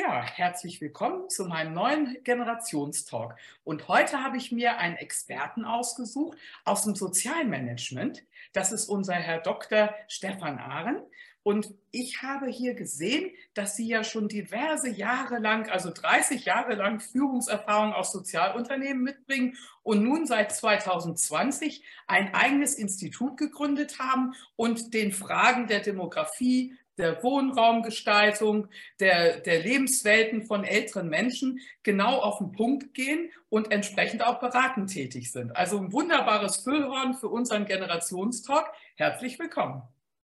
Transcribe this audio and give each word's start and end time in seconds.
Ja, 0.00 0.22
herzlich 0.22 0.80
willkommen 0.80 1.28
zu 1.28 1.46
meinem 1.46 1.74
neuen 1.74 2.22
Generationstalk. 2.22 3.34
Und 3.64 3.88
heute 3.88 4.22
habe 4.22 4.36
ich 4.36 4.52
mir 4.52 4.78
einen 4.78 4.94
Experten 4.94 5.64
ausgesucht 5.64 6.38
aus 6.64 6.84
dem 6.84 6.94
Sozialmanagement. 6.94 8.22
Das 8.52 8.70
ist 8.70 8.88
unser 8.88 9.14
Herr 9.14 9.40
Dr. 9.40 9.92
Stefan 10.06 10.60
Ahren. 10.60 11.02
Und 11.42 11.74
ich 11.90 12.22
habe 12.22 12.46
hier 12.46 12.74
gesehen, 12.74 13.32
dass 13.54 13.74
Sie 13.74 13.88
ja 13.88 14.04
schon 14.04 14.28
diverse 14.28 14.88
Jahre 14.88 15.40
lang, 15.40 15.68
also 15.68 15.90
30 15.92 16.44
Jahre 16.44 16.76
lang 16.76 17.00
Führungserfahrung 17.00 17.92
aus 17.92 18.12
Sozialunternehmen 18.12 19.02
mitbringen 19.02 19.56
und 19.82 20.04
nun 20.04 20.26
seit 20.26 20.52
2020 20.52 21.82
ein 22.06 22.34
eigenes 22.34 22.76
Institut 22.76 23.36
gegründet 23.36 23.98
haben 23.98 24.34
und 24.54 24.94
den 24.94 25.10
Fragen 25.10 25.66
der 25.66 25.80
Demografie, 25.80 26.76
der 26.98 27.22
Wohnraumgestaltung, 27.22 28.68
der, 29.00 29.40
der 29.40 29.62
Lebenswelten 29.62 30.42
von 30.42 30.64
älteren 30.64 31.08
Menschen 31.08 31.60
genau 31.82 32.18
auf 32.18 32.38
den 32.38 32.52
Punkt 32.52 32.92
gehen 32.92 33.30
und 33.48 33.70
entsprechend 33.72 34.26
auch 34.26 34.40
beratend 34.40 34.90
tätig 34.90 35.32
sind. 35.32 35.56
Also 35.56 35.78
ein 35.78 35.92
wunderbares 35.92 36.58
Füllhorn 36.58 37.14
für 37.14 37.28
unseren 37.28 37.64
Generationstalk. 37.64 38.66
Herzlich 38.96 39.38
willkommen. 39.38 39.82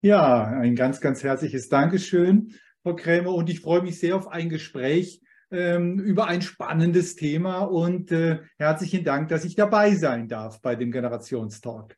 Ja, 0.02 0.44
ein 0.46 0.76
ganz, 0.76 1.00
ganz 1.00 1.24
herzliches 1.24 1.70
Dankeschön, 1.70 2.56
Frau 2.82 2.96
Krämer. 2.96 3.34
Und 3.34 3.50
ich 3.50 3.62
freue 3.62 3.82
mich 3.82 4.00
sehr 4.00 4.16
auf 4.16 4.28
ein 4.28 4.50
Gespräch 4.50 5.22
ähm, 5.52 6.00
über 6.00 6.28
ein 6.28 6.42
spannendes 6.42 7.16
Thema 7.16 7.60
und 7.60 8.12
äh, 8.12 8.40
herzlichen 8.58 9.04
Dank, 9.04 9.30
dass 9.30 9.46
ich 9.46 9.56
dabei 9.56 9.96
sein 9.96 10.28
darf 10.28 10.62
bei 10.62 10.76
dem 10.76 10.92
Generationstalk. 10.92 11.96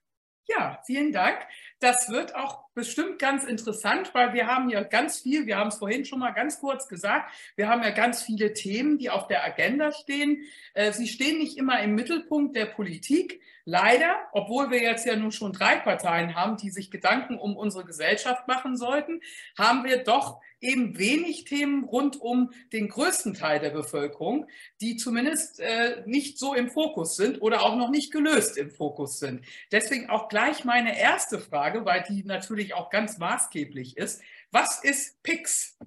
Ja, 0.47 0.80
vielen 0.86 1.11
Dank. 1.11 1.39
Das 1.80 2.09
wird 2.09 2.36
auch 2.36 2.64
bestimmt 2.75 3.17
ganz 3.17 3.45
interessant, 3.45 4.13
weil 4.13 4.33
wir 4.33 4.47
haben 4.47 4.69
ja 4.69 4.83
ganz 4.83 5.19
viel, 5.19 5.47
wir 5.47 5.57
haben 5.57 5.69
es 5.69 5.77
vorhin 5.77 6.05
schon 6.05 6.19
mal 6.19 6.31
ganz 6.31 6.59
kurz 6.59 6.87
gesagt, 6.87 7.31
wir 7.55 7.67
haben 7.67 7.81
ja 7.81 7.89
ganz 7.89 8.21
viele 8.21 8.53
Themen, 8.53 8.97
die 8.99 9.09
auf 9.09 9.27
der 9.27 9.43
Agenda 9.43 9.91
stehen. 9.91 10.43
Äh, 10.73 10.91
sie 10.91 11.07
stehen 11.07 11.39
nicht 11.39 11.57
immer 11.57 11.79
im 11.81 11.95
Mittelpunkt 11.95 12.55
der 12.55 12.67
Politik. 12.67 13.41
Leider, 13.67 14.15
obwohl 14.31 14.69
wir 14.69 14.79
jetzt 14.79 15.07
ja 15.07 15.15
nun 15.15 15.31
schon 15.31 15.51
drei 15.51 15.77
Parteien 15.77 16.35
haben, 16.35 16.57
die 16.57 16.69
sich 16.69 16.91
Gedanken 16.91 17.39
um 17.39 17.57
unsere 17.57 17.83
Gesellschaft 17.83 18.47
machen 18.47 18.77
sollten, 18.77 19.21
haben 19.57 19.83
wir 19.85 20.03
doch 20.03 20.39
eben 20.61 20.97
wenig 20.97 21.45
Themen 21.45 21.83
rund 21.83 22.19
um 22.19 22.51
den 22.73 22.89
größten 22.89 23.33
Teil 23.33 23.59
der 23.59 23.69
Bevölkerung, 23.69 24.47
die 24.81 24.97
zumindest 24.97 25.59
äh, 25.59 26.03
nicht 26.05 26.39
so 26.39 26.53
im 26.53 26.69
Fokus 26.69 27.15
sind 27.15 27.41
oder 27.41 27.63
auch 27.63 27.75
noch 27.75 27.89
nicht 27.89 28.11
gelöst 28.11 28.57
im 28.57 28.71
Fokus 28.71 29.19
sind. 29.19 29.45
Deswegen 29.71 30.09
auch 30.09 30.27
gleich 30.27 30.65
meine 30.65 30.99
erste 30.99 31.39
Frage, 31.39 31.85
weil 31.85 32.03
die 32.07 32.23
natürlich 32.23 32.64
auch 32.73 32.89
ganz 32.89 33.17
maßgeblich 33.17 33.97
ist. 33.97 34.21
Was 34.52 34.81
ist 34.83 35.21
PIX? 35.23 35.77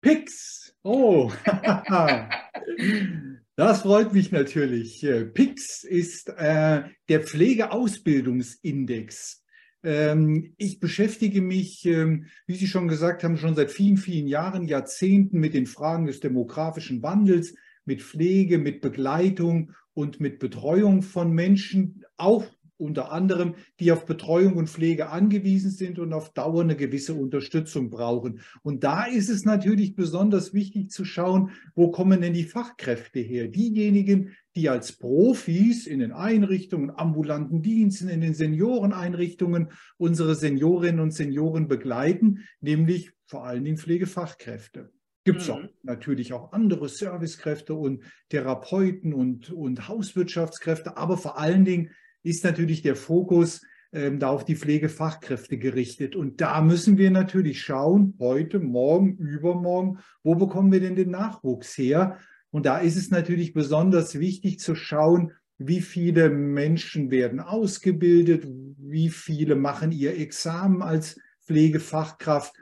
PIX. 0.00 0.74
Oh. 0.82 1.30
Das 3.56 3.82
freut 3.82 4.12
mich 4.14 4.30
natürlich. 4.32 5.06
PIX 5.34 5.84
ist 5.84 6.30
äh, 6.30 6.84
der 7.10 7.20
Pflegeausbildungsindex. 7.20 9.44
Ähm, 9.82 10.54
ich 10.56 10.80
beschäftige 10.80 11.42
mich, 11.42 11.84
ähm, 11.84 12.24
wie 12.46 12.54
Sie 12.54 12.66
schon 12.66 12.88
gesagt 12.88 13.22
haben, 13.22 13.36
schon 13.36 13.54
seit 13.54 13.70
vielen, 13.70 13.98
vielen 13.98 14.28
Jahren, 14.28 14.66
Jahrzehnten 14.66 15.40
mit 15.40 15.52
den 15.52 15.66
Fragen 15.66 16.06
des 16.06 16.20
demografischen 16.20 17.02
Wandels, 17.02 17.54
mit 17.84 18.02
Pflege, 18.02 18.56
mit 18.56 18.80
Begleitung 18.80 19.74
und 19.92 20.20
mit 20.20 20.38
Betreuung 20.38 21.02
von 21.02 21.32
Menschen, 21.32 22.02
auch 22.16 22.46
unter 22.80 23.12
anderem, 23.12 23.54
die 23.78 23.92
auf 23.92 24.06
Betreuung 24.06 24.56
und 24.56 24.68
Pflege 24.68 25.10
angewiesen 25.10 25.70
sind 25.70 25.98
und 25.98 26.12
auf 26.12 26.32
Dauer 26.32 26.62
eine 26.62 26.76
gewisse 26.76 27.14
Unterstützung 27.14 27.90
brauchen. 27.90 28.40
Und 28.62 28.84
da 28.84 29.04
ist 29.04 29.28
es 29.28 29.44
natürlich 29.44 29.94
besonders 29.94 30.54
wichtig 30.54 30.90
zu 30.90 31.04
schauen, 31.04 31.50
wo 31.74 31.90
kommen 31.90 32.20
denn 32.20 32.32
die 32.32 32.44
Fachkräfte 32.44 33.20
her? 33.20 33.48
Diejenigen, 33.48 34.30
die 34.56 34.68
als 34.68 34.92
Profis 34.92 35.86
in 35.86 36.00
den 36.00 36.12
Einrichtungen, 36.12 36.90
ambulanten 36.90 37.62
Diensten, 37.62 38.08
in 38.08 38.20
den 38.20 38.34
Senioreneinrichtungen 38.34 39.68
unsere 39.96 40.34
Seniorinnen 40.34 41.00
und 41.00 41.12
Senioren 41.12 41.68
begleiten, 41.68 42.40
nämlich 42.60 43.12
vor 43.26 43.46
allen 43.46 43.64
Dingen 43.64 43.78
Pflegefachkräfte. 43.78 44.90
Gibt 45.24 45.42
es 45.42 45.48
mhm. 45.48 45.54
auch 45.54 45.62
natürlich 45.82 46.32
auch 46.32 46.52
andere 46.52 46.88
Servicekräfte 46.88 47.74
und 47.74 48.02
Therapeuten 48.30 49.12
und, 49.12 49.50
und 49.50 49.86
Hauswirtschaftskräfte, 49.86 50.96
aber 50.96 51.18
vor 51.18 51.38
allen 51.38 51.64
Dingen 51.64 51.90
ist 52.22 52.44
natürlich 52.44 52.82
der 52.82 52.96
Fokus 52.96 53.62
ähm, 53.92 54.20
da 54.20 54.28
auf 54.28 54.44
die 54.44 54.56
Pflegefachkräfte 54.56 55.58
gerichtet. 55.58 56.14
Und 56.14 56.40
da 56.40 56.60
müssen 56.60 56.96
wir 56.96 57.10
natürlich 57.10 57.60
schauen, 57.60 58.14
heute, 58.20 58.60
morgen, 58.60 59.16
übermorgen, 59.16 59.98
wo 60.22 60.36
bekommen 60.36 60.70
wir 60.70 60.80
denn 60.80 60.94
den 60.94 61.10
Nachwuchs 61.10 61.76
her? 61.76 62.18
Und 62.50 62.66
da 62.66 62.78
ist 62.78 62.96
es 62.96 63.10
natürlich 63.10 63.52
besonders 63.52 64.18
wichtig 64.18 64.60
zu 64.60 64.74
schauen, 64.74 65.32
wie 65.58 65.80
viele 65.80 66.30
Menschen 66.30 67.10
werden 67.10 67.40
ausgebildet, 67.40 68.46
wie 68.78 69.10
viele 69.10 69.56
machen 69.56 69.92
ihr 69.92 70.18
Examen 70.18 70.82
als 70.82 71.20
Pflegefachkraft. 71.44 72.54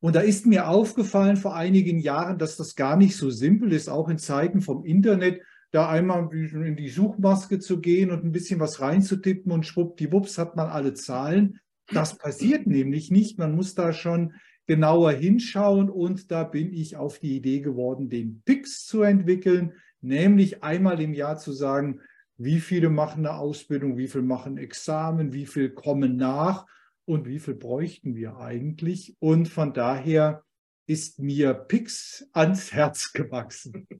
Und 0.00 0.14
da 0.14 0.20
ist 0.20 0.46
mir 0.46 0.68
aufgefallen 0.68 1.36
vor 1.36 1.56
einigen 1.56 1.98
Jahren, 1.98 2.38
dass 2.38 2.56
das 2.56 2.76
gar 2.76 2.96
nicht 2.96 3.16
so 3.16 3.28
simpel 3.30 3.72
ist, 3.72 3.88
auch 3.88 4.08
in 4.08 4.18
Zeiten 4.18 4.60
vom 4.60 4.84
Internet 4.84 5.42
da 5.72 5.88
einmal 5.88 6.28
in 6.32 6.76
die 6.76 6.88
Suchmaske 6.88 7.58
zu 7.58 7.80
gehen 7.80 8.10
und 8.10 8.24
ein 8.24 8.32
bisschen 8.32 8.60
was 8.60 8.80
reinzutippen 8.80 9.52
und 9.52 9.66
schwuppdiwupps 9.66 10.38
hat 10.38 10.56
man 10.56 10.68
alle 10.68 10.94
Zahlen. 10.94 11.60
Das 11.88 12.16
passiert 12.18 12.66
nämlich 12.66 13.10
nicht. 13.10 13.38
Man 13.38 13.54
muss 13.54 13.74
da 13.74 13.92
schon 13.92 14.34
genauer 14.66 15.12
hinschauen 15.12 15.88
und 15.90 16.30
da 16.30 16.44
bin 16.44 16.72
ich 16.72 16.96
auf 16.96 17.18
die 17.18 17.36
Idee 17.36 17.60
geworden, 17.60 18.08
den 18.08 18.42
PIX 18.44 18.86
zu 18.86 19.02
entwickeln, 19.02 19.74
nämlich 20.00 20.62
einmal 20.62 21.00
im 21.00 21.14
Jahr 21.14 21.38
zu 21.38 21.52
sagen, 21.52 22.00
wie 22.38 22.60
viele 22.60 22.90
machen 22.90 23.26
eine 23.26 23.36
Ausbildung, 23.36 23.96
wie 23.96 24.08
viele 24.08 24.24
machen 24.24 24.58
Examen, 24.58 25.32
wie 25.32 25.46
viele 25.46 25.70
kommen 25.70 26.16
nach 26.16 26.66
und 27.04 27.26
wie 27.26 27.38
viel 27.38 27.54
bräuchten 27.54 28.14
wir 28.14 28.36
eigentlich. 28.38 29.16
Und 29.20 29.48
von 29.48 29.72
daher 29.72 30.42
ist 30.86 31.18
mir 31.18 31.54
PIX 31.54 32.28
ans 32.32 32.72
Herz 32.72 33.12
gewachsen. 33.12 33.86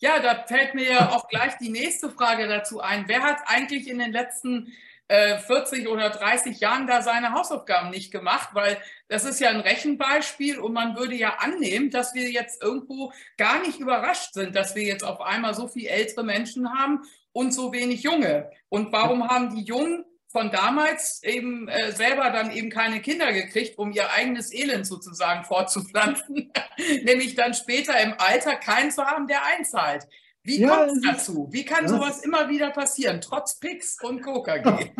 Ja, 0.00 0.20
da 0.20 0.44
fällt 0.46 0.74
mir 0.74 0.88
ja 0.88 1.10
auch 1.10 1.28
gleich 1.28 1.58
die 1.58 1.70
nächste 1.70 2.08
Frage 2.08 2.46
dazu 2.46 2.80
ein. 2.80 3.08
Wer 3.08 3.22
hat 3.22 3.38
eigentlich 3.46 3.88
in 3.88 3.98
den 3.98 4.12
letzten 4.12 4.72
äh, 5.08 5.38
40 5.38 5.88
oder 5.88 6.10
30 6.10 6.60
Jahren 6.60 6.86
da 6.86 7.02
seine 7.02 7.32
Hausaufgaben 7.32 7.90
nicht 7.90 8.12
gemacht? 8.12 8.50
Weil 8.52 8.80
das 9.08 9.24
ist 9.24 9.40
ja 9.40 9.50
ein 9.50 9.58
Rechenbeispiel 9.58 10.60
und 10.60 10.72
man 10.72 10.96
würde 10.96 11.16
ja 11.16 11.38
annehmen, 11.40 11.90
dass 11.90 12.14
wir 12.14 12.30
jetzt 12.30 12.62
irgendwo 12.62 13.12
gar 13.36 13.60
nicht 13.60 13.80
überrascht 13.80 14.34
sind, 14.34 14.54
dass 14.54 14.76
wir 14.76 14.84
jetzt 14.84 15.02
auf 15.02 15.20
einmal 15.20 15.54
so 15.54 15.66
viele 15.66 15.88
ältere 15.88 16.22
Menschen 16.22 16.72
haben 16.78 17.02
und 17.32 17.52
so 17.52 17.72
wenig 17.72 18.04
junge. 18.04 18.52
Und 18.68 18.92
warum 18.92 19.28
haben 19.28 19.56
die 19.56 19.64
Jungen 19.64 20.04
von 20.28 20.50
damals 20.50 21.22
eben 21.22 21.68
äh, 21.68 21.92
selber 21.92 22.30
dann 22.30 22.50
eben 22.50 22.68
keine 22.70 23.00
Kinder 23.00 23.32
gekriegt, 23.32 23.78
um 23.78 23.92
ihr 23.92 24.10
eigenes 24.12 24.52
Elend 24.52 24.86
sozusagen 24.86 25.44
fortzupflanzen, 25.44 26.52
nämlich 27.02 27.34
dann 27.34 27.54
später 27.54 27.98
im 28.00 28.14
Alter 28.18 28.56
keinen 28.56 28.90
zu 28.90 29.04
haben, 29.04 29.26
der 29.26 29.44
einzahlt. 29.44 30.06
Wie 30.48 30.60
ja, 30.60 30.86
kommt 30.86 30.92
es 30.92 31.02
dazu? 31.02 31.46
Wie 31.52 31.62
kann 31.62 31.86
sowas 31.86 32.24
immer 32.24 32.48
wieder 32.48 32.70
passieren, 32.70 33.20
trotz 33.20 33.60
PIX 33.60 33.98
und 34.02 34.22
KKG? 34.22 34.92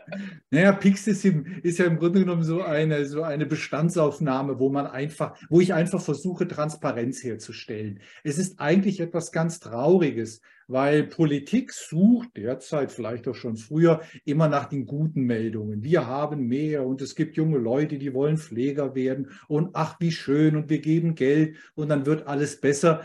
naja, 0.50 0.72
PIX 0.72 1.06
ist, 1.08 1.24
im, 1.26 1.44
ist, 1.62 1.78
ja 1.78 1.84
im 1.84 1.98
Grunde 1.98 2.20
genommen 2.20 2.42
so 2.42 2.62
eine, 2.62 3.04
so 3.04 3.22
eine 3.22 3.44
Bestandsaufnahme, 3.44 4.58
wo 4.58 4.70
man 4.70 4.86
einfach, 4.86 5.36
wo 5.50 5.60
ich 5.60 5.74
einfach 5.74 6.00
versuche, 6.00 6.48
Transparenz 6.48 7.22
herzustellen. 7.22 8.00
Es 8.22 8.38
ist 8.38 8.58
eigentlich 8.60 8.98
etwas 8.98 9.30
ganz 9.30 9.60
Trauriges, 9.60 10.40
weil 10.68 11.04
Politik 11.04 11.74
sucht 11.74 12.36
derzeit, 12.38 12.90
vielleicht 12.90 13.28
auch 13.28 13.34
schon 13.34 13.58
früher, 13.58 14.00
immer 14.24 14.48
nach 14.48 14.70
den 14.70 14.86
guten 14.86 15.24
Meldungen. 15.24 15.84
Wir 15.84 16.06
haben 16.06 16.46
mehr 16.46 16.86
und 16.86 17.02
es 17.02 17.14
gibt 17.14 17.36
junge 17.36 17.58
Leute, 17.58 17.98
die 17.98 18.14
wollen 18.14 18.38
Pfleger 18.38 18.94
werden 18.94 19.32
und 19.48 19.70
ach, 19.74 19.96
wie 20.00 20.12
schön 20.12 20.56
und 20.56 20.70
wir 20.70 20.80
geben 20.80 21.14
Geld 21.14 21.56
und 21.74 21.90
dann 21.90 22.06
wird 22.06 22.26
alles 22.26 22.58
besser. 22.58 23.02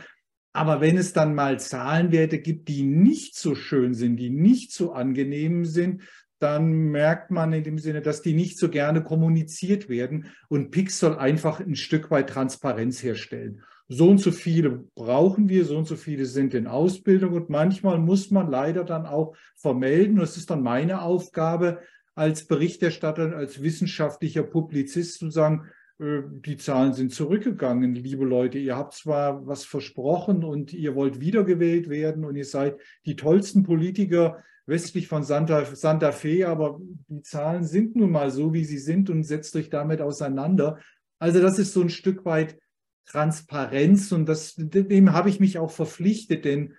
Aber 0.53 0.81
wenn 0.81 0.97
es 0.97 1.13
dann 1.13 1.35
mal 1.35 1.59
Zahlenwerte 1.59 2.39
gibt, 2.39 2.67
die 2.67 2.83
nicht 2.83 3.35
so 3.35 3.55
schön 3.55 3.93
sind, 3.93 4.17
die 4.17 4.29
nicht 4.29 4.71
so 4.71 4.93
angenehm 4.93 5.65
sind, 5.65 6.01
dann 6.39 6.71
merkt 6.71 7.31
man 7.31 7.51
in 7.53 7.63
dem 7.63 7.77
Sinne, 7.77 8.01
dass 8.01 8.21
die 8.21 8.33
nicht 8.33 8.57
so 8.57 8.69
gerne 8.69 9.03
kommuniziert 9.03 9.89
werden. 9.89 10.27
Und 10.47 10.71
PIX 10.71 10.99
soll 10.99 11.17
einfach 11.17 11.59
ein 11.59 11.75
Stück 11.75 12.09
weit 12.11 12.29
Transparenz 12.29 13.03
herstellen 13.03 13.61
so 13.91 14.07
und 14.07 14.19
so 14.19 14.31
viele 14.31 14.85
brauchen 14.93 15.49
wir, 15.49 15.65
so 15.65 15.75
und 15.75 15.87
so 15.87 15.95
viele 15.95 16.25
sind 16.25 16.53
in 16.53 16.67
Ausbildung 16.67 17.33
und 17.33 17.49
manchmal 17.49 17.97
muss 17.97 18.29
man 18.29 18.49
leider 18.49 18.83
dann 18.83 19.07
auch 19.07 19.35
vermelden. 19.55 20.19
Und 20.19 20.23
es 20.23 20.37
ist 20.37 20.51
dann 20.51 20.61
meine 20.61 21.01
Aufgabe 21.01 21.79
als 22.13 22.45
Berichterstatter, 22.45 23.35
als 23.35 23.63
wissenschaftlicher 23.63 24.43
Publizist 24.43 25.17
zu 25.17 25.31
sagen, 25.31 25.65
die 25.99 26.55
Zahlen 26.55 26.93
sind 26.93 27.13
zurückgegangen, 27.13 27.93
liebe 27.93 28.23
Leute. 28.23 28.57
Ihr 28.57 28.77
habt 28.77 28.93
zwar 28.93 29.45
was 29.45 29.65
versprochen 29.65 30.45
und 30.45 30.73
ihr 30.73 30.95
wollt 30.95 31.19
wiedergewählt 31.19 31.89
werden 31.89 32.23
und 32.23 32.37
ihr 32.37 32.45
seid 32.45 32.79
die 33.05 33.17
tollsten 33.17 33.63
Politiker 33.63 34.41
westlich 34.65 35.07
von 35.07 35.23
Santa, 35.23 35.65
Santa 35.65 36.13
Fe, 36.13 36.47
aber 36.47 36.79
die 37.07 37.21
Zahlen 37.23 37.65
sind 37.65 37.97
nun 37.97 38.11
mal 38.11 38.31
so, 38.31 38.53
wie 38.53 38.63
sie 38.63 38.77
sind 38.77 39.09
und 39.09 39.23
setzt 39.23 39.55
euch 39.57 39.69
damit 39.69 39.99
auseinander. 39.99 40.79
Also 41.17 41.41
das 41.41 41.59
ist 41.59 41.73
so 41.73 41.81
ein 41.81 41.89
Stück 41.89 42.23
weit 42.23 42.57
Transparenz 43.05 44.11
und 44.13 44.27
das, 44.27 44.55
dem 44.55 45.11
habe 45.11 45.29
ich 45.29 45.41
mich 45.41 45.57
auch 45.57 45.71
verpflichtet, 45.71 46.45
denn 46.45 46.75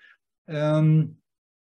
ähm, 0.47 1.20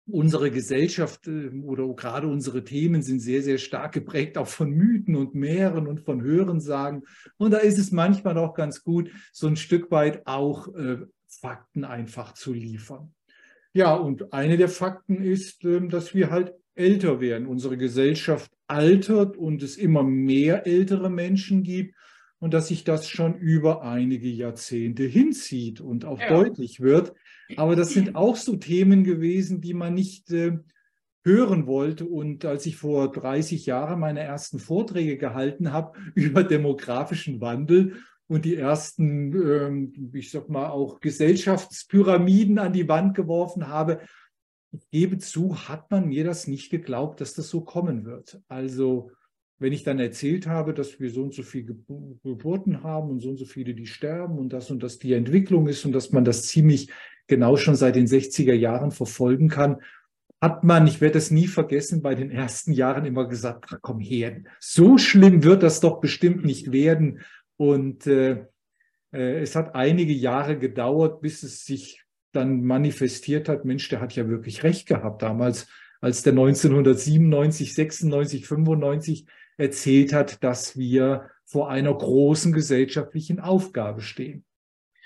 unsere 0.07 0.51
Gesellschaft 0.51 1.27
äh, 1.29 1.49
oder 1.63 1.87
gerade 1.95 2.29
unsere 2.29 2.65
Themen 2.65 3.03
sind 3.03 3.21
sehr, 3.21 3.43
sehr 3.43 3.59
stark 3.59 3.93
geprägt 3.93 4.39
auch 4.39 4.49
von 4.49 4.71
Mythen 4.71 5.17
und 5.17 5.35
Meeren 5.35 5.87
und 5.87 6.01
von 6.01 6.23
Hörensagen. 6.23 7.03
Und 7.37 7.53
da 7.53 7.59
ist 7.59 7.79
es 7.79 7.93
manchmal 7.93 8.39
auch 8.39 8.55
ganz 8.55 8.83
gut, 8.83 9.11
so 9.33 9.47
ein 9.47 9.57
Stück 9.57 9.91
weit 9.91 10.27
auch 10.27 10.75
äh, 10.75 10.99
Fakten 11.27 11.85
einfach 11.85 12.35
zu 12.35 12.53
liefern. 12.53 13.13
Ja, 13.73 13.95
und 13.95 14.33
eine 14.33 14.57
der 14.57 14.69
Fakten 14.69 15.23
ist, 15.23 15.65
äh, 15.65 15.87
dass 15.89 16.15
wir 16.15 16.31
halt 16.31 16.53
älter 16.75 17.21
werden. 17.21 17.47
Unsere 17.47 17.77
Gesellschaft 17.77 18.51
altert 18.67 19.37
und 19.37 19.63
es 19.63 19.77
immer 19.77 20.03
mehr 20.03 20.67
ältere 20.67 21.11
Menschen 21.11 21.63
gibt 21.63 21.95
und 22.45 22.53
dass 22.53 22.69
sich 22.69 22.85
das 22.85 23.09
schon 23.09 23.39
über 23.39 23.81
einige 23.85 24.29
Jahrzehnte 24.29 25.05
hinzieht 25.05 25.81
und 25.81 26.05
auch 26.05 26.21
ja. 26.21 26.29
deutlich 26.29 26.81
wird. 26.81 27.15
Aber 27.57 27.75
das 27.75 27.95
sind 27.95 28.17
auch 28.17 28.37
so 28.37 28.57
Themen 28.57 29.03
gewesen, 29.03 29.63
die 29.63 29.73
man 29.73 29.95
nicht 29.95 30.31
äh, 30.31 30.59
hören 31.25 31.67
wollte. 31.67 32.05
Und 32.05 32.45
als 32.45 32.67
ich 32.67 32.77
vor 32.77 33.11
30 33.11 33.65
Jahren 33.65 33.99
meine 33.99 34.21
ersten 34.21 34.59
Vorträge 34.59 35.17
gehalten 35.17 35.73
habe 35.73 35.99
über 36.15 36.45
demografischen 36.45 37.41
Wandel 37.41 37.95
und 38.27 38.45
die 38.45 38.57
ersten, 38.57 39.33
ähm, 39.33 40.11
ich 40.13 40.31
sag 40.31 40.51
mal, 40.51 40.69
auch 40.69 41.01
Gesellschaftspyramiden 41.01 42.59
an 42.59 42.75
die 42.75 42.89
Wand 42.91 43.15
geworfen 43.15 43.69
habe, 43.69 44.01
ich 44.71 44.91
gebe 44.91 45.17
zu, 45.17 45.67
hat 45.67 45.91
man 45.91 46.09
mir 46.09 46.25
das 46.25 46.47
nicht 46.47 46.69
geglaubt, 46.69 47.23
dass 47.23 47.33
das 47.33 47.49
so 47.49 47.63
kommen 47.63 48.05
wird. 48.05 48.43
Also 48.49 49.13
wenn 49.65 49.73
ich 49.73 49.83
dann 49.83 49.99
erzählt 49.99 50.47
habe, 50.47 50.75
dass 50.75 51.01
wir 51.01 51.09
so 51.09 51.23
und 51.23 51.33
so 51.33 51.43
viele 51.43 51.75
Geburten 52.23 52.83
haben 52.83 53.09
und 53.09 53.21
so 53.21 53.31
und 53.31 53.39
so 53.39 53.47
viele, 53.47 53.73
die 53.73 53.87
sterben 53.87 54.39
und 54.39 54.53
das 54.53 54.71
und 54.71 54.83
das 54.83 54.99
die 54.99 55.15
Entwicklung 55.15 55.69
ist 55.69 55.87
und 55.87 55.93
dass 55.93 56.13
man 56.13 56.23
das 56.23 56.43
ziemlich 56.43 56.91
genau 57.29 57.57
schon 57.57 57.75
seit 57.75 57.97
den 57.97 58.07
60er 58.07 58.53
Jahren 58.53 58.91
verfolgen 58.91 59.49
kann, 59.49 59.79
hat 60.39 60.65
man, 60.65 60.87
ich 60.87 61.01
werde 61.01 61.17
es 61.17 61.31
nie 61.31 61.47
vergessen, 61.47 62.03
bei 62.03 62.15
den 62.15 62.31
ersten 62.31 62.73
Jahren 62.73 63.07
immer 63.07 63.27
gesagt, 63.27 63.79
komm 63.81 64.01
her, 64.01 64.43
so 64.61 64.99
schlimm 64.99 65.43
wird 65.43 65.63
das 65.63 65.81
doch 65.81 65.99
bestimmt 65.99 66.45
nicht 66.45 66.71
werden. 66.71 67.21
Und 67.57 68.07
äh, 68.07 68.45
äh, 69.15 69.41
es 69.41 69.57
hat 69.57 69.75
einige 69.75 70.13
Jahre 70.13 70.59
gedauert, 70.59 71.23
bis 71.23 71.43
es 71.43 71.65
sich 71.65 72.03
dann 72.33 72.65
manifestiert 72.65 73.49
hat, 73.49 73.65
Mensch, 73.65 73.89
der 73.89 74.03
hat 74.03 74.15
ja 74.15 74.29
wirklich 74.29 74.63
recht 74.63 74.87
gehabt 74.87 75.23
damals, 75.23 75.69
als 76.03 76.23
der 76.23 76.35
1997, 76.35 77.73
96, 77.73 78.47
95 78.47 79.27
erzählt 79.57 80.13
hat, 80.13 80.43
dass 80.43 80.77
wir 80.77 81.31
vor 81.45 81.71
einer 81.71 81.95
großen 81.95 82.53
gesellschaftlichen 82.53 83.41
Aufgabe 83.41 84.01
stehen. 84.01 84.45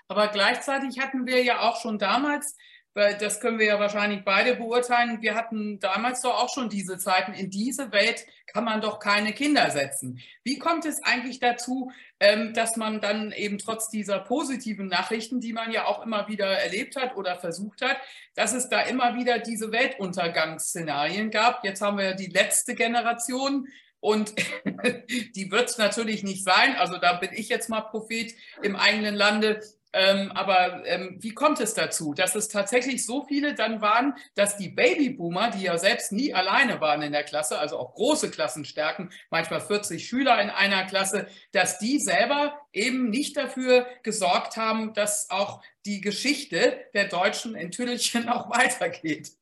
Aber 0.08 0.28
gleichzeitig 0.28 0.98
hatten 1.00 1.26
wir 1.26 1.42
ja 1.42 1.60
auch 1.60 1.80
schon 1.80 1.98
damals, 1.98 2.56
das 2.94 3.40
können 3.40 3.58
wir 3.58 3.66
ja 3.66 3.78
wahrscheinlich 3.78 4.24
beide 4.24 4.56
beurteilen, 4.56 5.22
wir 5.22 5.34
hatten 5.34 5.78
damals 5.78 6.22
doch 6.22 6.42
auch 6.42 6.52
schon 6.52 6.68
diese 6.68 6.98
Zeiten, 6.98 7.32
in 7.32 7.50
diese 7.50 7.92
Welt 7.92 8.26
kann 8.46 8.64
man 8.64 8.80
doch 8.80 8.98
keine 8.98 9.32
Kinder 9.32 9.70
setzen. 9.70 10.18
Wie 10.42 10.58
kommt 10.58 10.84
es 10.84 11.02
eigentlich 11.04 11.38
dazu, 11.38 11.92
ähm, 12.18 12.54
dass 12.54 12.76
man 12.76 13.00
dann 13.00 13.30
eben 13.32 13.58
trotz 13.58 13.88
dieser 13.88 14.18
positiven 14.18 14.88
Nachrichten, 14.88 15.40
die 15.40 15.52
man 15.52 15.70
ja 15.70 15.84
auch 15.84 16.04
immer 16.04 16.26
wieder 16.26 16.46
erlebt 16.46 16.96
hat 16.96 17.14
oder 17.14 17.36
versucht 17.36 17.82
hat, 17.82 17.98
dass 18.34 18.52
es 18.52 18.68
da 18.68 18.80
immer 18.80 19.14
wieder 19.14 19.38
diese 19.38 19.70
Weltuntergangsszenarien 19.70 21.30
gab. 21.30 21.64
Jetzt 21.64 21.82
haben 21.82 21.98
wir 21.98 22.06
ja 22.06 22.14
die 22.14 22.26
letzte 22.26 22.74
Generation, 22.74 23.68
und 24.00 24.34
die 25.34 25.50
wird 25.50 25.70
es 25.70 25.78
natürlich 25.78 26.22
nicht 26.22 26.44
sein. 26.44 26.76
Also 26.76 26.98
da 26.98 27.14
bin 27.14 27.30
ich 27.32 27.48
jetzt 27.48 27.68
mal 27.68 27.80
Prophet 27.80 28.34
im 28.62 28.76
eigenen 28.76 29.14
Lande. 29.14 29.60
Ähm, 29.94 30.30
aber 30.32 30.84
ähm, 30.86 31.16
wie 31.20 31.32
kommt 31.32 31.60
es 31.60 31.72
dazu, 31.72 32.12
dass 32.12 32.34
es 32.34 32.48
tatsächlich 32.48 33.06
so 33.06 33.24
viele 33.24 33.54
dann 33.54 33.80
waren, 33.80 34.14
dass 34.34 34.58
die 34.58 34.68
Babyboomer, 34.68 35.50
die 35.50 35.62
ja 35.62 35.78
selbst 35.78 36.12
nie 36.12 36.34
alleine 36.34 36.80
waren 36.80 37.00
in 37.00 37.12
der 37.12 37.24
Klasse, 37.24 37.58
also 37.58 37.78
auch 37.78 37.94
große 37.94 38.30
Klassenstärken, 38.30 39.10
manchmal 39.30 39.62
40 39.62 40.06
Schüler 40.06 40.42
in 40.42 40.50
einer 40.50 40.84
Klasse, 40.84 41.26
dass 41.52 41.78
die 41.78 41.98
selber 41.98 42.58
eben 42.72 43.08
nicht 43.08 43.36
dafür 43.38 43.86
gesorgt 44.02 44.58
haben, 44.58 44.92
dass 44.92 45.30
auch 45.30 45.62
die 45.86 46.02
Geschichte 46.02 46.84
der 46.92 47.08
Deutschen 47.08 47.54
in 47.54 47.70
Tüdelchen 47.70 48.28
auch 48.28 48.50
weitergeht. 48.50 49.32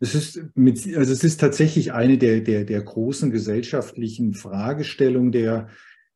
Es 0.00 0.14
ist, 0.14 0.42
mit, 0.54 0.96
also 0.96 1.12
es 1.12 1.24
ist 1.24 1.40
tatsächlich 1.40 1.92
eine 1.92 2.18
der, 2.18 2.40
der, 2.40 2.64
der 2.64 2.82
großen 2.82 3.30
gesellschaftlichen 3.30 4.34
Fragestellungen, 4.34 5.32
der, 5.32 5.68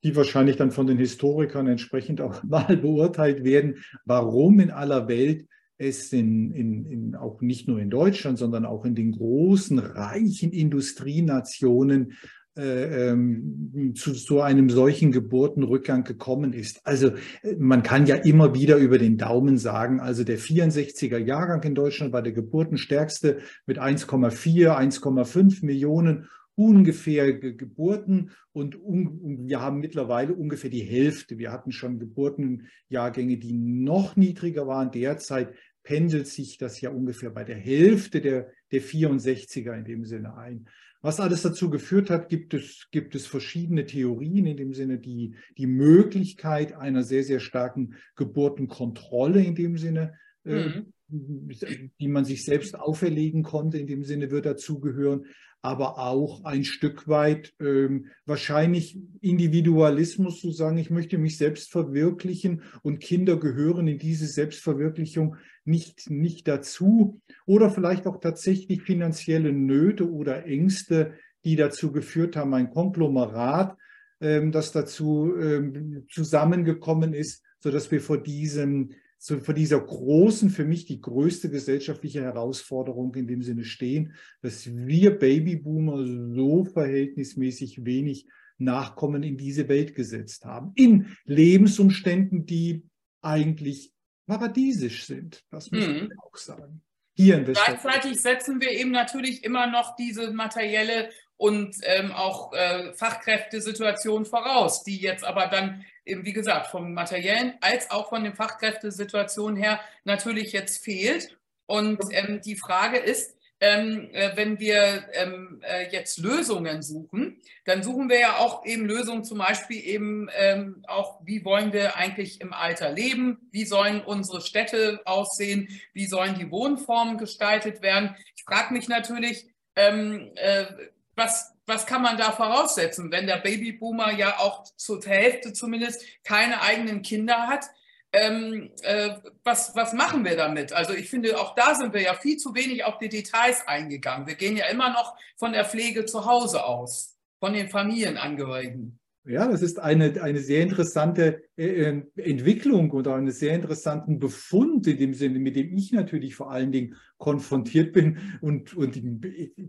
die 0.04 0.16
wahrscheinlich 0.16 0.56
dann 0.56 0.70
von 0.70 0.86
den 0.86 0.98
Historikern 0.98 1.66
entsprechend 1.66 2.20
auch 2.20 2.42
mal 2.44 2.76
beurteilt 2.76 3.44
werden, 3.44 3.76
warum 4.04 4.60
in 4.60 4.70
aller 4.70 5.08
Welt 5.08 5.46
es 5.78 6.12
in, 6.12 6.52
in, 6.52 6.86
in, 6.86 7.14
auch 7.16 7.40
nicht 7.40 7.66
nur 7.66 7.80
in 7.80 7.90
Deutschland, 7.90 8.38
sondern 8.38 8.64
auch 8.64 8.84
in 8.84 8.94
den 8.94 9.12
großen, 9.12 9.78
reichen 9.78 10.52
Industrienationen 10.52 12.12
zu, 12.54 14.12
zu 14.12 14.40
einem 14.42 14.68
solchen 14.68 15.10
Geburtenrückgang 15.10 16.04
gekommen 16.04 16.52
ist. 16.52 16.80
Also 16.84 17.12
äh, 17.42 17.56
man 17.58 17.82
kann 17.82 18.06
ja 18.06 18.16
immer 18.16 18.54
wieder 18.54 18.76
über 18.76 18.98
den 18.98 19.16
Daumen 19.16 19.56
sagen, 19.56 20.00
also 20.00 20.22
der 20.22 20.38
64er 20.38 21.18
Jahrgang 21.18 21.62
in 21.62 21.74
Deutschland 21.74 22.12
war 22.12 22.22
der 22.22 22.32
geburtenstärkste 22.32 23.38
mit 23.66 23.80
1,4, 23.80 24.68
1,5 24.68 25.64
Millionen 25.64 26.28
ungefähr 26.54 27.32
Geburten 27.32 28.32
und 28.52 28.76
un 28.76 29.48
wir 29.48 29.60
haben 29.60 29.80
mittlerweile 29.80 30.34
ungefähr 30.34 30.68
die 30.68 30.82
Hälfte. 30.82 31.38
Wir 31.38 31.50
hatten 31.50 31.72
schon 31.72 31.98
Geburtenjahrgänge, 31.98 33.38
die 33.38 33.54
noch 33.54 34.16
niedriger 34.16 34.66
waren. 34.66 34.90
Derzeit 34.90 35.54
pendelt 35.82 36.26
sich 36.26 36.58
das 36.58 36.80
ja 36.80 36.90
ungefähr 36.90 37.30
bei 37.30 37.44
der 37.44 37.56
Hälfte 37.56 38.20
der, 38.20 38.50
der 38.70 38.82
64er 38.82 39.76
in 39.76 39.84
dem 39.84 40.04
Sinne 40.04 40.36
ein. 40.36 40.66
Was 41.02 41.18
alles 41.18 41.42
dazu 41.42 41.68
geführt 41.68 42.10
hat, 42.10 42.28
gibt 42.28 42.54
es, 42.54 42.88
gibt 42.92 43.16
es 43.16 43.26
verschiedene 43.26 43.84
Theorien, 43.84 44.46
in 44.46 44.56
dem 44.56 44.72
Sinne 44.72 44.98
die, 44.98 45.34
die 45.58 45.66
Möglichkeit 45.66 46.74
einer 46.74 47.02
sehr, 47.02 47.24
sehr 47.24 47.40
starken 47.40 47.96
Geburtenkontrolle 48.14 49.42
in 49.42 49.56
dem 49.56 49.76
Sinne, 49.76 50.14
äh, 50.44 50.68
mhm. 50.68 50.92
Die 51.12 52.08
man 52.08 52.24
sich 52.24 52.44
selbst 52.44 52.74
auferlegen 52.74 53.42
konnte, 53.42 53.78
in 53.78 53.86
dem 53.86 54.02
Sinne 54.04 54.30
wird 54.30 54.46
dazugehören 54.46 55.26
aber 55.62 55.98
auch 55.98 56.44
ein 56.44 56.64
Stück 56.64 57.06
weit 57.06 57.54
ähm, 57.60 58.06
wahrscheinlich 58.26 58.98
Individualismus 59.20 60.40
zu 60.40 60.50
sagen, 60.50 60.76
ich 60.76 60.90
möchte 60.90 61.18
mich 61.18 61.38
selbst 61.38 61.70
verwirklichen 61.70 62.62
und 62.82 62.98
Kinder 62.98 63.38
gehören 63.38 63.86
in 63.86 63.98
diese 63.98 64.26
Selbstverwirklichung 64.26 65.36
nicht, 65.64 66.10
nicht 66.10 66.48
dazu. 66.48 67.20
Oder 67.46 67.70
vielleicht 67.70 68.08
auch 68.08 68.18
tatsächlich 68.18 68.82
finanzielle 68.82 69.52
Nöte 69.52 70.10
oder 70.10 70.46
Ängste, 70.46 71.14
die 71.44 71.54
dazu 71.54 71.92
geführt 71.92 72.34
haben, 72.34 72.54
ein 72.54 72.70
Konglomerat, 72.70 73.76
ähm, 74.20 74.50
das 74.50 74.72
dazu 74.72 75.32
ähm, 75.36 76.06
zusammengekommen 76.10 77.14
ist, 77.14 77.44
sodass 77.60 77.88
wir 77.92 78.00
vor 78.00 78.20
diesem 78.20 78.90
so 79.24 79.38
vor 79.38 79.54
dieser 79.54 79.78
großen, 79.78 80.50
für 80.50 80.64
mich 80.64 80.84
die 80.84 81.00
größte 81.00 81.48
gesellschaftliche 81.48 82.22
Herausforderung 82.22 83.14
in 83.14 83.28
dem 83.28 83.40
Sinne 83.40 83.62
stehen, 83.62 84.14
dass 84.40 84.66
wir 84.74 85.16
Babyboomer 85.16 86.04
so 86.34 86.64
verhältnismäßig 86.64 87.84
wenig 87.84 88.26
Nachkommen 88.58 89.22
in 89.22 89.36
diese 89.36 89.68
Welt 89.68 89.94
gesetzt 89.94 90.44
haben. 90.44 90.72
In 90.74 91.16
Lebensumständen, 91.24 92.46
die 92.46 92.82
eigentlich 93.20 93.92
paradiesisch 94.26 95.06
sind. 95.06 95.44
Das 95.52 95.70
muss 95.70 95.86
mhm. 95.86 96.08
man 96.08 96.18
auch 96.18 96.36
sagen. 96.36 96.82
Hier 97.14 97.38
in 97.38 97.44
Gleichzeitig 97.44 98.20
setzen 98.20 98.60
wir 98.60 98.72
eben 98.72 98.90
natürlich 98.90 99.44
immer 99.44 99.68
noch 99.68 99.94
diese 99.94 100.32
materielle 100.32 101.10
und 101.36 101.76
ähm, 101.82 102.12
auch 102.12 102.52
äh, 102.52 102.92
Fachkräftesituation 102.94 104.24
voraus, 104.24 104.84
die 104.84 104.98
jetzt 104.98 105.24
aber 105.24 105.46
dann 105.46 105.84
eben, 106.04 106.24
wie 106.24 106.32
gesagt, 106.32 106.68
vom 106.68 106.94
materiellen 106.94 107.54
als 107.60 107.90
auch 107.90 108.08
von 108.08 108.24
den 108.24 108.34
Fachkräftesituation 108.34 109.56
her 109.56 109.80
natürlich 110.04 110.52
jetzt 110.52 110.84
fehlt. 110.84 111.36
Und 111.66 112.00
ähm, 112.10 112.40
die 112.44 112.56
Frage 112.56 112.98
ist, 112.98 113.36
ähm, 113.62 114.08
äh, 114.12 114.32
wenn 114.34 114.58
wir 114.58 115.04
ähm, 115.12 115.62
äh, 115.62 115.88
jetzt 115.92 116.18
Lösungen 116.18 116.82
suchen, 116.82 117.40
dann 117.64 117.84
suchen 117.84 118.08
wir 118.08 118.18
ja 118.18 118.38
auch 118.38 118.66
eben 118.66 118.86
Lösungen, 118.86 119.22
zum 119.22 119.38
Beispiel 119.38 119.80
eben 119.84 120.28
ähm, 120.36 120.84
auch, 120.88 121.20
wie 121.24 121.44
wollen 121.44 121.72
wir 121.72 121.94
eigentlich 121.96 122.40
im 122.40 122.52
Alter 122.52 122.90
leben, 122.90 123.48
wie 123.52 123.64
sollen 123.64 124.00
unsere 124.00 124.40
Städte 124.40 125.00
aussehen, 125.04 125.68
wie 125.92 126.06
sollen 126.06 126.34
die 126.34 126.50
Wohnformen 126.50 127.18
gestaltet 127.18 127.82
werden. 127.82 128.16
Ich 128.34 128.42
frage 128.42 128.74
mich 128.74 128.88
natürlich, 128.88 129.46
ähm, 129.76 130.32
äh, 130.34 130.66
was 131.14 131.52
was 131.66 131.86
kann 131.86 132.02
man 132.02 132.18
da 132.18 132.32
voraussetzen, 132.32 133.10
wenn 133.10 133.26
der 133.26 133.38
Babyboomer 133.38 134.12
ja 134.12 134.38
auch 134.38 134.64
zur 134.76 135.00
Hälfte 135.02 135.52
zumindest 135.52 136.04
keine 136.24 136.60
eigenen 136.60 137.02
Kinder 137.02 137.46
hat? 137.46 137.66
Ähm, 138.12 138.70
äh, 138.82 139.16
was, 139.42 139.74
was 139.74 139.94
machen 139.94 140.24
wir 140.24 140.36
damit? 140.36 140.72
Also 140.72 140.92
ich 140.92 141.08
finde, 141.08 141.40
auch 141.40 141.54
da 141.54 141.74
sind 141.74 141.94
wir 141.94 142.02
ja 142.02 142.14
viel 142.14 142.36
zu 142.36 142.54
wenig 142.54 142.84
auf 142.84 142.98
die 142.98 143.08
Details 143.08 143.66
eingegangen. 143.66 144.26
Wir 144.26 144.34
gehen 144.34 144.56
ja 144.56 144.66
immer 144.66 144.90
noch 144.90 145.16
von 145.36 145.52
der 145.52 145.64
Pflege 145.64 146.04
zu 146.04 146.26
Hause 146.26 146.64
aus, 146.64 147.16
von 147.40 147.54
den 147.54 147.70
Familienangehörigen. 147.70 148.98
Ja, 149.24 149.46
das 149.46 149.62
ist 149.62 149.78
eine, 149.78 150.20
eine 150.20 150.40
sehr 150.40 150.62
interessante 150.62 151.44
äh, 151.56 151.66
äh, 151.66 152.02
Entwicklung 152.16 152.90
oder 152.90 153.14
einen 153.14 153.30
sehr 153.30 153.54
interessanten 153.54 154.18
Befund 154.18 154.84
in 154.88 154.98
dem 154.98 155.14
Sinne, 155.14 155.38
mit 155.38 155.54
dem 155.54 155.72
ich 155.72 155.92
natürlich 155.92 156.34
vor 156.34 156.50
allen 156.50 156.72
Dingen 156.72 156.96
konfrontiert 157.18 157.92
bin. 157.92 158.18
Und, 158.40 158.74
und 158.74 159.00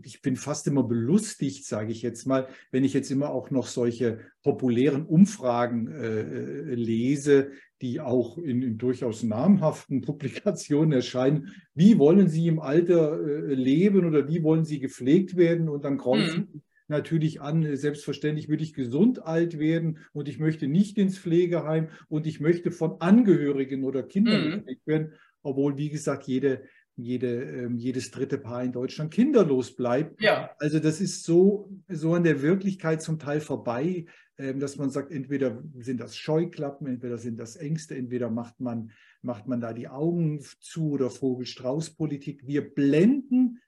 ich 0.02 0.22
bin 0.22 0.34
fast 0.34 0.66
immer 0.66 0.82
belustigt, 0.82 1.66
sage 1.66 1.92
ich 1.92 2.02
jetzt 2.02 2.26
mal, 2.26 2.48
wenn 2.72 2.82
ich 2.82 2.94
jetzt 2.94 3.12
immer 3.12 3.30
auch 3.30 3.52
noch 3.52 3.68
solche 3.68 4.18
populären 4.42 5.06
Umfragen 5.06 5.86
äh 5.86 6.74
lese, 6.74 7.52
die 7.80 8.00
auch 8.00 8.38
in, 8.38 8.60
in, 8.60 8.76
durchaus 8.76 9.22
namhaften 9.22 10.00
Publikationen 10.00 10.90
erscheinen. 10.90 11.54
Wie 11.74 11.98
wollen 11.98 12.26
Sie 12.26 12.48
im 12.48 12.58
Alter 12.58 13.20
äh, 13.20 13.54
leben 13.54 14.04
oder 14.04 14.26
wie 14.26 14.42
wollen 14.42 14.64
Sie 14.64 14.80
gepflegt 14.80 15.36
werden? 15.36 15.68
Und 15.68 15.84
dann 15.84 15.96
kreuzen 15.96 16.48
mhm 16.52 16.62
natürlich 16.88 17.40
an, 17.40 17.76
selbstverständlich 17.76 18.48
würde 18.48 18.62
ich 18.62 18.74
gesund 18.74 19.24
alt 19.24 19.58
werden 19.58 19.98
und 20.12 20.28
ich 20.28 20.38
möchte 20.38 20.66
nicht 20.68 20.98
ins 20.98 21.18
Pflegeheim 21.18 21.88
und 22.08 22.26
ich 22.26 22.40
möchte 22.40 22.70
von 22.70 23.00
Angehörigen 23.00 23.84
oder 23.84 24.02
Kindern 24.02 24.64
mhm. 24.66 24.76
werden, 24.84 25.12
obwohl, 25.42 25.76
wie 25.76 25.90
gesagt, 25.90 26.24
jede, 26.24 26.62
jede, 26.96 27.42
ähm, 27.42 27.76
jedes 27.76 28.10
dritte 28.10 28.38
Paar 28.38 28.62
in 28.62 28.72
Deutschland 28.72 29.12
kinderlos 29.12 29.74
bleibt. 29.74 30.20
Ja. 30.20 30.50
Also 30.58 30.78
das 30.78 31.00
ist 31.00 31.24
so, 31.24 31.70
so 31.88 32.14
an 32.14 32.24
der 32.24 32.42
Wirklichkeit 32.42 33.02
zum 33.02 33.18
Teil 33.18 33.40
vorbei, 33.40 34.06
ähm, 34.36 34.60
dass 34.60 34.76
man 34.76 34.90
sagt, 34.90 35.10
entweder 35.10 35.62
sind 35.78 36.00
das 36.00 36.16
Scheuklappen, 36.16 36.86
entweder 36.86 37.18
sind 37.18 37.38
das 37.38 37.56
Ängste, 37.56 37.96
entweder 37.96 38.30
macht 38.30 38.60
man, 38.60 38.90
macht 39.22 39.46
man 39.48 39.60
da 39.60 39.72
die 39.72 39.88
Augen 39.88 40.40
zu 40.60 40.90
oder 40.90 41.10
Vogel-Strauß-Politik. 41.10 42.46
Wir 42.46 42.62
blenden 42.74 43.60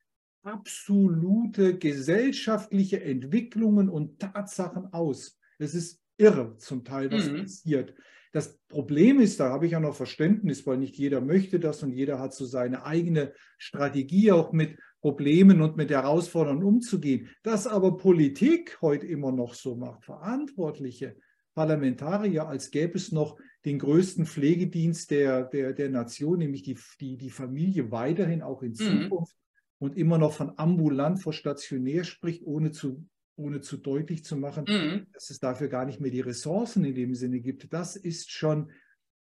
absolute 0.47 1.77
gesellschaftliche 1.79 3.03
Entwicklungen 3.03 3.89
und 3.89 4.21
Tatsachen 4.21 4.93
aus. 4.93 5.39
Es 5.59 5.75
ist 5.75 6.01
irre 6.17 6.57
zum 6.59 6.85
Teil, 6.85 7.11
was 7.11 7.31
mhm. 7.31 7.43
passiert. 7.43 7.95
Das 8.33 8.59
Problem 8.69 9.19
ist, 9.21 9.41
da 9.41 9.51
habe 9.51 9.67
ich 9.67 9.73
ja 9.73 9.81
noch 9.81 9.95
Verständnis, 9.95 10.67
weil 10.67 10.79
nicht 10.79 10.97
jeder 10.97 11.21
möchte 11.21 11.59
das 11.59 11.83
und 11.83 11.93
jeder 11.93 12.19
hat 12.19 12.35
so 12.35 12.45
seine 12.45 12.85
eigene 12.85 13.33
Strategie, 13.59 14.31
auch 14.31 14.53
mit 14.53 14.79
Problemen 15.01 15.63
und 15.63 15.77
mit 15.77 15.91
Herausforderungen 15.91 16.65
umzugehen. 16.65 17.29
Dass 17.43 17.67
aber 17.67 17.97
Politik 17.97 18.79
heute 18.83 19.07
immer 19.07 19.33
noch 19.33 19.55
so 19.55 19.75
macht, 19.75 20.05
Verantwortliche, 20.05 21.17
Parlamentarier, 21.55 22.47
als 22.47 22.71
gäbe 22.71 22.99
es 22.99 23.11
noch 23.11 23.39
den 23.65 23.79
größten 23.79 24.27
Pflegedienst 24.27 25.11
der, 25.11 25.45
der, 25.45 25.73
der 25.73 25.89
Nation, 25.89 26.39
nämlich 26.39 26.63
die, 26.63 26.79
die, 27.01 27.17
die 27.17 27.31
Familie 27.31 27.91
weiterhin 27.91 28.43
auch 28.43 28.63
in 28.63 28.73
mhm. 28.73 28.75
Zukunft. 28.75 29.35
Mhm 29.35 29.46
und 29.79 29.97
immer 29.97 30.19
noch 30.19 30.33
von 30.33 30.59
ambulant 30.59 31.21
vor 31.21 31.33
stationär 31.33 32.05
spricht, 32.05 32.45
ohne 32.45 32.71
zu, 32.71 33.07
ohne 33.37 33.61
zu 33.61 33.77
deutlich 33.77 34.25
zu 34.25 34.37
machen, 34.37 34.65
mhm. 34.69 35.07
dass 35.13 35.31
es 35.31 35.39
dafür 35.39 35.69
gar 35.69 35.85
nicht 35.85 36.01
mehr 36.01 36.11
die 36.11 36.21
Ressourcen 36.21 36.85
in 36.85 36.95
dem 36.95 37.15
Sinne 37.15 37.41
gibt. 37.41 37.73
Das 37.73 37.97
ist 37.97 38.31
schon 38.31 38.71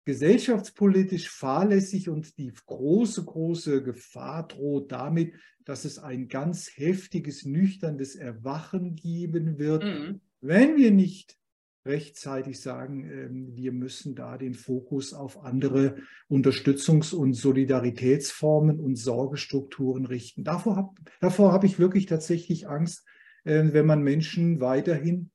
gesellschaftspolitisch 0.04 1.30
fahrlässig 1.30 2.08
und 2.08 2.37
die 2.38 2.52
große, 2.66 3.25
große 3.25 3.82
Gefahr 3.82 4.46
droht 4.46 4.92
damit, 4.92 5.34
dass 5.64 5.84
es 5.84 5.99
ein 5.99 6.28
ganz 6.28 6.70
heftiges, 6.76 7.44
nüchternes 7.44 8.14
Erwachen 8.14 8.94
geben 8.94 9.58
wird, 9.58 9.82
mhm. 9.82 10.20
wenn 10.40 10.76
wir 10.76 10.90
nicht 10.90 11.38
rechtzeitig 11.86 12.60
sagen, 12.60 13.10
ähm, 13.10 13.56
wir 13.56 13.72
müssen 13.72 14.14
da 14.14 14.38
den 14.38 14.54
Fokus 14.54 15.12
auf 15.12 15.42
andere 15.42 15.96
Unterstützungs- 16.28 17.14
und 17.14 17.34
Solidaritätsformen 17.34 18.80
und 18.80 18.96
Sorgestrukturen 18.96 20.06
richten. 20.06 20.44
Davor 20.44 20.76
habe 20.76 20.94
davor 21.20 21.52
hab 21.52 21.64
ich 21.64 21.78
wirklich 21.78 22.06
tatsächlich 22.06 22.68
Angst, 22.68 23.06
äh, 23.44 23.72
wenn 23.72 23.86
man 23.86 24.02
Menschen 24.02 24.60
weiterhin 24.60 25.30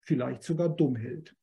vielleicht 0.00 0.42
sogar 0.42 0.68
dumm 0.70 0.96
hält. 0.96 1.37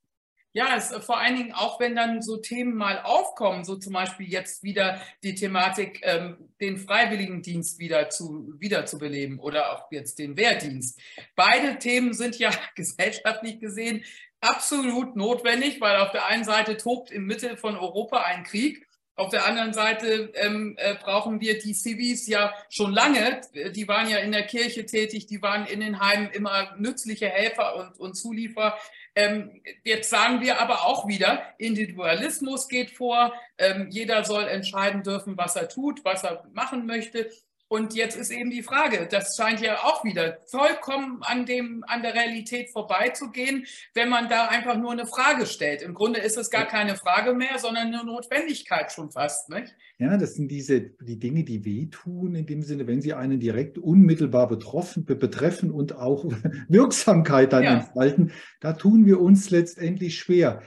Ja, 0.55 0.77
es, 0.77 0.95
vor 1.05 1.17
allen 1.17 1.35
Dingen 1.35 1.51
auch, 1.51 1.81
wenn 1.81 1.97
dann 1.97 2.21
so 2.21 2.37
Themen 2.37 2.75
mal 2.75 3.01
aufkommen, 3.01 3.65
so 3.65 3.75
zum 3.75 3.91
Beispiel 3.91 4.31
jetzt 4.31 4.63
wieder 4.63 5.01
die 5.21 5.35
Thematik, 5.35 5.99
ähm, 6.03 6.37
den 6.61 6.77
Freiwilligendienst 6.77 7.77
wieder 7.77 8.09
zu, 8.09 8.53
wiederzubeleben 8.57 9.37
oder 9.37 9.73
auch 9.73 9.91
jetzt 9.91 10.17
den 10.17 10.37
Wehrdienst. 10.37 10.97
Beide 11.35 11.77
Themen 11.77 12.13
sind 12.13 12.39
ja 12.39 12.51
gesellschaftlich 12.75 13.59
gesehen 13.59 14.05
absolut 14.39 15.17
notwendig, 15.17 15.81
weil 15.81 15.97
auf 15.97 16.11
der 16.11 16.27
einen 16.27 16.45
Seite 16.45 16.77
tobt 16.77 17.11
im 17.11 17.25
Mitte 17.25 17.57
von 17.57 17.75
Europa 17.75 18.21
ein 18.21 18.45
Krieg. 18.45 18.87
Auf 19.17 19.31
der 19.31 19.45
anderen 19.45 19.73
Seite 19.73 20.31
ähm, 20.35 20.75
äh, 20.77 20.95
brauchen 20.95 21.41
wir 21.41 21.59
die 21.59 21.73
Civis 21.73 22.27
ja 22.27 22.53
schon 22.69 22.93
lange. 22.93 23.41
Die 23.71 23.89
waren 23.89 24.09
ja 24.09 24.19
in 24.19 24.31
der 24.31 24.43
Kirche 24.43 24.85
tätig, 24.85 25.25
die 25.25 25.41
waren 25.41 25.65
in 25.67 25.81
den 25.81 25.99
Heimen 25.99 26.29
immer 26.31 26.73
nützliche 26.77 27.27
Helfer 27.27 27.75
und, 27.75 27.99
und 27.99 28.13
Zulieferer. 28.15 28.77
Ähm, 29.15 29.61
jetzt 29.83 30.09
sagen 30.09 30.41
wir 30.41 30.59
aber 30.59 30.85
auch 30.85 31.07
wieder, 31.07 31.41
Individualismus 31.57 32.67
geht 32.67 32.91
vor, 32.91 33.33
ähm, 33.57 33.87
jeder 33.89 34.25
soll 34.25 34.43
entscheiden 34.43 35.03
dürfen, 35.03 35.37
was 35.37 35.55
er 35.55 35.69
tut, 35.69 36.03
was 36.03 36.23
er 36.23 36.43
machen 36.53 36.85
möchte. 36.85 37.29
Und 37.75 37.93
jetzt 37.93 38.15
ist 38.15 38.31
eben 38.31 38.51
die 38.51 38.63
Frage, 38.63 39.05
das 39.11 39.35
scheint 39.35 39.59
ja 39.59 39.79
auch 39.83 40.05
wieder 40.05 40.37
vollkommen 40.45 41.19
an, 41.23 41.45
dem, 41.45 41.83
an 41.87 42.01
der 42.03 42.13
Realität 42.13 42.69
vorbeizugehen, 42.71 43.65
wenn 43.93 44.07
man 44.07 44.29
da 44.29 44.47
einfach 44.47 44.77
nur 44.77 44.93
eine 44.93 45.05
Frage 45.05 45.45
stellt. 45.45 45.81
Im 45.81 45.93
Grunde 45.93 46.21
ist 46.21 46.37
es 46.37 46.49
gar 46.49 46.65
keine 46.65 46.95
Frage 46.95 47.33
mehr, 47.33 47.57
sondern 47.57 47.87
eine 47.87 48.05
Notwendigkeit 48.05 48.93
schon 48.93 49.11
fast. 49.11 49.49
Nicht? 49.49 49.75
Ja, 49.97 50.15
das 50.15 50.35
sind 50.35 50.49
diese 50.49 50.79
die 51.01 51.19
Dinge, 51.19 51.43
die 51.43 51.65
wehtun, 51.65 52.35
in 52.35 52.45
dem 52.45 52.61
Sinne, 52.61 52.87
wenn 52.87 53.01
sie 53.01 53.13
einen 53.13 53.41
direkt 53.41 53.77
unmittelbar 53.77 54.47
betroffen, 54.47 55.03
betreffen 55.03 55.69
und 55.69 55.97
auch 55.97 56.23
Wirksamkeit 56.69 57.51
dann 57.51 57.63
ja. 57.63 57.73
entfalten. 57.73 58.31
Da 58.61 58.71
tun 58.71 59.05
wir 59.05 59.19
uns 59.19 59.49
letztendlich 59.49 60.17
schwer. 60.17 60.61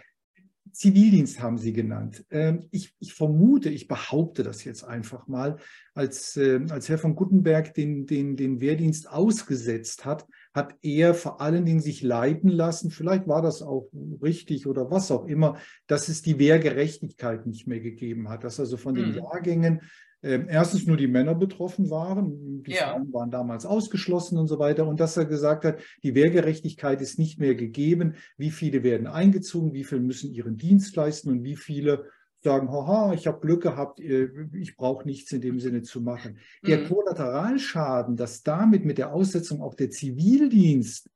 Zivildienst 0.79 1.41
haben 1.41 1.59
Sie 1.59 1.73
genannt. 1.73 2.25
Ähm, 2.31 2.69
ich, 2.71 2.95
ich, 3.01 3.13
vermute, 3.13 3.69
ich 3.69 3.89
behaupte 3.89 4.45
das 4.45 4.63
jetzt 4.63 4.85
einfach 4.85 5.27
mal, 5.27 5.57
als, 5.93 6.37
ähm, 6.37 6.71
als 6.71 6.89
Herr 6.89 6.99
von 6.99 7.17
Guttenberg 7.17 7.75
den, 7.75 8.07
den, 8.07 8.37
den 8.37 8.61
Wehrdienst 8.61 9.11
ausgesetzt 9.11 10.05
hat, 10.05 10.25
hat 10.55 10.77
er 10.83 11.15
vor 11.15 11.41
allen 11.41 11.67
Dingen 11.67 11.81
sich 11.81 12.03
leiten 12.03 12.49
lassen, 12.49 12.93
vielleicht 12.93 13.27
war 13.27 13.43
das 13.43 13.61
auch 13.61 13.91
richtig 14.23 14.69
oder 14.69 14.89
was 14.89 15.11
auch 15.11 15.27
immer, 15.27 15.59
dass 15.89 16.09
es 16.09 16.23
die 16.23 16.39
Wehrgerechtigkeit 16.39 17.45
nicht 17.45 17.67
mehr 17.67 17.81
gegeben 17.81 18.29
hat, 18.29 18.45
dass 18.45 18.61
also 18.61 18.77
von 18.77 18.95
den 18.95 19.11
mhm. 19.11 19.17
Jahrgängen 19.17 19.81
erstens 20.21 20.87
nur 20.87 20.97
die 20.97 21.07
Männer 21.07 21.35
betroffen 21.35 21.91
waren, 21.91 22.63
die 22.65 22.73
ja. 22.73 22.91
Frauen 22.91 23.13
waren 23.13 23.31
damals 23.31 23.65
ausgeschlossen 23.65 24.37
und 24.37 24.49
so 24.49 24.59
weiter, 24.59 24.87
und 24.87 24.99
dass 25.01 25.17
er 25.17 25.27
gesagt 25.27 25.65
hat, 25.65 25.81
die 26.03 26.15
Wehrgerechtigkeit 26.15 27.01
ist 27.01 27.19
nicht 27.19 27.39
mehr 27.39 27.55
gegeben, 27.55 28.15
wie 28.37 28.51
viele 28.51 28.83
werden 28.83 29.07
eingezogen, 29.07 29.75
wie 29.75 29.85
viele 29.85 30.01
müssen 30.01 30.33
ihren 30.33 30.57
Dienst 30.57 30.97
leisten 30.97 31.31
und 31.31 31.45
wie 31.45 31.57
viele 31.57 32.07
sagen, 32.43 32.71
haha, 32.71 33.15
ich 33.15 33.27
habe 33.27 33.41
Glück 33.41 33.63
gehabt, 33.63 34.01
äh, 34.01 34.29
ich 34.55 34.77
brauche 34.77 35.07
nichts 35.07 35.33
in 35.33 35.41
dem 35.41 35.61
Sinne 35.61 35.83
zu 35.83 36.01
machen. 36.01 36.39
Der 36.67 36.79
mhm. 36.79 36.89
Kollateralschaden, 36.89 38.17
dass 38.17 38.43
damit 38.43 38.85
mit 38.85 38.99
der 38.99 39.13
Aussetzung 39.13 39.61
auch 39.61 39.75
der 39.75 39.91
Zivildienst 39.91 41.11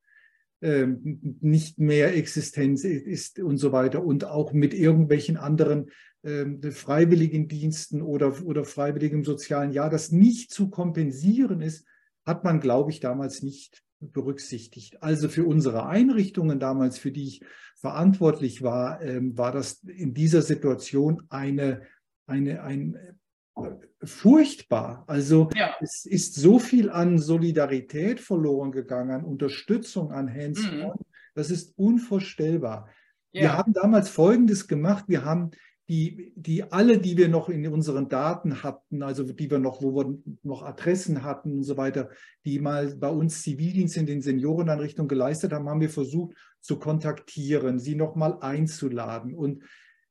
ähm, 0.61 1.39
nicht 1.41 1.79
mehr 1.79 2.17
Existenz 2.17 2.85
ist 2.85 3.41
und 3.41 3.59
so 3.59 3.73
weiter 3.73 4.05
und 4.05 4.25
auch 4.25 4.53
mit 4.53 4.75
irgendwelchen 4.75 5.37
anderen 5.37 5.87
ähm, 5.87 5.91
Freiwilligendiensten 6.25 8.01
oder, 8.01 8.45
oder 8.45 8.65
freiwilligem 8.65 9.25
sozialen 9.25 9.73
Jahr, 9.73 9.91
das 9.91 10.13
nicht 10.13 10.53
zu 10.53 10.71
kompensieren 10.71 11.61
ist, 11.61 11.85
hat 12.25 12.45
man, 12.45 12.61
glaube 12.61 12.91
ich, 12.91 13.01
damals 13.01 13.43
nicht 13.43 13.83
berücksichtigt. 13.99 15.03
Also 15.03 15.29
für 15.29 15.45
unsere 15.45 15.87
Einrichtungen 15.87 16.61
damals, 16.61 16.99
für 16.99 17.13
die 17.13 17.25
ich 17.25 17.45
verantwortlich 17.77 18.63
war, 18.63 19.01
ähm, 19.03 19.37
war 19.37 19.53
das 19.53 19.83
in 19.85 20.15
dieser 20.15 20.43
Situation 20.43 21.23
eine, 21.29 21.83
eine, 22.27 22.63
ein 22.63 22.97
äh, 23.57 23.71
furchtbar. 24.05 25.05
Also 25.07 25.51
ja. 25.55 25.75
es 25.81 26.05
ist 26.05 26.35
so 26.35 26.59
viel 26.59 26.91
an 26.91 27.19
Solidarität 27.19 28.21
verloren 28.21 28.73
gegangen, 28.73 29.11
an 29.11 29.25
Unterstützung, 29.25 30.13
an 30.13 30.33
Hands 30.33 30.61
mhm. 30.61 30.93
Das 31.35 31.51
ist 31.51 31.73
unvorstellbar. 31.79 32.89
Ja. 33.33 33.43
Wir 33.43 33.53
haben 33.57 33.73
damals 33.73 34.11
Folgendes 34.11 34.69
gemacht. 34.69 35.07
Wir 35.09 35.25
haben 35.25 35.53
die, 35.93 36.33
die 36.37 36.73
alle, 36.73 36.97
die 36.97 37.19
wir 37.19 37.29
noch 37.29 37.51
in 37.51 37.67
unseren 37.69 38.09
Daten 38.09 38.63
hatten, 38.63 39.03
also 39.03 39.25
die 39.25 39.51
wir 39.51 39.59
noch, 39.59 39.83
wo 39.83 39.95
wir 39.95 40.19
noch 40.43 40.63
Adressen 40.63 41.23
hatten 41.23 41.53
und 41.53 41.65
so 41.65 41.77
weiter, 41.77 42.09
die 42.47 42.61
mal 42.61 42.97
bei 42.97 43.11
uns 43.11 43.43
Zivildienst 43.43 43.99
in 43.99 44.07
den 44.07 44.23
Senioreneinrichtungen 44.23 45.07
geleistet 45.09 45.53
haben, 45.53 45.69
haben 45.69 45.83
wir 45.83 45.91
versucht 45.91 46.35
zu 46.63 46.79
kontaktieren, 46.79 47.79
sie 47.79 47.95
nochmal 47.95 48.39
einzuladen. 48.41 49.35
Und, 49.35 49.65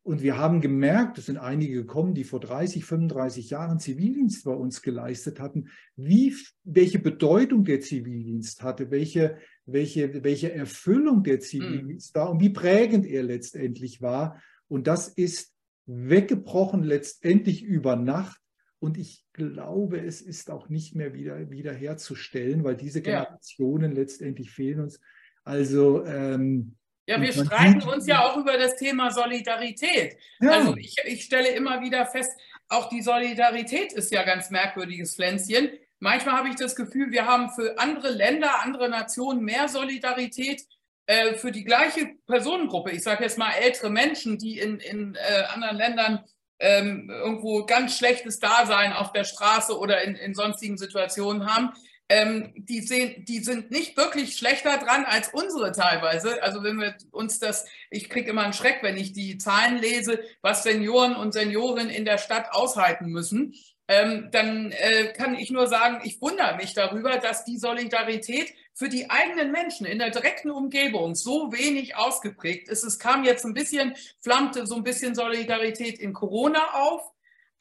und 0.03 0.21
wir 0.21 0.37
haben 0.37 0.61
gemerkt, 0.61 1.17
es 1.17 1.25
sind 1.25 1.37
einige 1.37 1.73
gekommen, 1.73 2.13
die 2.13 2.25
vor 2.25 2.41
30, 2.41 2.85
35 2.85 3.49
Jahren 3.49 3.79
Zivildienst 3.79 4.43
bei 4.43 4.53
uns 4.53 4.83
geleistet 4.83 5.39
hatten, 5.39 5.69
wie, 5.95 6.35
welche 6.63 6.99
Bedeutung 6.99 7.63
der 7.63 7.81
Zivildienst 7.81 8.61
hatte, 8.61 8.91
welche, 8.91 9.37
welche, 9.65 10.23
welche 10.23 10.53
Erfüllung 10.53 11.23
der 11.23 11.37
hm. 11.37 11.41
Zivildienst 11.41 12.13
mhm. 12.13 12.19
war 12.19 12.29
und 12.29 12.39
wie 12.39 12.51
prägend 12.51 13.07
er 13.07 13.23
letztendlich 13.23 13.99
war. 13.99 14.39
Und 14.67 14.85
das 14.85 15.07
ist 15.07 15.50
weggebrochen, 15.85 16.83
letztendlich 16.83 17.63
über 17.63 17.95
Nacht. 17.95 18.39
Und 18.79 18.97
ich 18.97 19.25
glaube, 19.33 19.99
es 19.99 20.21
ist 20.21 20.49
auch 20.49 20.69
nicht 20.69 20.95
mehr 20.95 21.13
wieder, 21.13 21.51
wiederherzustellen, 21.51 22.63
weil 22.63 22.75
diese 22.75 23.01
Generationen 23.01 23.91
ja. 23.91 23.97
letztendlich 23.99 24.51
fehlen 24.51 24.79
uns. 24.81 24.99
Also 25.43 26.05
ähm, 26.05 26.77
ja, 27.07 27.21
wir 27.21 27.33
streiten 27.33 27.81
uns 27.83 28.07
ja 28.07 28.25
auch 28.25 28.37
über 28.37 28.57
das 28.57 28.77
Thema 28.77 29.11
Solidarität. 29.11 30.17
Ja. 30.39 30.51
Also 30.51 30.75
ich, 30.77 30.95
ich 31.05 31.23
stelle 31.23 31.49
immer 31.49 31.81
wieder 31.81 32.05
fest, 32.05 32.31
auch 32.69 32.89
die 32.89 33.01
Solidarität 33.01 33.91
ist 33.93 34.11
ja 34.11 34.23
ganz 34.23 34.49
merkwürdiges 34.49 35.15
Pflänzchen. 35.15 35.71
Manchmal 35.99 36.35
habe 36.35 36.49
ich 36.49 36.55
das 36.55 36.75
Gefühl, 36.75 37.11
wir 37.11 37.25
haben 37.25 37.49
für 37.49 37.77
andere 37.77 38.11
Länder, 38.11 38.63
andere 38.63 38.89
Nationen 38.89 39.43
mehr 39.43 39.67
Solidarität 39.67 40.63
äh, 41.11 41.35
für 41.35 41.51
die 41.51 41.63
gleiche 41.63 42.11
Personengruppe. 42.27 42.91
Ich 42.91 43.03
sage 43.03 43.23
jetzt 43.23 43.37
mal 43.37 43.51
ältere 43.51 43.89
Menschen, 43.89 44.37
die 44.37 44.59
in, 44.59 44.79
in 44.79 45.15
äh, 45.15 45.43
anderen 45.53 45.77
Ländern 45.77 46.23
ähm, 46.59 47.09
irgendwo 47.09 47.65
ganz 47.65 47.97
schlechtes 47.97 48.39
Dasein 48.39 48.93
auf 48.93 49.11
der 49.11 49.23
Straße 49.23 49.77
oder 49.77 50.03
in, 50.03 50.15
in 50.15 50.33
sonstigen 50.33 50.77
Situationen 50.77 51.45
haben 51.45 51.73
ähm, 52.11 52.51
die, 52.57 52.81
sehen, 52.81 53.23
die 53.23 53.39
sind 53.39 53.71
nicht 53.71 53.95
wirklich 53.95 54.35
schlechter 54.35 54.77
dran 54.77 55.05
als 55.05 55.29
unsere 55.29 55.71
teilweise. 55.71 56.43
Also 56.43 56.61
wenn 56.61 56.77
wir 56.77 56.95
uns 57.11 57.39
das, 57.39 57.65
ich 57.89 58.09
kriege 58.09 58.31
immer 58.31 58.43
einen 58.43 58.51
Schreck, 58.53 58.79
wenn 58.81 58.97
ich 58.97 59.13
die 59.13 59.37
Zahlen 59.37 59.77
lese, 59.77 60.19
was 60.41 60.63
Senioren 60.63 61.15
und 61.15 61.31
Seniorinnen 61.31 61.89
in 61.89 62.03
der 62.03 62.17
Stadt 62.17 62.51
aushalten 62.51 63.05
müssen. 63.05 63.55
Ähm, 63.87 64.27
dann 64.31 64.73
äh, 64.73 65.13
kann 65.13 65.35
ich 65.35 65.51
nur 65.51 65.67
sagen, 65.67 66.01
ich 66.03 66.21
wundere 66.21 66.57
mich 66.57 66.73
darüber, 66.73 67.17
dass 67.17 67.45
die 67.45 67.57
Solidarität 67.57 68.53
für 68.73 68.89
die 68.89 69.09
eigenen 69.09 69.51
Menschen 69.51 69.85
in 69.85 69.99
der 69.99 70.11
direkten 70.11 70.51
Umgebung 70.51 71.15
so 71.15 71.51
wenig 71.51 71.95
ausgeprägt 71.95 72.69
ist. 72.69 72.83
Es 72.83 72.99
kam 72.99 73.23
jetzt 73.23 73.45
ein 73.45 73.53
bisschen, 73.53 73.95
flammte 74.19 74.65
so 74.65 74.75
ein 74.75 74.83
bisschen 74.83 75.15
Solidarität 75.15 75.99
in 75.99 76.13
Corona 76.13 76.61
auf 76.73 77.11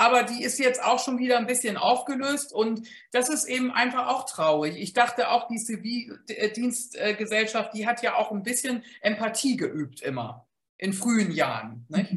aber 0.00 0.23
die 0.23 0.43
ist 0.43 0.59
jetzt 0.59 0.83
auch 0.83 0.99
schon 0.99 1.19
wieder 1.19 1.37
ein 1.37 1.47
bisschen 1.47 1.76
aufgelöst 1.76 2.55
und 2.55 2.88
das 3.12 3.29
ist 3.29 3.45
eben 3.45 3.71
einfach 3.71 4.09
auch 4.09 4.25
traurig. 4.25 4.76
Ich 4.79 4.95
dachte 4.95 5.29
auch, 5.29 5.47
die 5.47 5.59
Zivildienstgesellschaft, 5.59 7.75
die 7.75 7.87
hat 7.87 8.02
ja 8.02 8.14
auch 8.14 8.33
ein 8.33 8.43
bisschen 8.43 8.83
Empathie 9.02 9.59
geübt 9.59 10.00
immer 10.00 10.47
in 10.79 10.95
frühen 10.95 11.33
Jahren. 11.33 11.85
Nicht? 11.90 12.17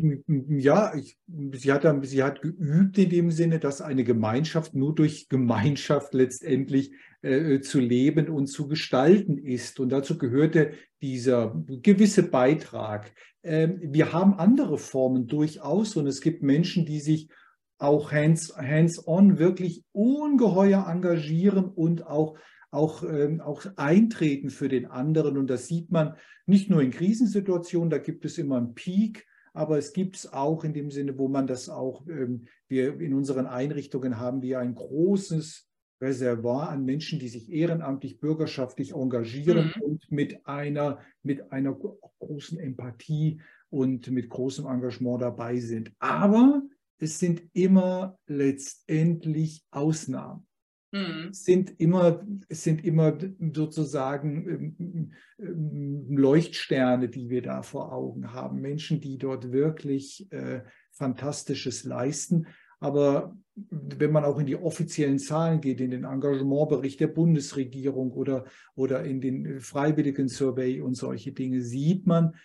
Ja, 0.64 0.96
ich, 0.96 1.18
sie, 1.52 1.74
hat, 1.74 1.84
sie 2.06 2.24
hat 2.24 2.42
geübt 2.42 2.98
in 2.98 3.10
dem 3.10 3.32
Sinne, 3.32 3.60
dass 3.60 3.82
eine 3.82 4.06
Gemeinschaft 4.06 4.76
nur 4.76 4.96
durch 4.96 5.28
Gemeinschaft 5.28 6.14
letztendlich 6.14 6.94
äh, 7.24 7.62
zu 7.62 7.80
leben 7.80 8.28
und 8.28 8.48
zu 8.48 8.68
gestalten 8.68 9.38
ist. 9.38 9.80
Und 9.80 9.90
dazu 9.90 10.18
gehörte 10.18 10.74
dieser 11.02 11.56
gewisse 11.82 12.24
Beitrag. 12.24 13.14
Äh, 13.42 13.70
wir 13.82 14.12
haben 14.12 14.34
andere 14.34 14.78
Formen 14.78 15.28
durchaus 15.28 15.96
und 15.96 16.06
es 16.06 16.20
gibt 16.20 16.44
Menschen, 16.44 16.86
die 16.86 17.00
sich 17.00 17.30
auch 17.78 18.12
hands-on 18.12 18.68
hands 18.68 19.08
wirklich 19.08 19.84
ungeheuer 19.94 20.86
engagieren 20.88 21.66
und 21.66 22.06
auch, 22.06 22.38
auch, 22.72 23.04
ähm, 23.04 23.42
auch 23.42 23.66
eintreten 23.78 24.50
für 24.50 24.68
den 24.70 24.86
anderen. 24.86 25.38
Und 25.38 25.48
das 25.50 25.68
sieht 25.68 25.92
man 25.92 26.16
nicht 26.46 26.70
nur 26.70 26.82
in 26.82 26.92
Krisensituationen, 26.92 27.90
da 27.90 28.00
gibt 28.00 28.26
es 28.26 28.38
immer 28.38 28.58
einen 28.58 28.74
Peak, 28.74 29.26
aber 29.54 29.78
es 29.78 29.94
gibt 29.94 30.18
es 30.18 30.34
auch 30.34 30.64
in 30.64 30.74
dem 30.74 30.92
Sinne, 30.92 31.18
wo 31.18 31.28
man 31.30 31.48
das 31.48 31.70
auch, 31.70 32.06
ähm, 32.08 32.48
wir 32.68 33.00
in 33.00 33.14
unseren 33.14 33.46
Einrichtungen 33.46 34.20
haben 34.20 34.42
wir 34.42 34.60
ein 34.60 34.76
großes 34.76 35.70
Reservoir 36.04 36.70
an 36.70 36.86
Menschen, 36.86 37.18
die 37.18 37.30
sich 37.30 37.52
ehrenamtlich, 37.52 38.20
bürgerschaftlich 38.20 38.94
engagieren 38.94 39.74
mhm. 39.76 39.82
und 39.82 40.12
mit 40.12 40.46
einer, 40.46 41.00
mit 41.24 41.52
einer 41.52 41.74
großen 42.20 42.60
Empathie 42.60 43.42
und 43.70 44.12
mit 44.12 44.30
großem 44.30 44.68
Engagement 44.68 45.22
dabei 45.22 45.58
sind. 45.58 45.92
Aber 46.00 46.62
es 47.00 47.20
sind 47.20 47.42
immer 47.54 48.20
letztendlich 48.28 49.66
Ausnahmen. 49.72 50.46
Mhm. 50.92 51.30
Es 51.32 51.44
sind 51.44 51.80
immer, 51.80 52.24
es 52.50 52.64
sind 52.64 52.86
immer 52.86 53.18
sozusagen 53.54 54.78
ähm, 54.78 55.14
ähm, 55.40 56.16
Leuchtsterne, 56.16 57.10
die 57.10 57.30
wir 57.30 57.42
da 57.42 57.64
vor 57.64 57.92
Augen 57.92 58.32
haben. 58.32 58.62
Menschen, 58.62 59.02
die 59.02 59.18
dort 59.18 59.52
wirklich 59.52 60.32
äh, 60.32 60.62
Fantastisches 60.92 61.84
leisten. 61.84 62.46
Aber 62.84 63.34
wenn 63.70 64.12
man 64.12 64.26
auch 64.26 64.40
in 64.40 64.46
die 64.46 64.58
offiziellen 64.58 65.20
Zahlen 65.20 65.62
geht, 65.62 65.80
in 65.80 65.92
den 65.92 66.04
Engagementbericht 66.04 67.00
der 67.00 67.08
Bundesregierung 67.08 68.12
oder, 68.12 68.44
oder 68.76 69.06
in 69.06 69.22
den 69.22 69.62
Freiwilligen 69.62 70.28
Survey 70.28 70.82
und 70.82 70.96
solche 70.96 71.32
Dinge, 71.32 71.62
sieht 71.62 72.06
man, 72.06 72.36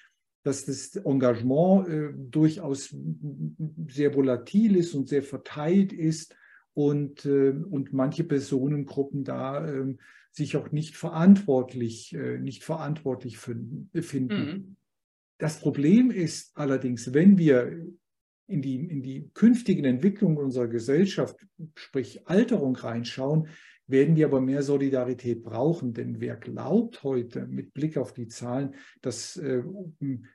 dass 0.44 0.64
das 0.64 0.94
Engagement 0.94 1.88
äh, 1.88 2.10
durchaus 2.14 2.94
sehr 3.88 4.14
volatil 4.14 4.76
ist 4.76 4.94
und 4.94 5.08
sehr 5.08 5.24
verteilt 5.24 5.92
ist 5.92 6.36
und, 6.72 7.24
äh, 7.24 7.50
und 7.50 7.92
manche 7.92 8.22
Personengruppen 8.22 9.24
da 9.24 9.66
äh, 9.66 9.96
sich 10.30 10.56
auch 10.56 10.70
nicht 10.70 10.96
verantwortlich, 10.96 12.14
äh, 12.14 12.38
nicht 12.38 12.62
verantwortlich 12.62 13.38
finden. 13.38 13.90
Mhm. 13.92 14.76
Das 15.38 15.58
Problem 15.58 16.12
ist 16.12 16.56
allerdings, 16.56 17.12
wenn 17.12 17.38
wir 17.38 17.88
in 18.48 18.62
die, 18.62 18.76
in 18.76 19.02
die 19.02 19.30
künftigen 19.34 19.84
Entwicklungen 19.84 20.38
unserer 20.38 20.68
Gesellschaft, 20.68 21.36
sprich 21.74 22.26
Alterung 22.26 22.74
reinschauen, 22.74 23.48
werden 23.86 24.16
wir 24.16 24.26
aber 24.26 24.40
mehr 24.40 24.62
Solidarität 24.62 25.42
brauchen. 25.42 25.94
Denn 25.94 26.20
wer 26.20 26.36
glaubt 26.36 27.02
heute 27.02 27.46
mit 27.46 27.72
Blick 27.72 27.96
auf 27.96 28.12
die 28.12 28.28
Zahlen, 28.28 28.74
dass 29.00 29.36
äh, 29.36 29.62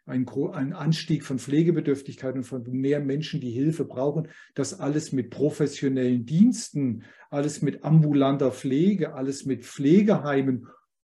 ein, 0.06 0.28
ein, 0.28 0.74
Anstieg 0.74 1.24
von 1.24 1.40
Pflegebedürftigkeit 1.40 2.36
und 2.36 2.44
von 2.44 2.64
mehr 2.70 3.00
Menschen, 3.00 3.40
die 3.42 3.52
Hilfe 3.52 3.86
brauchen, 3.86 4.28
das 4.56 4.80
alles 4.80 5.12
mit 5.12 5.30
professionellen 5.30 6.26
Diensten, 6.26 7.04
alles 7.30 7.62
mit 7.62 7.84
ambulanter 7.84 8.52
Pflege, 8.52 9.14
alles 9.14 9.46
mit 9.46 9.66
Pflegeheimen 9.66 10.68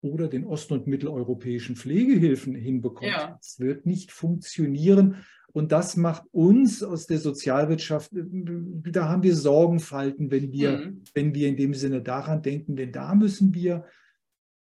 oder 0.01 0.27
den 0.27 0.45
ost- 0.45 0.71
und 0.71 0.87
mitteleuropäischen 0.87 1.75
Pflegehilfen 1.75 2.53
hinbekommt. 2.53 3.11
Ja. 3.11 3.37
Das 3.37 3.59
wird 3.59 3.85
nicht 3.85 4.11
funktionieren. 4.11 5.25
Und 5.55 5.71
das 5.71 5.95
macht 5.95 6.23
uns 6.33 6.83
aus 6.83 7.07
der 7.07 7.17
Sozialwirtschaft, 7.17 8.11
da 8.11 9.07
haben 9.07 9.23
wir 9.23 9.33
Sorgenfalten, 9.33 10.29
wenn 10.29 10.51
wir, 10.51 10.79
mhm. 10.79 11.03
wenn 11.13 11.33
wir 11.33 11.47
in 11.47 11.55
dem 11.55 11.73
Sinne 11.73 12.01
daran 12.01 12.41
denken, 12.41 12.75
denn 12.75 12.91
da 12.91 13.15
müssen 13.15 13.53
wir 13.53 13.85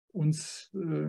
uns 0.08 0.72
äh, 0.74 1.06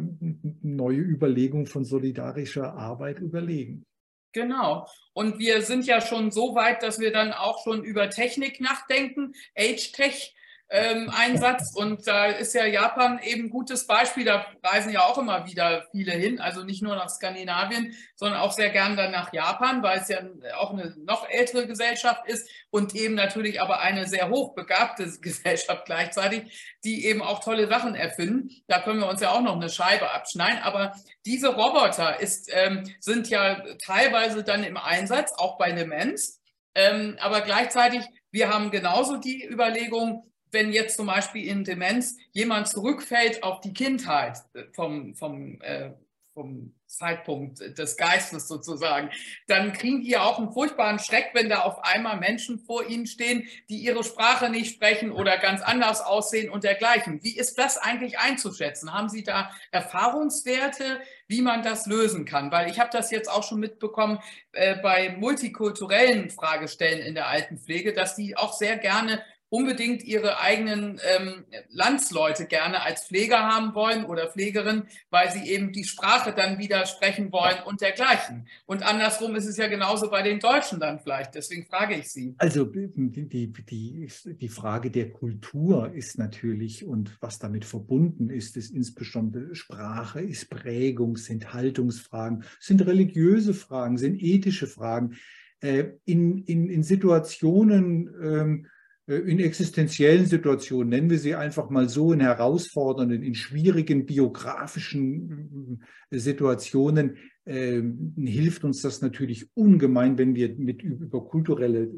neue 0.61 0.99
Überlegungen 0.99 1.65
von 1.65 1.85
solidarischer 1.85 2.75
Arbeit 2.75 3.17
überlegen. 3.17 3.83
Genau. 4.31 4.87
Und 5.13 5.39
wir 5.39 5.63
sind 5.63 5.87
ja 5.87 6.01
schon 6.01 6.29
so 6.29 6.53
weit, 6.53 6.83
dass 6.83 6.99
wir 6.99 7.11
dann 7.11 7.33
auch 7.33 7.63
schon 7.63 7.83
über 7.83 8.11
Technik 8.11 8.61
nachdenken, 8.61 9.33
Age-Tech 9.57 10.35
ähm, 10.73 11.11
Einsatz. 11.15 11.75
Und 11.75 12.07
da 12.07 12.25
ist 12.25 12.55
ja 12.55 12.65
Japan 12.65 13.19
eben 13.21 13.43
ein 13.43 13.49
gutes 13.51 13.85
Beispiel. 13.85 14.25
Da 14.25 14.47
reisen 14.63 14.91
ja 14.91 15.01
auch 15.01 15.19
immer 15.19 15.45
wieder 15.45 15.85
viele 15.91 16.13
hin. 16.13 16.41
Also 16.41 16.63
nicht 16.63 16.81
nur 16.81 16.95
nach 16.95 17.09
Skandinavien, 17.09 17.95
sondern 18.15 18.39
auch 18.39 18.51
sehr 18.51 18.71
gern 18.71 18.97
dann 18.97 19.11
nach 19.11 19.31
Japan, 19.31 19.83
weil 19.83 19.99
es 19.99 20.07
ja 20.07 20.19
auch 20.57 20.71
eine 20.71 20.95
noch 20.97 21.29
ältere 21.29 21.67
Gesellschaft 21.67 22.27
ist 22.27 22.49
und 22.71 22.95
eben 22.95 23.13
natürlich 23.13 23.61
aber 23.61 23.81
eine 23.81 24.07
sehr 24.07 24.29
hochbegabte 24.29 25.13
Gesellschaft 25.21 25.85
gleichzeitig, 25.85 26.75
die 26.83 27.05
eben 27.05 27.21
auch 27.21 27.43
tolle 27.43 27.67
Sachen 27.67 27.93
erfinden. 27.93 28.49
Da 28.67 28.81
können 28.81 28.99
wir 28.99 29.07
uns 29.07 29.21
ja 29.21 29.29
auch 29.29 29.41
noch 29.41 29.55
eine 29.55 29.69
Scheibe 29.69 30.09
abschneiden. 30.09 30.63
Aber 30.63 30.95
diese 31.23 31.49
Roboter 31.49 32.19
ist, 32.19 32.49
ähm, 32.51 32.83
sind 32.99 33.29
ja 33.29 33.63
teilweise 33.85 34.43
dann 34.43 34.63
im 34.63 34.77
Einsatz, 34.77 35.33
auch 35.37 35.59
bei 35.59 35.71
Demenz. 35.71 36.41
Ähm, 36.73 37.17
aber 37.19 37.41
gleichzeitig, 37.41 38.01
wir 38.31 38.49
haben 38.51 38.71
genauso 38.71 39.17
die 39.17 39.47
Überlegung, 39.47 40.32
wenn 40.53 40.71
jetzt 40.71 40.95
zum 40.95 41.07
Beispiel 41.07 41.47
in 41.47 41.63
Demenz 41.63 42.17
jemand 42.31 42.69
zurückfällt 42.69 43.43
auf 43.43 43.59
die 43.61 43.73
Kindheit 43.73 44.37
äh, 44.53 44.63
vom, 44.73 45.15
vom, 45.15 45.59
äh, 45.61 45.91
vom 46.33 46.73
Zeitpunkt 46.87 47.59
des 47.77 47.97
Geistes 47.97 48.47
sozusagen, 48.47 49.09
dann 49.47 49.73
kriegen 49.73 50.01
die 50.01 50.11
ja 50.11 50.23
auch 50.23 50.37
einen 50.37 50.51
furchtbaren 50.51 50.99
Schreck, 50.99 51.31
wenn 51.33 51.49
da 51.49 51.61
auf 51.61 51.83
einmal 51.83 52.19
Menschen 52.19 52.59
vor 52.59 52.87
ihnen 52.87 53.07
stehen, 53.07 53.47
die 53.69 53.77
ihre 53.77 54.03
Sprache 54.03 54.49
nicht 54.49 54.75
sprechen 54.75 55.11
oder 55.11 55.37
ganz 55.37 55.61
anders 55.61 56.01
aussehen 56.01 56.51
und 56.51 56.63
dergleichen. 56.63 57.23
Wie 57.23 57.35
ist 57.35 57.57
das 57.57 57.77
eigentlich 57.77 58.19
einzuschätzen? 58.19 58.93
Haben 58.93 59.09
Sie 59.09 59.23
da 59.23 59.51
Erfahrungswerte, 59.71 61.01
wie 61.27 61.41
man 61.41 61.63
das 61.63 61.87
lösen 61.87 62.25
kann? 62.25 62.51
Weil 62.51 62.69
ich 62.69 62.79
habe 62.79 62.91
das 62.91 63.09
jetzt 63.11 63.29
auch 63.29 63.43
schon 63.43 63.59
mitbekommen 63.59 64.19
äh, 64.51 64.75
bei 64.75 65.15
multikulturellen 65.17 66.29
Fragestellen 66.29 66.99
in 66.99 67.15
der 67.15 67.27
Altenpflege, 67.27 67.93
dass 67.93 68.15
die 68.15 68.37
auch 68.37 68.53
sehr 68.53 68.77
gerne 68.77 69.23
unbedingt 69.53 70.03
ihre 70.03 70.39
eigenen 70.41 70.99
ähm, 71.15 71.43
Landsleute 71.69 72.47
gerne 72.47 72.81
als 72.81 73.05
Pfleger 73.05 73.37
haben 73.37 73.75
wollen 73.75 74.03
oder 74.03 74.31
Pflegerin, 74.31 74.85
weil 75.11 75.31
sie 75.31 75.47
eben 75.47 75.71
die 75.71 75.83
Sprache 75.83 76.33
dann 76.35 76.57
wieder 76.57 76.87
sprechen 76.87 77.31
wollen 77.31 77.57
und 77.63 77.79
dergleichen. 77.79 78.47
Und 78.65 78.81
andersrum 78.81 79.35
ist 79.35 79.45
es 79.45 79.57
ja 79.57 79.67
genauso 79.67 80.09
bei 80.09 80.23
den 80.23 80.39
Deutschen 80.39 80.79
dann 80.79 80.99
vielleicht. 80.99 81.35
Deswegen 81.35 81.67
frage 81.67 81.93
ich 81.93 82.09
Sie. 82.09 82.33
Also 82.39 82.65
die, 82.65 83.27
die, 83.27 84.07
die 84.25 84.49
Frage 84.49 84.89
der 84.89 85.11
Kultur 85.11 85.93
ist 85.93 86.17
natürlich 86.17 86.83
und 86.83 87.15
was 87.21 87.37
damit 87.37 87.63
verbunden 87.63 88.31
ist, 88.31 88.57
ist 88.57 88.73
insbesondere 88.73 89.53
Sprache, 89.53 90.21
ist 90.21 90.49
Prägung, 90.49 91.15
sind 91.15 91.53
Haltungsfragen, 91.53 92.43
sind 92.59 92.83
religiöse 92.87 93.53
Fragen, 93.53 93.99
sind 93.99 94.19
ethische 94.19 94.65
Fragen. 94.65 95.15
Äh, 95.61 95.91
in, 96.05 96.39
in, 96.39 96.69
in 96.69 96.81
Situationen, 96.81 98.09
ähm, 98.21 98.65
äh, 98.65 98.72
in 99.05 99.39
existenziellen 99.39 100.25
Situationen, 100.25 100.89
nennen 100.89 101.09
wir 101.09 101.19
sie 101.19 101.35
einfach 101.35 101.69
mal 101.69 101.89
so, 101.89 102.13
in 102.13 102.21
herausfordernden, 102.21 103.21
in 103.21 103.35
schwierigen 103.35 104.05
biografischen 104.05 105.81
äh, 106.09 106.17
Situationen, 106.17 107.17
äh, 107.43 107.81
hilft 108.15 108.63
uns 108.63 108.81
das 108.81 109.01
natürlich 109.01 109.49
ungemein, 109.55 110.17
wenn 110.17 110.35
wir 110.35 110.55
mit 110.55 110.81
über 110.81 111.25
kulturelle 111.25 111.91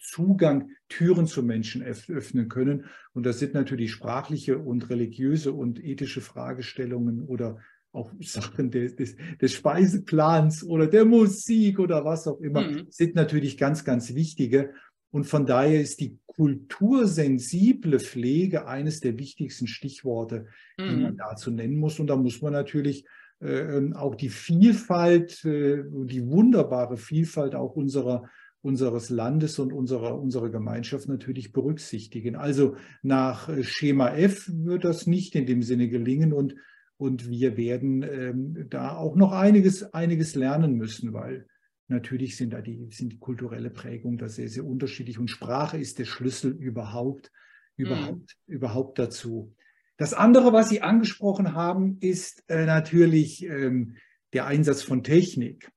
Zugang 0.00 0.70
Türen 0.88 1.28
zu 1.28 1.44
Menschen 1.44 1.82
öffnen 1.82 2.48
können. 2.48 2.86
Und 3.12 3.24
das 3.24 3.38
sind 3.38 3.54
natürlich 3.54 3.92
sprachliche 3.92 4.58
und 4.58 4.90
religiöse 4.90 5.52
und 5.52 5.82
ethische 5.82 6.20
Fragestellungen 6.20 7.22
oder 7.22 7.58
auch 7.92 8.12
Sachen 8.20 8.70
des, 8.70 8.96
des, 8.96 9.16
des, 9.40 9.52
Speiseplans 9.52 10.64
oder 10.64 10.86
der 10.86 11.04
Musik 11.04 11.78
oder 11.78 12.04
was 12.04 12.26
auch 12.26 12.40
immer, 12.40 12.62
mhm. 12.62 12.86
sind 12.90 13.14
natürlich 13.14 13.56
ganz, 13.56 13.84
ganz 13.84 14.14
wichtige. 14.14 14.72
Und 15.10 15.24
von 15.24 15.46
daher 15.46 15.80
ist 15.80 16.00
die 16.00 16.18
kultursensible 16.26 17.98
Pflege 17.98 18.66
eines 18.66 19.00
der 19.00 19.18
wichtigsten 19.18 19.66
Stichworte, 19.66 20.46
mhm. 20.78 20.88
die 20.88 20.96
man 20.96 21.12
mhm. 21.12 21.18
dazu 21.18 21.50
nennen 21.50 21.78
muss. 21.78 21.98
Und 21.98 22.08
da 22.08 22.16
muss 22.16 22.42
man 22.42 22.52
natürlich 22.52 23.04
äh, 23.40 23.76
ähm, 23.76 23.94
auch 23.94 24.14
die 24.14 24.28
Vielfalt, 24.28 25.44
äh, 25.44 25.82
die 26.04 26.26
wunderbare 26.26 26.96
Vielfalt 26.96 27.54
auch 27.54 27.74
unserer 27.74 28.28
unseres 28.60 29.08
Landes 29.08 29.58
und 29.58 29.72
unserer, 29.72 30.18
unserer 30.20 30.50
Gemeinschaft 30.50 31.08
natürlich 31.08 31.52
berücksichtigen. 31.52 32.34
Also 32.34 32.76
nach 33.02 33.48
äh, 33.48 33.62
Schema 33.62 34.10
F 34.10 34.50
wird 34.52 34.84
das 34.84 35.06
nicht 35.06 35.34
in 35.34 35.46
dem 35.46 35.62
Sinne 35.62 35.88
gelingen 35.88 36.32
und, 36.32 36.54
und 36.96 37.28
wir 37.28 37.56
werden 37.56 38.02
ähm, 38.02 38.66
da 38.68 38.96
auch 38.96 39.14
noch 39.14 39.32
einiges, 39.32 39.94
einiges 39.94 40.34
lernen 40.34 40.74
müssen, 40.74 41.12
weil 41.12 41.46
Natürlich 41.88 42.36
sind 42.36 42.52
da 42.52 42.60
die, 42.60 42.86
sind 42.90 43.12
die 43.12 43.18
kulturelle 43.18 43.70
Prägung 43.70 44.18
da 44.18 44.28
sehr, 44.28 44.48
sehr 44.48 44.64
unterschiedlich 44.64 45.18
und 45.18 45.28
Sprache 45.28 45.78
ist 45.78 45.98
der 45.98 46.04
Schlüssel 46.04 46.52
überhaupt, 46.52 47.32
überhaupt, 47.76 48.36
mhm. 48.46 48.54
überhaupt 48.54 48.98
dazu. 48.98 49.54
Das 49.96 50.12
andere, 50.12 50.52
was 50.52 50.68
Sie 50.68 50.82
angesprochen 50.82 51.54
haben, 51.54 51.96
ist 52.00 52.44
äh, 52.48 52.66
natürlich 52.66 53.42
ähm, 53.44 53.96
der 54.34 54.46
Einsatz 54.46 54.82
von 54.82 55.02
Technik. 55.02 55.72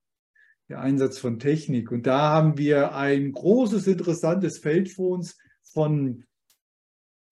Der 0.70 0.82
Einsatz 0.82 1.18
von 1.18 1.40
Technik. 1.40 1.92
Und 1.92 2.06
da 2.06 2.30
haben 2.30 2.58
wir 2.58 2.94
ein 2.94 3.32
großes, 3.32 3.88
interessantes 3.88 4.60
Feld 4.60 4.92
vor 4.92 5.16
uns 5.16 5.38
von 5.64 6.26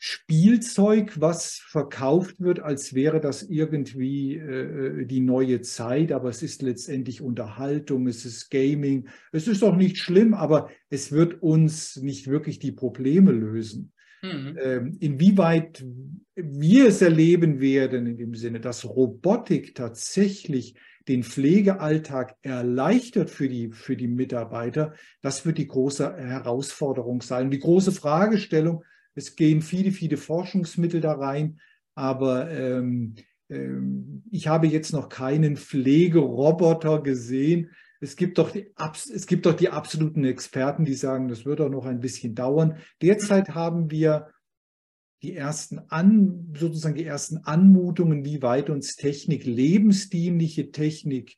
Spielzeug, 0.02 1.20
was 1.20 1.58
verkauft 1.58 2.40
wird, 2.40 2.62
als 2.62 2.94
wäre 2.94 3.20
das 3.20 3.44
irgendwie 3.44 4.38
äh, 4.38 5.06
die 5.06 5.20
neue 5.20 5.60
Zeit, 5.60 6.14
aber 6.14 6.30
es 6.30 6.42
ist 6.42 6.62
letztendlich 6.62 7.22
Unterhaltung, 7.22 8.08
es 8.08 8.24
ist 8.24 8.50
Gaming. 8.50 9.10
Es 9.34 9.50
ist 9.50 9.62
doch 9.62 9.76
nicht 9.76 9.98
schlimm, 9.98 10.34
aber 10.34 10.70
es 10.90 11.12
wird 11.12 11.44
uns 11.44 11.98
nicht 11.98 12.28
wirklich 12.28 12.60
die 12.60 12.72
Probleme 12.72 13.32
lösen. 13.34 13.92
Mhm. 14.22 14.58
Ähm, 14.62 14.98
inwieweit 15.02 15.86
wir 16.34 16.88
es 16.88 17.02
erleben 17.02 17.60
werden, 17.60 18.08
in 18.08 18.18
dem 18.18 18.36
Sinne, 18.36 18.62
dass 18.62 18.86
Robotik 18.86 19.76
tatsächlich 19.76 20.76
den 21.10 21.24
Pflegealltag 21.24 22.36
erleichtert 22.42 23.30
für 23.30 23.50
die, 23.50 23.72
für 23.72 23.98
die 23.98 24.08
Mitarbeiter, 24.08 24.94
das 25.22 25.46
wird 25.46 25.58
die 25.58 25.68
große 25.68 26.16
Herausforderung 26.16 27.22
sein. 27.22 27.52
Die 27.52 27.60
große 27.60 27.92
Fragestellung, 27.92 28.84
es 29.20 29.36
gehen 29.36 29.62
viele, 29.62 29.92
viele 29.92 30.18
Forschungsmittel 30.18 31.02
da 31.02 31.14
rein, 31.14 31.60
aber 31.94 32.50
ähm, 32.50 33.16
ähm, 33.50 34.24
ich 34.32 34.48
habe 34.48 34.68
jetzt 34.68 34.94
noch 34.94 35.10
keinen 35.10 35.58
Pflegeroboter 35.58 37.04
gesehen. 37.04 37.72
Es 38.00 38.16
gibt, 38.16 38.38
doch 38.38 38.52
die, 38.52 38.72
es 39.14 39.28
gibt 39.28 39.46
doch 39.46 39.54
die 39.54 39.70
absoluten 39.70 40.24
Experten, 40.24 40.86
die 40.86 40.94
sagen, 40.94 41.28
das 41.28 41.46
wird 41.46 41.60
auch 41.60 41.70
noch 41.70 41.86
ein 41.86 42.00
bisschen 42.00 42.34
dauern. 42.34 42.78
Derzeit 43.02 43.50
haben 43.50 43.92
wir 43.92 44.30
die 45.22 45.36
ersten 45.36 45.80
An, 45.90 46.54
sozusagen 46.58 46.96
die 46.96 47.04
ersten 47.04 47.40
Anmutungen, 47.40 48.24
wie 48.24 48.42
weit 48.42 48.70
uns 48.70 48.96
Technik, 48.96 49.46
lebensdienliche 49.46 50.72
Technik 50.72 51.36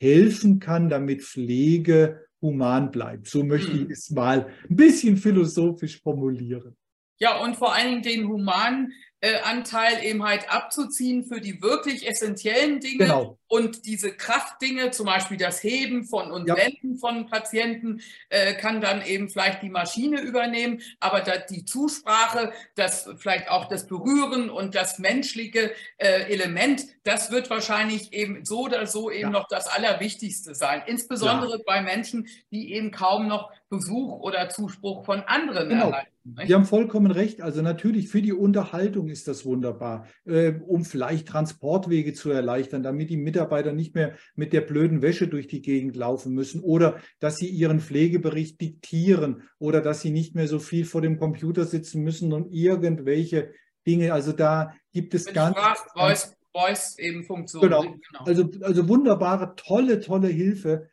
helfen 0.00 0.60
kann, 0.60 0.88
damit 0.88 1.24
Pflege 1.24 2.24
human 2.40 2.92
bleibt. 2.92 3.26
So 3.26 3.42
möchte 3.42 3.72
ich 3.72 3.80
hm. 3.80 3.90
es 3.90 4.10
mal 4.10 4.46
ein 4.70 4.76
bisschen 4.76 5.16
philosophisch 5.16 6.00
formulieren. 6.00 6.76
Ja, 7.18 7.38
und 7.38 7.56
vor 7.56 7.74
allen 7.74 8.02
Dingen 8.02 8.02
den 8.02 8.28
humanen 8.28 8.92
äh, 9.20 9.40
Anteil 9.42 10.04
eben 10.04 10.22
halt 10.22 10.50
abzuziehen 10.52 11.24
für 11.24 11.40
die 11.40 11.62
wirklich 11.62 12.06
essentiellen 12.06 12.80
Dinge 12.80 13.06
genau. 13.06 13.38
und 13.48 13.86
diese 13.86 14.12
Kraftdinge, 14.12 14.90
zum 14.90 15.06
Beispiel 15.06 15.38
das 15.38 15.62
Heben 15.62 16.04
von 16.04 16.30
und 16.30 16.46
ja. 16.46 16.56
Wenden 16.56 16.98
von 16.98 17.26
Patienten, 17.26 18.02
äh, 18.28 18.54
kann 18.54 18.82
dann 18.82 19.04
eben 19.04 19.30
vielleicht 19.30 19.62
die 19.62 19.70
Maschine 19.70 20.20
übernehmen, 20.20 20.82
aber 21.00 21.20
da, 21.20 21.38
die 21.38 21.64
Zusprache, 21.64 22.52
das 22.74 23.08
vielleicht 23.16 23.48
auch 23.48 23.68
das 23.68 23.86
Berühren 23.86 24.50
und 24.50 24.74
das 24.74 24.98
menschliche 24.98 25.72
äh, 25.96 26.30
Element, 26.30 26.84
das 27.02 27.30
wird 27.30 27.48
wahrscheinlich 27.48 28.12
eben 28.12 28.44
so 28.44 28.64
oder 28.64 28.86
so 28.86 29.10
eben 29.10 29.32
ja. 29.32 29.40
noch 29.40 29.48
das 29.48 29.66
Allerwichtigste 29.66 30.54
sein, 30.54 30.82
insbesondere 30.86 31.56
ja. 31.56 31.62
bei 31.66 31.80
Menschen, 31.80 32.28
die 32.50 32.74
eben 32.74 32.90
kaum 32.90 33.28
noch 33.28 33.50
Besuch 33.70 34.20
oder 34.20 34.50
Zuspruch 34.50 35.06
von 35.06 35.22
anderen 35.22 35.70
genau. 35.70 35.88
erhalten. 35.88 36.15
Sie 36.46 36.54
haben 36.54 36.64
vollkommen 36.64 37.10
recht. 37.10 37.40
Also 37.40 37.62
natürlich 37.62 38.08
für 38.08 38.20
die 38.20 38.32
Unterhaltung 38.32 39.08
ist 39.08 39.28
das 39.28 39.44
wunderbar, 39.44 40.08
äh, 40.24 40.54
um 40.66 40.84
vielleicht 40.84 41.28
Transportwege 41.28 42.14
zu 42.14 42.30
erleichtern, 42.30 42.82
damit 42.82 43.10
die 43.10 43.16
Mitarbeiter 43.16 43.72
nicht 43.72 43.94
mehr 43.94 44.16
mit 44.34 44.52
der 44.52 44.62
blöden 44.62 45.02
Wäsche 45.02 45.28
durch 45.28 45.46
die 45.46 45.62
Gegend 45.62 45.94
laufen 45.94 46.34
müssen 46.34 46.60
oder 46.60 46.98
dass 47.20 47.36
sie 47.36 47.48
ihren 47.48 47.80
Pflegebericht 47.80 48.60
diktieren 48.60 49.42
oder 49.58 49.80
dass 49.80 50.00
sie 50.00 50.10
nicht 50.10 50.34
mehr 50.34 50.48
so 50.48 50.58
viel 50.58 50.84
vor 50.84 51.00
dem 51.00 51.18
Computer 51.18 51.64
sitzen 51.64 52.02
müssen 52.02 52.32
und 52.32 52.52
irgendwelche 52.52 53.52
Dinge. 53.86 54.12
Also 54.12 54.32
da 54.32 54.74
gibt 54.92 55.14
es 55.14 55.26
mit 55.26 55.34
ganz, 55.34 55.56
Sprach, 55.56 55.86
Voice, 55.94 56.36
Voice 56.52 56.98
eben 56.98 57.24
Funktionen. 57.24 57.68
Genau. 57.68 57.82
genau. 57.82 58.24
Also, 58.24 58.50
also 58.62 58.88
wunderbare, 58.88 59.54
tolle, 59.56 60.00
tolle 60.00 60.28
Hilfe. 60.28 60.88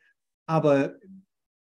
Aber 0.46 0.94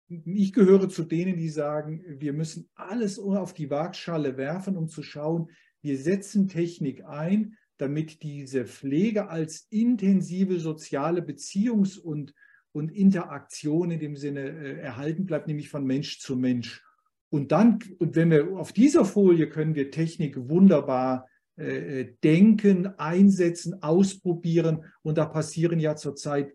ich 0.09 0.53
gehöre 0.53 0.89
zu 0.89 1.03
denen, 1.03 1.37
die 1.37 1.49
sagen, 1.49 2.03
wir 2.07 2.33
müssen 2.33 2.69
alles 2.75 3.19
auf 3.19 3.53
die 3.53 3.69
Waagschale 3.69 4.37
werfen, 4.37 4.77
um 4.77 4.87
zu 4.87 5.03
schauen, 5.03 5.49
wir 5.81 5.97
setzen 5.97 6.47
Technik 6.47 7.05
ein, 7.05 7.55
damit 7.77 8.23
diese 8.23 8.65
Pflege 8.65 9.29
als 9.29 9.67
intensive 9.69 10.59
soziale 10.59 11.21
Beziehungs- 11.21 11.99
und, 11.99 12.33
und 12.71 12.89
Interaktion 12.89 13.91
in 13.91 13.99
dem 13.99 14.15
Sinne 14.15 14.49
äh, 14.49 14.79
erhalten 14.79 15.25
bleibt, 15.25 15.47
nämlich 15.47 15.69
von 15.69 15.85
Mensch 15.85 16.19
zu 16.19 16.35
Mensch. 16.35 16.83
Und 17.29 17.51
dann, 17.51 17.79
und 17.99 18.15
wenn 18.15 18.31
wir 18.31 18.57
auf 18.57 18.71
dieser 18.71 19.05
Folie 19.05 19.49
können 19.49 19.75
wir 19.75 19.91
Technik 19.91 20.37
wunderbar 20.49 21.27
äh, 21.57 22.01
äh 22.01 22.15
denken, 22.23 22.87
einsetzen, 22.97 23.83
ausprobieren. 23.83 24.85
Und 25.03 25.17
da 25.17 25.25
passieren 25.25 25.79
ja 25.79 25.95
zurzeit 25.95 26.53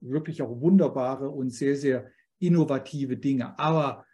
wirklich 0.00 0.42
auch 0.42 0.60
wunderbare 0.60 1.28
und 1.28 1.50
sehr, 1.50 1.76
sehr 1.76 2.10
innovative 2.42 3.16
Dinge. 3.16 3.58
Aber 3.58 4.04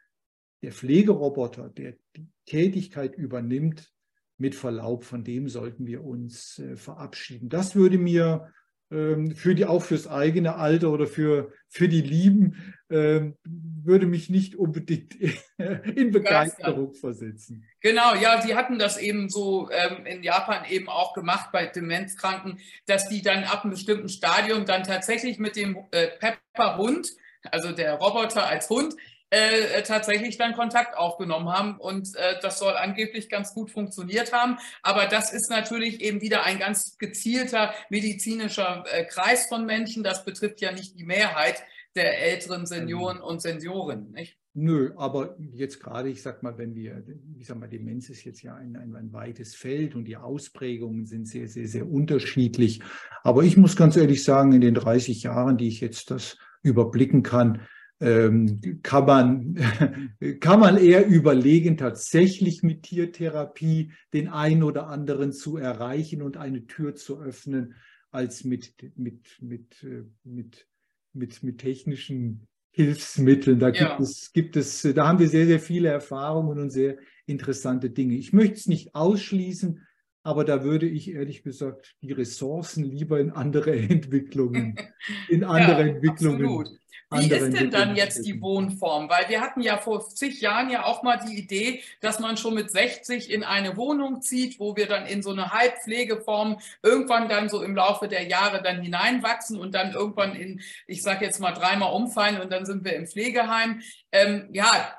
der 0.62 0.73
Pflegeroboter, 0.73 1.69
der 1.69 1.95
die 2.17 2.29
Tätigkeit 2.47 3.14
übernimmt, 3.17 3.93
mit 4.38 4.55
Verlaub, 4.55 5.05
von 5.05 5.25
dem 5.25 5.49
sollten 5.49 5.87
wir 5.87 6.05
uns 6.05 6.59
äh, 6.61 6.77
verabschieden. 6.77 7.49
Das 7.49 7.75
würde 7.75 7.99
mir 7.99 8.53
ähm, 8.91 9.35
für 9.35 9.55
die, 9.55 9.67
auch 9.67 9.83
fürs 9.83 10.07
eigene 10.07 10.55
Alter 10.55 10.91
oder 10.91 11.07
für, 11.07 11.53
für 11.69 11.88
die 11.88 12.01
Lieben, 12.01 12.75
ähm, 12.88 13.37
würde 13.45 14.07
mich 14.07 14.31
nicht 14.31 14.57
unbedingt 14.57 15.14
in 15.95 16.11
Begeisterung 16.11 16.95
versetzen. 16.95 17.67
Genau, 17.81 18.14
ja, 18.14 18.41
sie 18.41 18.55
hatten 18.55 18.79
das 18.79 18.97
eben 18.97 19.29
so 19.29 19.69
ähm, 19.71 20.07
in 20.07 20.23
Japan 20.23 20.64
eben 20.71 20.88
auch 20.88 21.12
gemacht 21.12 21.51
bei 21.53 21.67
Demenzkranken, 21.67 22.61
dass 22.87 23.09
die 23.09 23.21
dann 23.21 23.45
ab 23.45 23.64
einem 23.64 23.73
bestimmten 23.73 24.09
Stadium 24.09 24.64
dann 24.64 24.85
tatsächlich 24.85 25.38
mit 25.38 25.57
dem 25.57 25.77
äh, 25.91 26.09
Pepper-Hund 26.19 27.14
also 27.53 27.73
der 27.73 27.95
Roboter 27.95 28.47
als 28.47 28.69
Hund, 28.71 28.95
äh, 29.31 29.83
tatsächlich 29.83 30.39
dann 30.39 30.55
Kontakt 30.55 30.97
aufgenommen 30.97 31.51
haben 31.51 31.79
und 31.79 32.15
äh, 32.17 32.37
das 32.41 32.59
soll 32.59 32.75
angeblich 32.75 33.29
ganz 33.29 33.53
gut 33.53 33.71
funktioniert 33.71 34.33
haben. 34.33 34.57
Aber 34.83 35.07
das 35.07 35.33
ist 35.33 35.51
natürlich 35.51 36.01
eben 36.01 36.23
wieder 36.23 36.45
ein 36.45 36.59
ganz 36.59 36.97
gezielter 36.97 37.75
medizinischer 37.91 38.85
äh, 38.91 39.05
Kreis 39.05 39.47
von 39.47 39.67
Menschen. 39.67 40.03
Das 40.03 40.25
betrifft 40.25 40.63
ja 40.63 40.73
nicht 40.73 40.99
die 40.99 41.05
Mehrheit 41.05 41.63
der 41.95 42.23
älteren 42.23 42.65
Senioren 42.65 43.21
und 43.21 43.43
Seniorinnen. 43.43 44.13
Nicht? 44.13 44.39
Nö, 44.55 44.93
aber 44.97 45.37
jetzt 45.53 45.79
gerade, 45.79 46.09
ich 46.09 46.23
sag 46.23 46.43
mal, 46.43 46.57
wenn 46.59 46.75
wir, 46.75 47.05
ich 47.39 47.47
sag 47.47 47.59
mal, 47.59 47.69
Demenz 47.69 48.09
ist 48.09 48.25
jetzt 48.25 48.43
ja 48.43 48.55
ein, 48.55 48.77
ein, 48.77 48.97
ein, 48.97 49.13
weites 49.13 49.55
Feld 49.55 49.95
und 49.95 50.07
die 50.07 50.17
Ausprägungen 50.17 51.07
sind 51.07 51.29
sehr, 51.29 51.49
sehr, 51.49 51.69
sehr 51.69 51.89
unterschiedlich. 51.89 52.81
Aber 53.23 53.43
ich 53.43 53.57
muss 53.57 53.77
ganz 53.77 53.97
ehrlich 53.97 54.25
sagen, 54.25 54.53
in 54.53 54.61
den 54.61 54.75
30 54.75 55.23
Jahren, 55.23 55.59
die 55.59 55.69
ich 55.69 55.81
jetzt 55.81 56.11
das 56.11 56.39
überblicken 56.62 57.23
kann, 57.23 57.62
ähm, 58.01 58.81
kann, 58.83 59.07
man, 59.07 59.55
kann 60.40 60.61
man 60.61 60.77
eher 60.77 61.07
überlegen, 61.07 61.77
tatsächlich 61.77 62.62
mit 62.62 62.85
Tiertherapie 62.85 63.92
den 64.12 64.29
einen 64.29 64.62
oder 64.62 64.87
anderen 64.87 65.33
zu 65.33 65.57
erreichen 65.57 66.23
und 66.23 66.37
eine 66.37 66.66
Tür 66.66 66.94
zu 66.94 67.21
öffnen, 67.21 67.75
als 68.11 68.44
mit, 68.44 68.75
mit, 68.97 69.37
mit, 69.40 69.83
äh, 69.83 70.05
mit, 70.25 70.66
mit, 71.12 71.42
mit 71.42 71.59
technischen 71.59 72.47
Hilfsmitteln. 72.71 73.59
Da 73.59 73.71
ja. 73.71 73.88
gibt, 73.88 74.01
es, 74.01 74.33
gibt 74.33 74.57
es, 74.57 74.83
da 74.83 75.09
haben 75.09 75.18
wir 75.18 75.29
sehr, 75.29 75.47
sehr 75.47 75.61
viele 75.61 75.88
Erfahrungen 75.88 76.59
und 76.59 76.71
sehr 76.71 76.99
interessante 77.27 77.90
Dinge. 77.90 78.14
Ich 78.14 78.33
möchte 78.33 78.55
es 78.55 78.66
nicht 78.66 78.94
ausschließen, 78.94 79.85
aber 80.29 80.45
da 80.45 80.62
würde 80.62 80.87
ich 80.87 81.11
ehrlich 81.14 81.43
gesagt 81.43 81.97
die 82.03 82.12
Ressourcen 82.12 82.85
lieber 82.85 83.19
in 83.19 83.31
andere 83.31 83.73
Entwicklungen, 83.77 84.79
in 85.29 85.43
andere 85.43 85.81
ja, 85.81 85.95
Entwicklungen. 85.95 86.45
Absolut. 86.45 86.79
Wie 87.11 87.33
ist 87.33 87.59
denn 87.59 87.71
dann 87.71 87.97
jetzt 87.97 88.27
die 88.27 88.38
Wohnform? 88.38 89.09
Weil 89.09 89.31
wir 89.31 89.41
hatten 89.41 89.62
ja 89.62 89.79
vor 89.79 90.07
zig 90.07 90.43
Jahren 90.43 90.69
ja 90.69 90.85
auch 90.85 91.03
mal 91.03 91.17
die 91.17 91.38
Idee, 91.38 91.83
dass 92.03 92.21
man 92.21 92.37
schon 92.37 92.53
mit 92.53 92.71
60 92.71 93.31
in 93.31 93.45
eine 93.45 93.79
Wohnung 93.79 94.21
zieht, 94.21 94.61
wo 94.61 94.77
wir 94.77 94.87
dann 94.87 95.07
in 95.07 95.23
so 95.23 95.31
eine 95.31 95.51
Halbpflegeform 95.51 96.59
irgendwann 96.83 97.31
dann 97.31 97.49
so 97.49 97.62
im 97.62 97.75
Laufe 97.75 98.09
der 98.09 98.29
Jahre 98.29 98.62
dann 98.62 98.83
hineinwachsen 98.83 99.59
und 99.59 99.75
dann 99.75 99.93
irgendwann 99.93 100.35
in, 100.35 100.61
ich 100.87 101.03
sage 101.03 101.25
jetzt 101.25 101.41
mal 101.41 101.53
dreimal 101.53 101.95
umfallen 101.95 102.43
und 102.43 102.53
dann 102.53 102.67
sind 102.67 102.85
wir 102.85 102.95
im 102.95 103.07
Pflegeheim. 103.07 103.81
Ähm, 104.12 104.51
ja, 104.53 104.95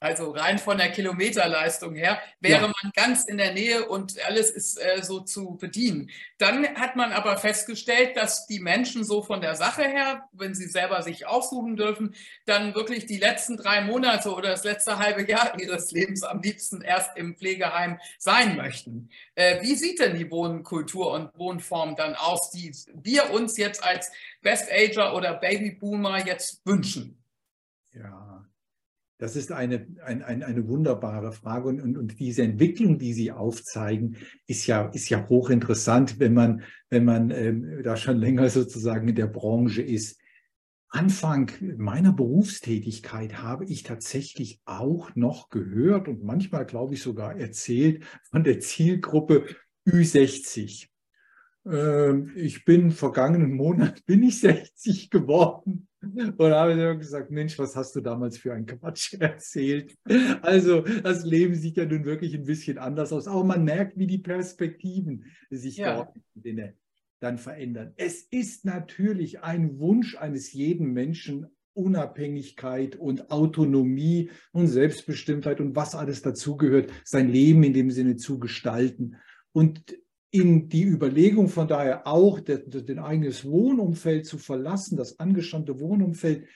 also 0.00 0.30
rein 0.30 0.58
von 0.58 0.78
der 0.78 0.90
Kilometerleistung 0.90 1.94
her, 1.94 2.20
wäre 2.40 2.62
ja. 2.62 2.72
man 2.82 2.92
ganz 2.94 3.24
in 3.24 3.36
der 3.36 3.52
Nähe 3.52 3.88
und 3.88 4.24
alles 4.24 4.50
ist 4.50 4.78
äh, 4.78 5.02
so 5.02 5.20
zu 5.20 5.56
bedienen. 5.56 6.10
Dann 6.38 6.66
hat 6.76 6.94
man 6.94 7.12
aber 7.12 7.36
festgestellt, 7.36 8.16
dass 8.16 8.46
die 8.46 8.60
Menschen 8.60 9.04
so 9.04 9.22
von 9.22 9.40
der 9.40 9.56
Sache 9.56 9.82
her, 9.82 10.28
wenn 10.32 10.54
sie 10.54 10.68
selber 10.68 11.02
sich 11.02 11.26
aussuchen 11.26 11.76
dürfen, 11.76 12.14
dann 12.46 12.74
wirklich 12.74 13.06
die 13.06 13.18
letzten 13.18 13.56
drei 13.56 13.80
Monate 13.80 14.32
oder 14.32 14.50
das 14.50 14.64
letzte 14.64 14.98
halbe 14.98 15.28
Jahr 15.28 15.58
ihres 15.60 15.90
Lebens 15.90 16.22
am 16.22 16.42
liebsten 16.42 16.80
erst 16.80 17.16
im 17.16 17.36
Pflegeheim 17.36 17.98
sein 18.18 18.56
möchten. 18.56 19.10
Äh, 19.34 19.60
wie 19.62 19.74
sieht 19.74 19.98
denn 19.98 20.16
die 20.16 20.30
Wohnkultur 20.30 21.12
und 21.12 21.36
Wohnform 21.36 21.96
dann 21.96 22.14
aus, 22.14 22.50
die 22.50 22.72
wir 22.94 23.30
uns 23.30 23.56
jetzt 23.56 23.82
als 23.82 24.12
Best 24.42 24.70
Ager 24.70 25.14
oder 25.14 25.34
Babyboomer 25.34 26.24
jetzt 26.24 26.64
wünschen? 26.64 27.20
Ja, 27.92 28.37
das 29.18 29.34
ist 29.34 29.50
eine, 29.50 29.86
ein, 30.04 30.22
ein, 30.22 30.42
eine 30.42 30.68
wunderbare 30.68 31.32
Frage 31.32 31.68
und, 31.68 31.80
und, 31.80 31.96
und, 31.96 32.20
diese 32.20 32.42
Entwicklung, 32.42 32.98
die 32.98 33.12
Sie 33.12 33.32
aufzeigen, 33.32 34.16
ist 34.46 34.66
ja, 34.66 34.86
ist 34.86 35.08
ja 35.08 35.28
hochinteressant, 35.28 36.20
wenn 36.20 36.34
man, 36.34 36.62
wenn 36.88 37.04
man 37.04 37.30
ähm, 37.32 37.82
da 37.82 37.96
schon 37.96 38.18
länger 38.18 38.48
sozusagen 38.48 39.08
in 39.08 39.16
der 39.16 39.26
Branche 39.26 39.82
ist. 39.82 40.20
Anfang 40.90 41.50
meiner 41.76 42.12
Berufstätigkeit 42.12 43.42
habe 43.42 43.66
ich 43.66 43.82
tatsächlich 43.82 44.62
auch 44.64 45.14
noch 45.16 45.50
gehört 45.50 46.08
und 46.08 46.22
manchmal, 46.22 46.64
glaube 46.64 46.94
ich, 46.94 47.02
sogar 47.02 47.36
erzählt 47.36 48.04
von 48.30 48.44
der 48.44 48.60
Zielgruppe 48.60 49.44
Ü60. 49.86 50.88
Ähm, 51.66 52.32
ich 52.36 52.64
bin 52.64 52.92
vergangenen 52.92 53.52
Monat, 53.52 54.02
bin 54.06 54.22
ich 54.22 54.40
60 54.40 55.10
geworden. 55.10 55.87
Und 56.36 56.52
habe 56.52 56.76
dann 56.76 56.98
gesagt, 56.98 57.30
Mensch, 57.30 57.58
was 57.58 57.74
hast 57.74 57.96
du 57.96 58.00
damals 58.00 58.38
für 58.38 58.52
einen 58.52 58.66
Quatsch 58.66 59.14
erzählt? 59.20 59.96
Also 60.42 60.80
das 60.80 61.24
Leben 61.24 61.54
sieht 61.54 61.76
ja 61.76 61.86
nun 61.86 62.04
wirklich 62.04 62.34
ein 62.34 62.44
bisschen 62.44 62.78
anders 62.78 63.12
aus. 63.12 63.26
Aber 63.26 63.44
man 63.44 63.64
merkt, 63.64 63.98
wie 63.98 64.06
die 64.06 64.18
Perspektiven 64.18 65.24
sich 65.50 65.78
ja. 65.78 65.96
dort 65.96 66.16
dann 67.20 67.38
verändern. 67.38 67.92
Es 67.96 68.22
ist 68.22 68.64
natürlich 68.64 69.42
ein 69.42 69.78
Wunsch 69.78 70.16
eines 70.16 70.52
jeden 70.52 70.92
Menschen, 70.92 71.46
Unabhängigkeit 71.74 72.96
und 72.96 73.30
Autonomie 73.30 74.30
und 74.52 74.66
Selbstbestimmtheit 74.66 75.60
und 75.60 75.76
was 75.76 75.94
alles 75.94 76.22
dazugehört, 76.22 76.92
sein 77.04 77.28
Leben 77.28 77.62
in 77.62 77.72
dem 77.72 77.90
Sinne 77.90 78.16
zu 78.16 78.38
gestalten. 78.38 79.16
Und 79.52 79.96
in 80.30 80.68
die 80.68 80.84
Überlegung 80.84 81.48
von 81.48 81.68
daher 81.68 82.06
auch, 82.06 82.40
den 82.40 82.98
eigenes 82.98 83.44
Wohnumfeld 83.44 84.26
zu 84.26 84.38
verlassen, 84.38 84.96
das 84.96 85.18
angestammte 85.18 85.80
Wohnumfeld 85.80 86.46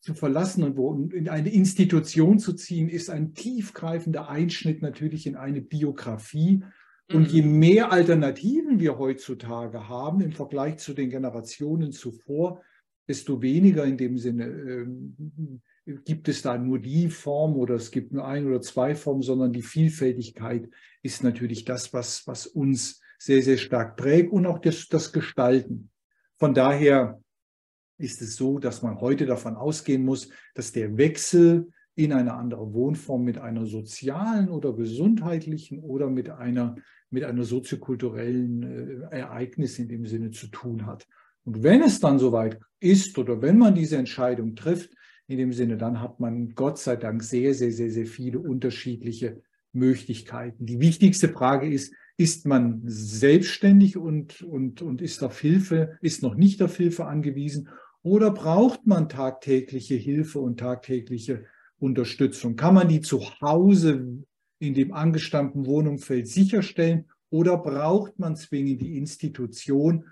zu 0.00 0.14
verlassen 0.14 0.64
und 0.64 1.12
in 1.12 1.28
eine 1.28 1.50
Institution 1.50 2.38
zu 2.38 2.54
ziehen, 2.54 2.88
ist 2.88 3.10
ein 3.10 3.34
tiefgreifender 3.34 4.28
Einschnitt 4.28 4.82
natürlich 4.82 5.26
in 5.26 5.36
eine 5.36 5.60
Biografie. 5.60 6.64
Und 7.10 7.30
je 7.30 7.42
mhm. 7.42 7.58
mehr 7.58 7.92
Alternativen 7.92 8.80
wir 8.80 8.98
heutzutage 8.98 9.88
haben 9.88 10.20
im 10.20 10.32
Vergleich 10.32 10.78
zu 10.78 10.92
den 10.92 11.10
Generationen 11.10 11.92
zuvor, 11.92 12.62
desto 13.08 13.40
weniger 13.40 13.84
in 13.84 13.96
dem 13.96 14.18
Sinne 14.18 14.44
ähm, 14.44 15.62
gibt 16.04 16.28
es 16.28 16.42
da 16.42 16.58
nur 16.58 16.78
die 16.78 17.08
Form 17.08 17.56
oder 17.56 17.74
es 17.74 17.90
gibt 17.90 18.12
nur 18.12 18.26
ein 18.26 18.46
oder 18.46 18.60
zwei 18.60 18.94
Formen, 18.94 19.22
sondern 19.22 19.52
die 19.52 19.62
Vielfältigkeit 19.62 20.68
ist 21.02 21.22
natürlich 21.22 21.64
das, 21.64 21.92
was, 21.92 22.26
was 22.26 22.46
uns 22.46 23.00
sehr, 23.18 23.42
sehr 23.42 23.56
stark 23.56 23.96
prägt 23.96 24.32
und 24.32 24.46
auch 24.46 24.58
das, 24.58 24.88
das 24.88 25.12
Gestalten. 25.12 25.90
Von 26.36 26.54
daher 26.54 27.20
ist 27.96 28.22
es 28.22 28.36
so, 28.36 28.58
dass 28.58 28.82
man 28.82 29.00
heute 29.00 29.26
davon 29.26 29.56
ausgehen 29.56 30.04
muss, 30.04 30.28
dass 30.54 30.72
der 30.72 30.96
Wechsel 30.96 31.68
in 31.94 32.12
eine 32.12 32.34
andere 32.34 32.72
Wohnform 32.72 33.24
mit 33.24 33.38
einer 33.38 33.66
sozialen 33.66 34.50
oder 34.50 34.72
gesundheitlichen 34.72 35.80
oder 35.80 36.08
mit 36.08 36.30
einer, 36.30 36.76
mit 37.10 37.24
einer 37.24 37.42
soziokulturellen 37.42 38.62
äh, 39.10 39.16
Ereignis 39.16 39.80
in 39.80 39.88
dem 39.88 40.06
Sinne 40.06 40.30
zu 40.30 40.46
tun 40.46 40.86
hat. 40.86 41.08
Und 41.44 41.64
wenn 41.64 41.82
es 41.82 41.98
dann 41.98 42.20
soweit 42.20 42.60
ist 42.78 43.18
oder 43.18 43.42
wenn 43.42 43.58
man 43.58 43.74
diese 43.74 43.96
Entscheidung 43.96 44.54
trifft, 44.54 44.90
in 45.28 45.38
dem 45.38 45.52
Sinne, 45.52 45.76
dann 45.76 46.00
hat 46.00 46.20
man 46.20 46.54
Gott 46.54 46.78
sei 46.78 46.96
Dank 46.96 47.22
sehr, 47.22 47.54
sehr, 47.54 47.70
sehr, 47.70 47.90
sehr 47.90 48.06
viele 48.06 48.38
unterschiedliche 48.38 49.42
Möglichkeiten. 49.72 50.64
Die 50.64 50.80
wichtigste 50.80 51.28
Frage 51.28 51.70
ist, 51.70 51.92
ist 52.16 52.46
man 52.46 52.82
selbstständig 52.86 53.96
und, 53.96 54.42
und, 54.42 54.82
und 54.82 55.02
ist 55.02 55.22
auf 55.22 55.38
Hilfe, 55.38 55.98
ist 56.00 56.22
noch 56.22 56.34
nicht 56.34 56.62
auf 56.62 56.76
Hilfe 56.76 57.04
angewiesen 57.04 57.68
oder 58.02 58.30
braucht 58.30 58.86
man 58.86 59.08
tagtägliche 59.08 59.94
Hilfe 59.94 60.40
und 60.40 60.58
tagtägliche 60.60 61.44
Unterstützung? 61.78 62.56
Kann 62.56 62.74
man 62.74 62.88
die 62.88 63.02
zu 63.02 63.20
Hause 63.40 64.24
in 64.58 64.74
dem 64.74 64.92
angestammten 64.94 65.66
Wohnumfeld 65.66 66.26
sicherstellen 66.26 67.04
oder 67.30 67.58
braucht 67.58 68.18
man 68.18 68.34
zwingend 68.34 68.80
die 68.80 68.96
Institution, 68.96 70.06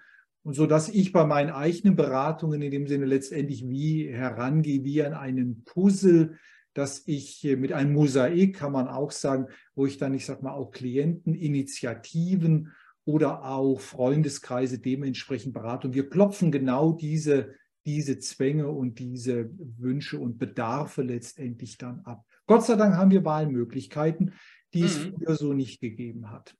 und 0.46 0.54
so 0.54 0.66
dass 0.66 0.88
ich 0.88 1.10
bei 1.10 1.26
meinen 1.26 1.50
eigenen 1.50 1.96
Beratungen 1.96 2.62
in 2.62 2.70
dem 2.70 2.86
Sinne 2.86 3.04
letztendlich 3.04 3.68
wie 3.68 4.06
herangehe, 4.06 4.84
wie 4.84 5.02
an 5.02 5.12
einen 5.12 5.64
Puzzle, 5.64 6.38
dass 6.72 7.02
ich 7.08 7.42
mit 7.42 7.72
einem 7.72 7.92
Mosaik, 7.92 8.54
kann 8.54 8.70
man 8.70 8.86
auch 8.86 9.10
sagen, 9.10 9.48
wo 9.74 9.86
ich 9.86 9.98
dann, 9.98 10.14
ich 10.14 10.24
sag 10.24 10.44
mal, 10.44 10.52
auch 10.52 10.70
Klienten, 10.70 11.34
Initiativen 11.34 12.72
oder 13.04 13.44
auch 13.44 13.80
Freundeskreise 13.80 14.78
dementsprechend 14.78 15.52
berate. 15.52 15.88
Und 15.88 15.94
wir 15.94 16.08
klopfen 16.08 16.52
genau 16.52 16.92
diese, 16.92 17.52
diese 17.84 18.20
Zwänge 18.20 18.68
und 18.68 19.00
diese 19.00 19.50
Wünsche 19.78 20.20
und 20.20 20.38
Bedarfe 20.38 21.02
letztendlich 21.02 21.76
dann 21.76 22.02
ab. 22.04 22.24
Gott 22.46 22.64
sei 22.64 22.76
Dank 22.76 22.94
haben 22.94 23.10
wir 23.10 23.24
Wahlmöglichkeiten, 23.24 24.32
die 24.74 24.82
es 24.82 24.96
mhm. 24.96 25.14
früher 25.16 25.34
so 25.34 25.52
nicht 25.54 25.80
gegeben 25.80 26.30
hat. 26.30 26.54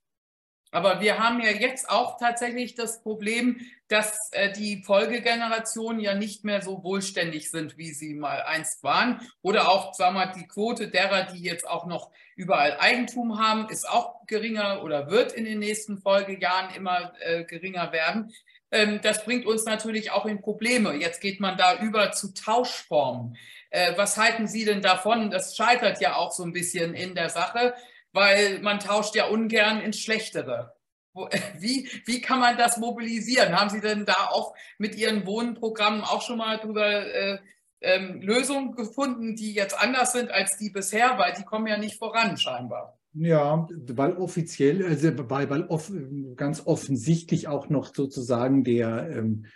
Aber 0.71 0.99
wir 1.01 1.19
haben 1.19 1.39
ja 1.41 1.51
jetzt 1.51 1.89
auch 1.89 2.17
tatsächlich 2.17 2.75
das 2.75 3.01
Problem, 3.01 3.61
dass 3.87 4.29
äh, 4.31 4.51
die 4.51 4.83
Folgegenerationen 4.83 6.01
ja 6.01 6.13
nicht 6.13 6.43
mehr 6.43 6.61
so 6.61 6.83
wohlständig 6.83 7.49
sind, 7.51 7.77
wie 7.77 7.91
sie 7.91 8.13
mal 8.13 8.41
einst 8.43 8.83
waren. 8.83 9.21
Oder 9.41 9.69
auch, 9.69 9.93
sagen 9.93 10.15
wir 10.15 10.25
mal, 10.25 10.33
die 10.33 10.47
Quote 10.47 10.89
derer, 10.89 11.23
die 11.23 11.41
jetzt 11.41 11.67
auch 11.67 11.85
noch 11.85 12.11
überall 12.35 12.77
Eigentum 12.79 13.39
haben, 13.39 13.69
ist 13.69 13.87
auch 13.87 14.25
geringer 14.27 14.83
oder 14.83 15.09
wird 15.09 15.31
in 15.31 15.45
den 15.45 15.59
nächsten 15.59 15.97
Folgejahren 15.97 16.75
immer 16.75 17.13
äh, 17.21 17.45
geringer 17.45 17.91
werden. 17.91 18.33
Ähm, 18.71 18.99
das 19.01 19.23
bringt 19.23 19.45
uns 19.45 19.63
natürlich 19.65 20.11
auch 20.11 20.25
in 20.25 20.41
Probleme. 20.41 20.93
Jetzt 20.93 21.21
geht 21.21 21.39
man 21.39 21.57
da 21.57 21.79
über 21.79 22.11
zu 22.11 22.33
Tauschformen. 22.33 23.37
Äh, 23.69 23.93
was 23.95 24.17
halten 24.17 24.47
Sie 24.47 24.65
denn 24.65 24.81
davon? 24.81 25.31
Das 25.31 25.55
scheitert 25.55 26.01
ja 26.01 26.15
auch 26.15 26.31
so 26.31 26.43
ein 26.43 26.51
bisschen 26.51 26.93
in 26.93 27.15
der 27.15 27.29
Sache 27.29 27.73
weil 28.17 28.59
man 28.61 28.79
tauscht 28.79 29.15
ja 29.15 29.27
ungern 29.27 29.79
ins 29.79 29.99
Schlechtere. 29.99 30.73
Wie, 31.59 31.87
wie 32.05 32.21
kann 32.21 32.39
man 32.39 32.57
das 32.57 32.77
mobilisieren? 32.77 33.59
Haben 33.59 33.71
Sie 33.71 33.81
denn 33.81 34.05
da 34.05 34.27
auch 34.29 34.53
mit 34.77 34.95
Ihren 34.95 35.25
Wohnprogrammen 35.25 36.01
auch 36.01 36.21
schon 36.21 36.37
mal 36.37 36.57
drüber 36.57 36.87
äh, 36.87 37.39
ähm, 37.81 38.21
Lösungen 38.21 38.73
gefunden, 38.73 39.35
die 39.35 39.53
jetzt 39.53 39.79
anders 39.79 40.11
sind 40.13 40.29
als 40.29 40.57
die 40.57 40.69
bisher, 40.69 41.17
weil 41.17 41.33
die 41.33 41.43
kommen 41.43 41.65
ja 41.65 41.77
nicht 41.77 41.97
voran 41.97 42.37
scheinbar? 42.37 42.99
Ja, 43.13 43.67
weil 43.93 44.13
offiziell, 44.17 44.85
also 44.85 45.11
weil, 45.29 45.49
weil 45.49 45.63
off, 45.63 45.91
ganz 46.35 46.61
offensichtlich 46.65 47.47
auch 47.47 47.69
noch 47.69 47.93
sozusagen 47.93 48.63
der, 48.63 49.09
ähm, 49.09 49.47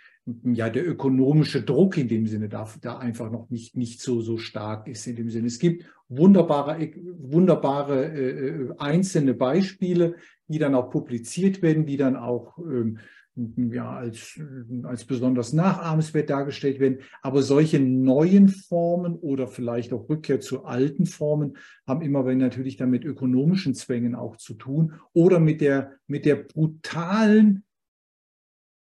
ja, 0.44 0.68
der 0.68 0.86
ökonomische 0.86 1.62
Druck 1.62 1.96
in 1.96 2.08
dem 2.08 2.26
Sinne 2.26 2.48
da, 2.48 2.68
da 2.80 2.98
einfach 2.98 3.30
noch 3.30 3.50
nicht, 3.50 3.76
nicht 3.76 4.00
so, 4.00 4.20
so 4.20 4.36
stark 4.36 4.88
ist 4.88 5.06
in 5.06 5.16
dem 5.16 5.30
Sinne. 5.30 5.46
Es 5.46 5.60
gibt 5.60 5.84
wunderbare, 6.16 6.90
wunderbare 7.18 8.04
äh, 8.04 8.74
einzelne 8.78 9.34
Beispiele, 9.34 10.16
die 10.48 10.58
dann 10.58 10.74
auch 10.74 10.90
publiziert 10.90 11.62
werden, 11.62 11.86
die 11.86 11.96
dann 11.96 12.16
auch 12.16 12.58
ähm, 12.58 12.98
ja, 13.34 13.90
als, 13.90 14.38
als 14.82 15.06
besonders 15.06 15.54
nachahmenswert 15.54 16.28
dargestellt 16.28 16.80
werden. 16.80 16.98
Aber 17.22 17.42
solche 17.42 17.80
neuen 17.80 18.48
Formen 18.48 19.14
oder 19.16 19.48
vielleicht 19.48 19.92
auch 19.94 20.08
Rückkehr 20.08 20.40
zu 20.40 20.64
alten 20.64 21.06
Formen 21.06 21.56
haben 21.86 22.02
immer 22.02 22.26
wenn 22.26 22.38
natürlich 22.38 22.76
dann 22.76 22.90
mit 22.90 23.04
ökonomischen 23.04 23.74
Zwängen 23.74 24.14
auch 24.14 24.36
zu 24.36 24.54
tun 24.54 24.94
oder 25.14 25.40
mit 25.40 25.62
der, 25.62 25.92
mit 26.06 26.26
der 26.26 26.36
brutalen, 26.36 27.64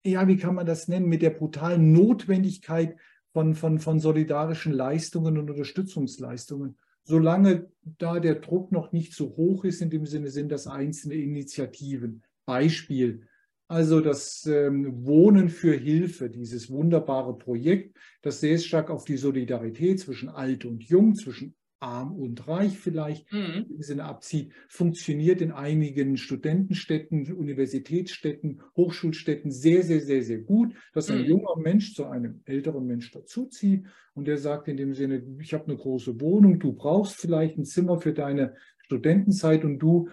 ja, 0.06 0.28
wie 0.28 0.38
kann 0.38 0.56
man 0.56 0.68
das 0.68 0.88
nennen, 0.88 1.10
mit 1.10 1.24
der 1.24 1.32
brutalen 1.32 1.92
Notwendigkeit, 1.92 2.96
von, 3.38 3.54
von, 3.54 3.78
von 3.78 4.00
solidarischen 4.00 4.74
Leistungen 4.74 5.38
und 5.38 5.52
Unterstützungsleistungen. 5.52 6.76
Solange 7.08 7.72
da 7.98 8.20
der 8.20 8.36
Druck 8.36 8.74
noch 8.74 8.92
nicht 8.92 9.14
so 9.14 9.38
hoch 9.38 9.64
ist, 9.64 9.82
in 9.82 9.90
dem 9.90 10.06
Sinne 10.06 10.30
sind 10.30 10.52
das 10.52 10.68
einzelne 10.68 11.16
Initiativen. 11.16 12.22
Beispiel, 12.46 13.22
also 13.70 14.02
das 14.02 14.46
ähm, 14.46 15.06
Wohnen 15.06 15.48
für 15.48 15.74
Hilfe, 15.74 16.30
dieses 16.30 16.70
wunderbare 16.70 17.38
Projekt, 17.38 17.98
das 18.22 18.42
sehr 18.42 18.58
stark 18.58 18.90
auf 18.90 19.06
die 19.06 19.16
Solidarität 19.16 20.02
zwischen 20.02 20.28
alt 20.28 20.66
und 20.66 20.84
jung, 20.84 21.16
zwischen 21.16 21.56
arm 21.80 22.14
und 22.14 22.48
reich 22.48 22.78
vielleicht 22.78 23.32
mhm. 23.32 23.66
im 23.70 23.82
Sinne 23.82 24.06
abzieht, 24.06 24.52
funktioniert 24.68 25.42
in 25.42 25.52
einigen 25.52 26.18
Studentenstädten, 26.18 27.32
Universitätsstädten, 27.34 28.62
Hochschulstädten 28.76 29.52
sehr, 29.52 29.84
sehr, 29.84 30.02
sehr, 30.02 30.24
sehr 30.24 30.40
gut, 30.40 30.74
dass 30.94 31.10
ein 31.10 31.20
mhm. 31.20 31.26
junger 31.26 31.58
Mensch 31.58 31.94
zu 31.94 32.06
einem 32.06 32.42
älteren 32.46 32.86
Mensch 32.86 33.12
dazuzieht 33.12 33.86
und 34.14 34.28
der 34.28 34.38
sagt 34.38 34.68
in 34.68 34.78
dem 34.78 34.94
Sinne, 34.94 35.24
ich 35.40 35.54
habe 35.54 35.66
eine 35.66 35.78
große 35.78 36.20
Wohnung, 36.20 36.60
du 36.60 36.74
brauchst 36.74 37.16
vielleicht 37.16 37.58
ein 37.58 37.66
Zimmer 37.66 38.00
für 38.00 38.14
deine 38.14 38.56
Studentenzeit 38.80 39.64
und 39.64 39.80
du 39.80 40.10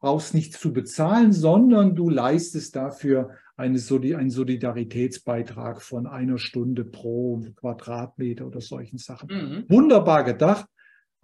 brauchst 0.00 0.34
nichts 0.34 0.60
zu 0.60 0.72
bezahlen, 0.72 1.32
sondern 1.32 1.94
du 1.94 2.10
leistest 2.10 2.76
dafür 2.76 3.30
eine, 3.56 3.78
einen 3.78 4.30
Solidaritätsbeitrag 4.30 5.80
von 5.80 6.06
einer 6.06 6.38
Stunde 6.38 6.84
pro 6.84 7.42
Quadratmeter 7.56 8.46
oder 8.46 8.60
solchen 8.60 8.98
Sachen. 8.98 9.28
Mhm. 9.30 9.64
Wunderbar 9.68 10.24
gedacht. 10.24 10.66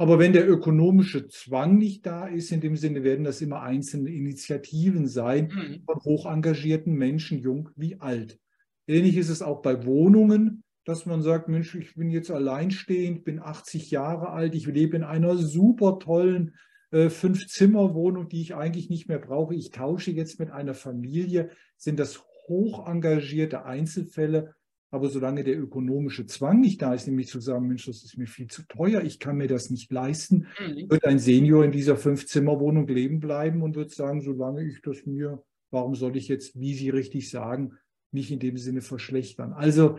Aber 0.02 0.18
wenn 0.18 0.32
der 0.32 0.50
ökonomische 0.50 1.28
Zwang 1.28 1.78
nicht 1.78 2.06
da 2.06 2.26
ist, 2.26 2.50
in 2.50 2.60
dem 2.60 2.74
Sinne 2.74 3.04
werden 3.04 3.22
das 3.22 3.40
immer 3.40 3.62
einzelne 3.62 4.10
Initiativen 4.10 5.06
sein 5.06 5.52
mhm. 5.54 5.84
von 5.84 6.02
hoch 6.02 6.26
engagierten 6.26 6.94
Menschen, 6.94 7.38
jung 7.38 7.68
wie 7.76 8.00
alt. 8.00 8.40
Ähnlich 8.88 9.16
ist 9.16 9.28
es 9.28 9.42
auch 9.42 9.62
bei 9.62 9.86
Wohnungen, 9.86 10.64
dass 10.84 11.06
man 11.06 11.22
sagt, 11.22 11.48
Mensch, 11.48 11.76
ich 11.76 11.94
bin 11.94 12.10
jetzt 12.10 12.32
alleinstehend, 12.32 13.22
bin 13.22 13.38
80 13.38 13.92
Jahre 13.92 14.30
alt, 14.30 14.56
ich 14.56 14.66
lebe 14.66 14.96
in 14.96 15.04
einer 15.04 15.36
super 15.36 16.00
tollen 16.00 16.56
äh, 16.90 17.08
Fünf-Zimmer-Wohnung, 17.08 18.28
die 18.28 18.40
ich 18.40 18.56
eigentlich 18.56 18.90
nicht 18.90 19.06
mehr 19.06 19.20
brauche. 19.20 19.54
Ich 19.54 19.70
tausche 19.70 20.10
jetzt 20.10 20.40
mit 20.40 20.50
einer 20.50 20.74
Familie. 20.74 21.50
Sind 21.76 22.00
das 22.00 22.24
hoch 22.48 22.88
engagierte 22.88 23.64
Einzelfälle? 23.66 24.56
Aber 24.92 25.08
solange 25.08 25.42
der 25.42 25.58
ökonomische 25.58 26.26
Zwang 26.26 26.60
nicht 26.60 26.82
da 26.82 26.92
ist, 26.92 27.06
nämlich 27.06 27.28
zu 27.28 27.40
sagen, 27.40 27.66
Mensch, 27.66 27.86
das 27.86 28.04
ist 28.04 28.18
mir 28.18 28.26
viel 28.26 28.48
zu 28.48 28.62
teuer, 28.68 29.02
ich 29.02 29.18
kann 29.18 29.38
mir 29.38 29.48
das 29.48 29.70
nicht 29.70 29.90
leisten, 29.90 30.48
mhm. 30.60 30.90
wird 30.90 31.06
ein 31.06 31.18
Senior 31.18 31.64
in 31.64 31.72
dieser 31.72 31.96
Fünf-Zimmer-Wohnung 31.96 32.86
leben 32.86 33.18
bleiben 33.18 33.62
und 33.62 33.74
wird 33.74 33.90
sagen, 33.90 34.20
solange 34.20 34.62
ich 34.64 34.82
das 34.82 35.06
mir, 35.06 35.42
warum 35.70 35.94
soll 35.94 36.14
ich 36.18 36.28
jetzt, 36.28 36.60
wie 36.60 36.74
Sie 36.74 36.90
richtig 36.90 37.30
sagen, 37.30 37.78
mich 38.10 38.30
in 38.30 38.38
dem 38.38 38.58
Sinne 38.58 38.82
verschlechtern? 38.82 39.54
Also 39.54 39.98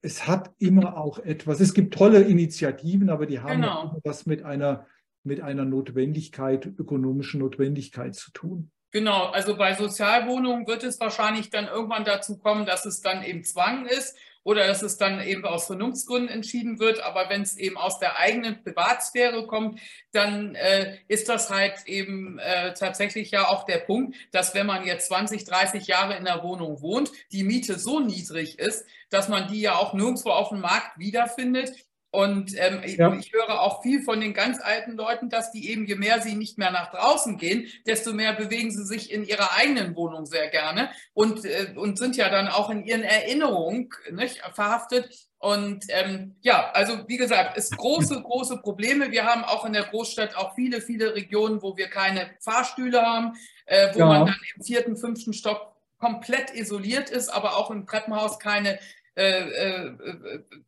es 0.00 0.26
hat 0.26 0.50
immer 0.58 0.96
auch 0.96 1.18
etwas, 1.18 1.60
es 1.60 1.74
gibt 1.74 1.92
tolle 1.92 2.22
Initiativen, 2.22 3.10
aber 3.10 3.26
die 3.26 3.40
haben 3.40 3.60
genau. 3.60 4.00
was 4.04 4.24
mit 4.24 4.42
einer, 4.42 4.86
mit 5.22 5.42
einer 5.42 5.66
Notwendigkeit, 5.66 6.64
ökonomischen 6.64 7.40
Notwendigkeit 7.40 8.14
zu 8.14 8.32
tun. 8.32 8.70
Genau, 8.92 9.28
also 9.28 9.56
bei 9.56 9.74
Sozialwohnungen 9.74 10.66
wird 10.66 10.84
es 10.84 11.00
wahrscheinlich 11.00 11.48
dann 11.48 11.66
irgendwann 11.66 12.04
dazu 12.04 12.36
kommen, 12.36 12.66
dass 12.66 12.84
es 12.84 13.00
dann 13.00 13.24
eben 13.24 13.42
Zwang 13.42 13.86
ist 13.86 14.14
oder 14.44 14.66
dass 14.66 14.82
es 14.82 14.98
dann 14.98 15.22
eben 15.22 15.46
aus 15.46 15.66
Vernunftsgründen 15.66 16.28
entschieden 16.28 16.78
wird. 16.78 17.00
Aber 17.00 17.30
wenn 17.30 17.40
es 17.40 17.56
eben 17.56 17.78
aus 17.78 17.98
der 18.00 18.18
eigenen 18.18 18.62
Privatsphäre 18.62 19.46
kommt, 19.46 19.80
dann 20.12 20.54
äh, 20.56 20.98
ist 21.08 21.30
das 21.30 21.48
halt 21.48 21.86
eben 21.86 22.38
äh, 22.38 22.74
tatsächlich 22.74 23.30
ja 23.30 23.48
auch 23.48 23.64
der 23.64 23.78
Punkt, 23.78 24.14
dass 24.30 24.54
wenn 24.54 24.66
man 24.66 24.84
jetzt 24.84 25.06
20, 25.06 25.44
30 25.44 25.86
Jahre 25.86 26.16
in 26.18 26.26
der 26.26 26.42
Wohnung 26.42 26.82
wohnt, 26.82 27.10
die 27.30 27.44
Miete 27.44 27.78
so 27.78 27.98
niedrig 27.98 28.58
ist, 28.58 28.84
dass 29.08 29.28
man 29.28 29.48
die 29.48 29.62
ja 29.62 29.76
auch 29.76 29.94
nirgendwo 29.94 30.30
auf 30.30 30.50
dem 30.50 30.60
Markt 30.60 30.98
wiederfindet 30.98 31.72
und 32.12 32.52
ähm, 32.58 32.82
ja. 32.84 33.10
ich 33.14 33.32
höre 33.32 33.62
auch 33.62 33.82
viel 33.82 34.02
von 34.02 34.20
den 34.20 34.34
ganz 34.34 34.60
alten 34.60 34.92
Leuten, 34.92 35.30
dass 35.30 35.50
die 35.50 35.70
eben, 35.70 35.86
je 35.86 35.94
mehr 35.94 36.20
sie 36.20 36.34
nicht 36.34 36.58
mehr 36.58 36.70
nach 36.70 36.90
draußen 36.90 37.38
gehen, 37.38 37.68
desto 37.86 38.12
mehr 38.12 38.34
bewegen 38.34 38.70
sie 38.70 38.84
sich 38.84 39.10
in 39.10 39.24
ihrer 39.24 39.56
eigenen 39.56 39.96
Wohnung 39.96 40.26
sehr 40.26 40.48
gerne 40.48 40.90
und, 41.14 41.46
äh, 41.46 41.72
und 41.74 41.96
sind 41.96 42.16
ja 42.16 42.28
dann 42.28 42.48
auch 42.48 42.68
in 42.68 42.84
ihren 42.84 43.02
Erinnerungen 43.02 43.88
nicht, 44.10 44.42
verhaftet. 44.52 45.08
Und 45.38 45.86
ähm, 45.88 46.36
ja, 46.42 46.70
also 46.72 47.08
wie 47.08 47.16
gesagt, 47.16 47.56
es 47.56 47.70
große, 47.70 48.20
große 48.22 48.58
Probleme. 48.58 49.10
Wir 49.10 49.24
haben 49.24 49.42
auch 49.42 49.64
in 49.64 49.72
der 49.72 49.84
Großstadt 49.84 50.36
auch 50.36 50.54
viele, 50.54 50.82
viele 50.82 51.14
Regionen, 51.14 51.62
wo 51.62 51.78
wir 51.78 51.88
keine 51.88 52.30
Fahrstühle 52.40 53.00
haben, 53.00 53.38
äh, 53.64 53.88
wo 53.94 54.00
ja. 54.00 54.06
man 54.06 54.26
dann 54.26 54.40
im 54.54 54.62
vierten, 54.62 54.98
fünften 54.98 55.32
Stock 55.32 55.72
komplett 55.98 56.54
isoliert 56.54 57.08
ist, 57.08 57.30
aber 57.30 57.56
auch 57.56 57.70
im 57.70 57.86
Treppenhaus 57.86 58.38
keine 58.38 58.78
äh, 59.14 59.40
äh, 59.40 59.92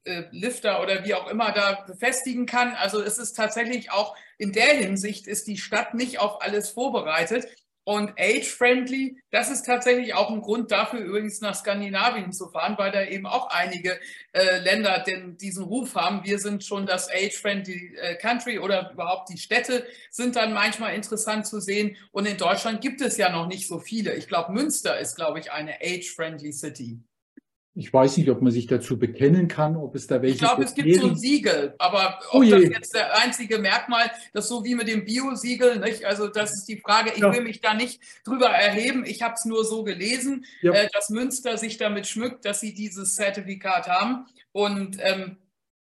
äh, 0.04 0.24
Lifter 0.30 0.82
oder 0.82 1.04
wie 1.04 1.14
auch 1.14 1.30
immer 1.30 1.52
da 1.52 1.82
befestigen 1.86 2.44
kann. 2.44 2.74
Also 2.74 3.00
es 3.02 3.16
ist 3.18 3.32
tatsächlich 3.32 3.90
auch 3.90 4.14
in 4.36 4.52
der 4.52 4.74
Hinsicht 4.74 5.26
ist 5.26 5.46
die 5.46 5.56
Stadt 5.56 5.94
nicht 5.94 6.18
auf 6.18 6.42
alles 6.42 6.68
vorbereitet. 6.68 7.46
Und 7.86 8.12
age-friendly, 8.18 9.18
das 9.30 9.50
ist 9.50 9.66
tatsächlich 9.66 10.14
auch 10.14 10.30
ein 10.30 10.40
Grund 10.40 10.72
dafür, 10.72 11.00
übrigens 11.00 11.42
nach 11.42 11.54
Skandinavien 11.54 12.32
zu 12.32 12.48
fahren, 12.48 12.76
weil 12.78 12.90
da 12.90 13.04
eben 13.04 13.26
auch 13.26 13.48
einige 13.50 14.00
äh, 14.32 14.58
Länder 14.60 15.04
den, 15.06 15.36
diesen 15.36 15.64
Ruf 15.64 15.94
haben. 15.94 16.24
Wir 16.24 16.38
sind 16.38 16.64
schon 16.64 16.86
das 16.86 17.10
age-friendly 17.10 17.96
äh, 17.96 18.16
Country 18.16 18.58
oder 18.58 18.90
überhaupt 18.92 19.28
die 19.28 19.38
Städte 19.38 19.86
sind 20.10 20.36
dann 20.36 20.54
manchmal 20.54 20.94
interessant 20.94 21.46
zu 21.46 21.60
sehen. 21.60 21.96
Und 22.10 22.26
in 22.26 22.38
Deutschland 22.38 22.80
gibt 22.80 23.02
es 23.02 23.18
ja 23.18 23.30
noch 23.30 23.46
nicht 23.46 23.68
so 23.68 23.78
viele. 23.78 24.14
Ich 24.14 24.28
glaube, 24.28 24.52
Münster 24.52 24.98
ist, 24.98 25.16
glaube 25.16 25.40
ich, 25.40 25.52
eine 25.52 25.76
age-friendly 25.82 26.52
City. 26.52 27.00
Ich 27.76 27.92
weiß 27.92 28.18
nicht, 28.18 28.30
ob 28.30 28.40
man 28.40 28.52
sich 28.52 28.68
dazu 28.68 28.96
bekennen 28.98 29.48
kann, 29.48 29.76
ob 29.76 29.96
es 29.96 30.06
da 30.06 30.22
welche. 30.22 30.34
Ich 30.34 30.40
glaube, 30.40 30.62
es 30.62 30.74
gibt 30.74 30.94
so 30.94 31.08
ein 31.08 31.16
Siegel, 31.16 31.74
aber 31.78 32.20
ob 32.30 32.42
oh 32.42 32.48
das 32.48 32.62
jetzt 32.62 32.94
der 32.94 33.18
einzige 33.18 33.58
Merkmal, 33.58 34.12
das 34.32 34.48
so 34.48 34.64
wie 34.64 34.76
mit 34.76 34.86
dem 34.86 35.04
Bio-Siegel, 35.04 35.80
nicht? 35.80 36.04
Also 36.04 36.28
das 36.28 36.54
ist 36.54 36.68
die 36.68 36.78
Frage. 36.78 37.10
Ich 37.10 37.22
ja. 37.22 37.32
will 37.32 37.42
mich 37.42 37.60
da 37.60 37.74
nicht 37.74 38.00
drüber 38.24 38.48
erheben. 38.48 39.04
Ich 39.04 39.22
habe 39.22 39.34
es 39.34 39.44
nur 39.44 39.64
so 39.64 39.82
gelesen, 39.82 40.44
ja. 40.62 40.72
äh, 40.72 40.88
dass 40.92 41.10
Münster 41.10 41.58
sich 41.58 41.76
damit 41.76 42.06
schmückt, 42.06 42.44
dass 42.44 42.60
sie 42.60 42.74
dieses 42.74 43.14
Zertifikat 43.14 43.88
haben. 43.88 44.26
Und 44.52 44.98
ähm, 45.00 45.38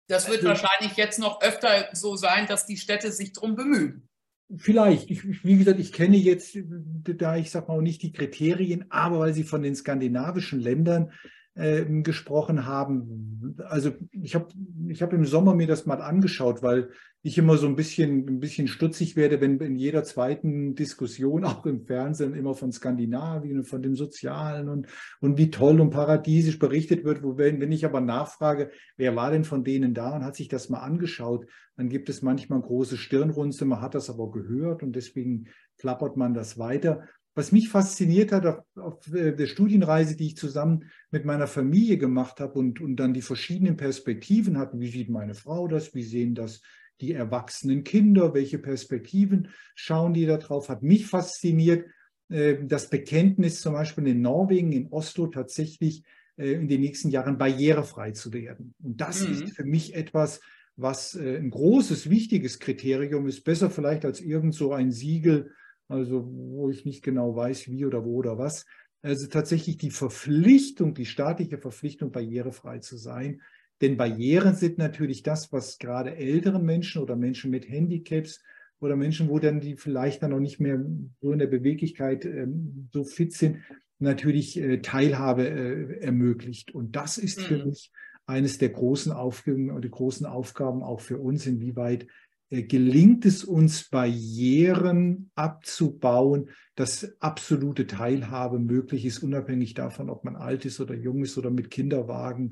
das 0.06 0.28
wird 0.28 0.44
also, 0.44 0.48
wahrscheinlich 0.48 0.96
jetzt 0.96 1.18
noch 1.18 1.42
öfter 1.42 1.88
so 1.92 2.14
sein, 2.14 2.46
dass 2.46 2.66
die 2.66 2.76
Städte 2.76 3.10
sich 3.10 3.32
darum 3.32 3.56
bemühen. 3.56 4.08
Vielleicht. 4.56 5.10
Ich, 5.10 5.44
wie 5.44 5.58
gesagt, 5.58 5.80
ich 5.80 5.92
kenne 5.92 6.16
jetzt, 6.16 6.56
da 6.56 7.36
ich 7.36 7.50
sage 7.50 7.66
mal 7.66 7.82
nicht 7.82 8.02
die 8.02 8.12
Kriterien, 8.12 8.86
aber 8.90 9.20
weil 9.20 9.34
Sie 9.34 9.44
von 9.44 9.62
den 9.62 9.74
skandinavischen 9.74 10.60
Ländern 10.60 11.12
äh, 11.54 11.84
gesprochen 12.02 12.66
haben. 12.66 13.56
Also 13.68 13.92
ich 14.12 14.34
habe 14.34 14.48
ich 14.88 15.02
hab 15.02 15.12
im 15.12 15.24
Sommer 15.24 15.54
mir 15.54 15.66
das 15.66 15.86
mal 15.86 16.00
angeschaut, 16.00 16.62
weil 16.62 16.90
ich 17.22 17.36
immer 17.36 17.56
so 17.58 17.66
ein 17.66 17.76
bisschen, 17.76 18.26
ein 18.28 18.40
bisschen 18.40 18.66
stutzig 18.66 19.14
werde, 19.14 19.40
wenn 19.40 19.58
in 19.58 19.76
jeder 19.76 20.04
zweiten 20.04 20.74
Diskussion, 20.74 21.44
auch 21.44 21.66
im 21.66 21.84
Fernsehen, 21.84 22.34
immer 22.34 22.54
von 22.54 22.72
Skandinavien 22.72 23.58
und 23.58 23.64
von 23.64 23.82
dem 23.82 23.94
Sozialen 23.94 24.68
und, 24.68 24.86
und 25.20 25.36
wie 25.38 25.50
toll 25.50 25.80
und 25.80 25.90
paradiesisch 25.90 26.58
berichtet 26.58 27.04
wird. 27.04 27.22
Wo, 27.22 27.36
wenn, 27.36 27.60
wenn 27.60 27.72
ich 27.72 27.84
aber 27.84 28.00
nachfrage, 28.00 28.70
wer 28.96 29.16
war 29.16 29.30
denn 29.30 29.44
von 29.44 29.64
denen 29.64 29.92
da 29.92 30.14
und 30.14 30.24
hat 30.24 30.36
sich 30.36 30.48
das 30.48 30.68
mal 30.68 30.80
angeschaut, 30.80 31.46
dann 31.76 31.88
gibt 31.88 32.08
es 32.08 32.22
manchmal 32.22 32.60
große 32.60 32.96
Stirnrunze, 32.96 33.64
man 33.64 33.80
hat 33.80 33.94
das 33.94 34.10
aber 34.10 34.30
gehört 34.30 34.82
und 34.82 34.94
deswegen 34.94 35.48
plappert 35.78 36.16
man 36.16 36.34
das 36.34 36.58
weiter. 36.58 37.08
Was 37.40 37.52
mich 37.52 37.70
fasziniert 37.70 38.32
hat 38.32 38.44
auf, 38.44 38.58
auf, 38.76 39.14
äh, 39.14 39.34
der 39.34 39.46
Studienreise, 39.46 40.14
die 40.14 40.26
ich 40.26 40.36
zusammen 40.36 40.90
mit 41.10 41.24
meiner 41.24 41.46
Familie 41.46 41.96
gemacht 41.96 42.38
habe 42.38 42.58
und, 42.58 42.82
und 42.82 42.96
dann 42.96 43.14
die 43.14 43.22
verschiedenen 43.22 43.78
Perspektiven 43.78 44.58
hatten, 44.58 44.78
wie 44.78 44.90
sieht 44.90 45.08
meine 45.08 45.32
Frau 45.32 45.66
das, 45.66 45.94
wie 45.94 46.02
sehen 46.02 46.34
das 46.34 46.60
die 47.00 47.14
erwachsenen 47.14 47.82
Kinder, 47.82 48.34
welche 48.34 48.58
Perspektiven 48.58 49.48
schauen 49.74 50.12
die 50.12 50.26
da 50.26 50.36
drauf, 50.36 50.68
hat 50.68 50.82
mich 50.82 51.06
fasziniert. 51.06 51.88
Äh, 52.28 52.58
das 52.66 52.90
Bekenntnis 52.90 53.62
zum 53.62 53.72
Beispiel 53.72 54.06
in 54.08 54.20
Norwegen, 54.20 54.72
in 54.72 54.88
Oslo 54.88 55.28
tatsächlich 55.28 56.04
äh, 56.36 56.52
in 56.52 56.68
den 56.68 56.82
nächsten 56.82 57.08
Jahren 57.08 57.38
barrierefrei 57.38 58.10
zu 58.10 58.34
werden. 58.34 58.74
Und 58.82 59.00
das 59.00 59.26
mhm. 59.26 59.32
ist 59.32 59.56
für 59.56 59.64
mich 59.64 59.94
etwas, 59.94 60.42
was 60.76 61.16
ein 61.16 61.48
großes, 61.48 62.10
wichtiges 62.10 62.58
Kriterium 62.58 63.26
ist, 63.26 63.44
besser 63.44 63.70
vielleicht 63.70 64.04
als 64.04 64.20
irgend 64.20 64.54
so 64.54 64.74
ein 64.74 64.92
Siegel, 64.92 65.52
also 65.90 66.26
wo 66.26 66.70
ich 66.70 66.84
nicht 66.84 67.02
genau 67.02 67.34
weiß, 67.34 67.68
wie 67.68 67.84
oder 67.84 68.04
wo 68.04 68.16
oder 68.16 68.38
was. 68.38 68.64
Also 69.02 69.26
tatsächlich 69.26 69.78
die 69.78 69.90
Verpflichtung, 69.90 70.94
die 70.94 71.06
staatliche 71.06 71.58
Verpflichtung, 71.58 72.12
barrierefrei 72.12 72.78
zu 72.78 72.96
sein. 72.96 73.40
Denn 73.80 73.96
Barrieren 73.96 74.54
sind 74.54 74.78
natürlich 74.78 75.22
das, 75.22 75.52
was 75.52 75.78
gerade 75.78 76.14
älteren 76.14 76.64
Menschen 76.64 77.02
oder 77.02 77.16
Menschen 77.16 77.50
mit 77.50 77.68
Handicaps 77.68 78.42
oder 78.78 78.96
Menschen, 78.96 79.28
wo 79.28 79.38
dann 79.38 79.60
die 79.60 79.76
vielleicht 79.76 80.22
dann 80.22 80.30
noch 80.30 80.40
nicht 80.40 80.60
mehr 80.60 80.84
so 81.20 81.32
in 81.32 81.38
der 81.38 81.46
Beweglichkeit 81.46 82.24
ähm, 82.24 82.88
so 82.92 83.04
fit 83.04 83.32
sind, 83.32 83.58
natürlich 83.98 84.58
äh, 84.58 84.80
Teilhabe 84.80 85.48
äh, 85.48 86.00
ermöglicht. 86.00 86.74
Und 86.74 86.96
das 86.96 87.18
ist 87.18 87.38
mhm. 87.40 87.44
für 87.44 87.66
mich 87.66 87.90
eines 88.26 88.58
der 88.58 88.70
großen 88.70 89.12
Aufgaben 89.12 89.70
oder 89.70 89.88
großen 89.88 90.26
Aufgaben 90.26 90.82
auch 90.82 91.00
für 91.00 91.18
uns, 91.18 91.46
inwieweit 91.46 92.06
gelingt 92.50 93.24
es 93.26 93.44
uns, 93.44 93.88
Barrieren 93.88 95.30
abzubauen, 95.34 96.50
dass 96.74 97.16
absolute 97.20 97.86
Teilhabe 97.86 98.58
möglich 98.58 99.04
ist, 99.04 99.22
unabhängig 99.22 99.74
davon, 99.74 100.10
ob 100.10 100.24
man 100.24 100.36
alt 100.36 100.64
ist 100.64 100.80
oder 100.80 100.94
jung 100.94 101.22
ist 101.22 101.38
oder 101.38 101.50
mit 101.50 101.70
Kinderwagen. 101.70 102.50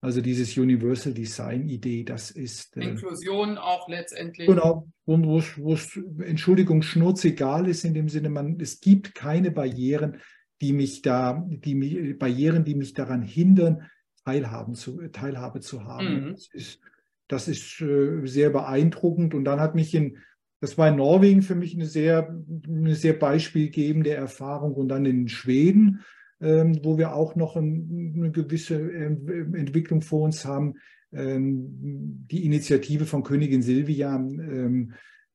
Also 0.00 0.20
dieses 0.20 0.56
Universal 0.56 1.14
Design 1.14 1.68
Idee, 1.68 2.04
das 2.04 2.30
ist. 2.30 2.76
Äh, 2.76 2.90
Inklusion 2.90 3.56
auch 3.58 3.88
letztendlich. 3.88 4.46
Genau, 4.46 4.88
wo 5.06 5.38
es, 5.72 6.00
Entschuldigung, 6.20 6.82
schnurzegal 6.82 7.68
ist 7.68 7.84
in 7.84 7.94
dem 7.94 8.08
Sinne, 8.08 8.30
man, 8.30 8.58
es 8.60 8.80
gibt 8.80 9.14
keine 9.14 9.50
Barrieren, 9.50 10.18
die 10.60 10.72
mich 10.72 11.02
da, 11.02 11.46
die 11.48 11.74
mich, 11.74 12.18
Barrieren, 12.18 12.64
die 12.64 12.74
mich 12.74 12.94
daran 12.94 13.22
hindern, 13.22 13.90
Teilhaben 14.24 14.74
zu, 14.74 15.08
Teilhabe 15.08 15.60
zu 15.60 15.84
haben. 15.84 16.26
Mhm. 16.26 16.30
Das 16.32 16.48
ist, 16.52 16.80
das 17.28 17.48
ist 17.48 17.80
äh, 17.80 18.26
sehr 18.26 18.50
beeindruckend. 18.50 19.34
Und 19.34 19.44
dann 19.44 19.60
hat 19.60 19.74
mich 19.74 19.94
in, 19.94 20.18
das 20.60 20.78
war 20.78 20.88
in 20.88 20.96
Norwegen 20.96 21.42
für 21.42 21.54
mich 21.54 21.74
eine 21.74 21.86
sehr, 21.86 22.36
eine 22.66 22.94
sehr 22.94 23.14
beispielgebende 23.14 24.14
Erfahrung 24.14 24.74
und 24.74 24.88
dann 24.88 25.06
in 25.06 25.28
Schweden 25.28 26.04
ähm, 26.44 26.80
wo 26.82 26.98
wir 26.98 27.14
auch 27.14 27.36
noch 27.36 27.56
eine 27.56 28.30
gewisse 28.30 28.74
ähm, 28.74 29.54
Entwicklung 29.54 30.02
vor 30.02 30.22
uns 30.22 30.44
haben. 30.44 30.74
Ähm, 31.12 32.26
die 32.30 32.44
Initiative 32.44 33.06
von 33.06 33.22
Königin 33.22 33.62
Silvia 33.62 34.22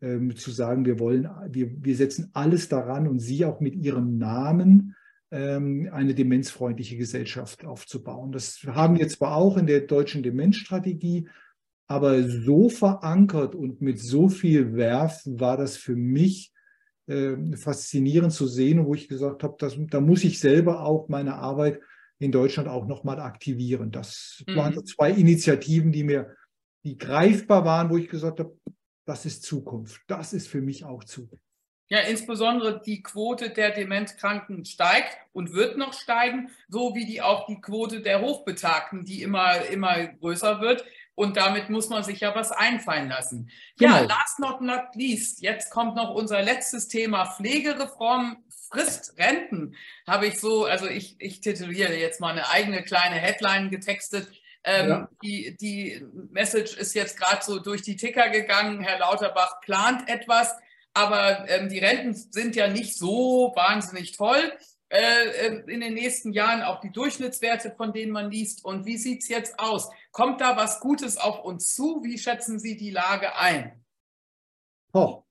zu 0.01 0.51
sagen, 0.51 0.85
wir 0.85 0.97
wollen, 0.97 1.27
wir, 1.49 1.71
wir 1.83 1.95
setzen 1.97 2.29
alles 2.31 2.69
daran 2.69 3.05
und 3.05 3.19
sie 3.19 3.43
auch 3.43 3.59
mit 3.59 3.75
ihrem 3.75 4.17
Namen 4.17 4.95
eine 5.29 6.15
demenzfreundliche 6.15 6.95
Gesellschaft 6.95 7.65
aufzubauen. 7.65 8.31
Das 8.31 8.63
haben 8.65 8.97
wir 8.97 9.09
zwar 9.09 9.35
auch 9.35 9.57
in 9.57 9.67
der 9.67 9.81
deutschen 9.81 10.23
Demenzstrategie, 10.23 11.27
aber 11.89 12.21
so 12.23 12.69
verankert 12.69 13.55
und 13.55 13.81
mit 13.81 13.99
so 13.99 14.29
viel 14.29 14.75
Werf 14.75 15.23
war 15.25 15.57
das 15.57 15.75
für 15.75 15.95
mich 15.95 16.53
äh, 17.07 17.35
faszinierend 17.57 18.31
zu 18.31 18.47
sehen, 18.47 18.85
wo 18.85 18.93
ich 18.93 19.07
gesagt 19.07 19.43
habe, 19.43 19.57
da 19.89 19.99
muss 19.99 20.23
ich 20.23 20.39
selber 20.39 20.85
auch 20.85 21.09
meine 21.09 21.35
Arbeit 21.35 21.79
in 22.19 22.31
Deutschland 22.31 22.69
auch 22.69 22.85
nochmal 22.85 23.19
aktivieren. 23.19 23.91
Das 23.91 24.43
mhm. 24.47 24.55
waren 24.55 24.73
so 24.75 24.81
zwei 24.81 25.09
Initiativen, 25.11 25.91
die 25.91 26.03
mir, 26.03 26.35
die 26.83 26.95
greifbar 26.95 27.65
waren, 27.65 27.89
wo 27.89 27.97
ich 27.97 28.07
gesagt 28.07 28.39
habe, 28.39 28.55
das 29.07 29.25
ist 29.25 29.41
Zukunft. 29.41 30.01
Das 30.05 30.33
ist 30.33 30.47
für 30.47 30.61
mich 30.61 30.85
auch 30.85 31.03
Zukunft. 31.03 31.43
Ja, 31.87 32.01
insbesondere 32.01 32.83
die 32.85 33.01
Quote 33.01 33.49
der 33.49 33.71
Demenzkranken 33.71 34.63
steigt 34.63 35.17
und 35.33 35.53
wird 35.53 35.75
noch 35.75 35.93
steigen, 35.93 36.51
so 36.67 36.93
wie 36.93 37.07
die 37.07 37.23
auch 37.23 37.47
die 37.47 37.59
Quote 37.59 38.01
der 38.01 38.21
Hochbetagten, 38.21 39.05
die 39.05 39.23
immer, 39.23 39.65
immer 39.65 40.05
größer 40.05 40.61
wird. 40.61 40.85
Und 41.19 41.35
damit 41.35 41.69
muss 41.69 41.89
man 41.89 42.01
sich 42.01 42.21
ja 42.21 42.33
was 42.33 42.53
einfallen 42.53 43.09
lassen. 43.09 43.51
Genau. 43.77 43.97
Ja, 43.97 44.01
last 44.03 44.39
not 44.39 44.61
not 44.61 44.95
least, 44.95 45.41
jetzt 45.41 45.69
kommt 45.69 45.97
noch 45.97 46.11
unser 46.15 46.41
letztes 46.41 46.87
Thema 46.87 47.25
Pflegereform, 47.25 48.41
Fristrenten. 48.71 49.75
Habe 50.07 50.27
ich 50.27 50.39
so, 50.39 50.63
also 50.63 50.87
ich, 50.87 51.17
ich 51.19 51.41
tituliere 51.41 51.93
jetzt 51.93 52.21
mal 52.21 52.31
eine 52.31 52.49
eigene 52.49 52.83
kleine 52.83 53.15
Headline 53.15 53.69
getextet. 53.69 54.29
Ähm, 54.63 54.89
ja. 54.89 55.09
die, 55.21 55.57
die 55.59 56.07
Message 56.31 56.77
ist 56.77 56.95
jetzt 56.95 57.19
gerade 57.19 57.43
so 57.43 57.59
durch 57.59 57.81
die 57.81 57.97
Ticker 57.97 58.29
gegangen. 58.29 58.79
Herr 58.79 58.99
Lauterbach 58.99 59.59
plant 59.59 60.07
etwas, 60.07 60.55
aber 60.93 61.49
ähm, 61.49 61.67
die 61.67 61.79
Renten 61.79 62.13
sind 62.13 62.55
ja 62.55 62.69
nicht 62.69 62.97
so 62.97 63.51
wahnsinnig 63.57 64.15
toll. 64.15 64.53
Äh, 64.91 65.47
äh, 65.47 65.71
in 65.71 65.81
den 65.81 65.93
nächsten 65.93 66.33
Jahren 66.33 66.63
auch 66.63 66.81
die 66.81 66.91
Durchschnittswerte, 66.91 67.71
von 67.77 67.93
denen 67.93 68.11
man 68.11 68.31
liest. 68.31 68.65
Und 68.65 68.87
wie 68.87 68.97
sieht 68.97 69.21
es 69.21 69.29
jetzt 69.29 69.59
aus? 69.59 69.89
Kommt 70.11 70.41
da 70.41 70.57
was 70.57 70.79
Gutes 70.79 71.17
auf 71.17 71.43
uns 71.43 71.75
zu? 71.75 72.01
Wie 72.03 72.17
schätzen 72.17 72.59
Sie 72.59 72.75
die 72.75 72.89
Lage 72.89 73.35
ein? 73.37 73.83
Oh, 74.91 75.21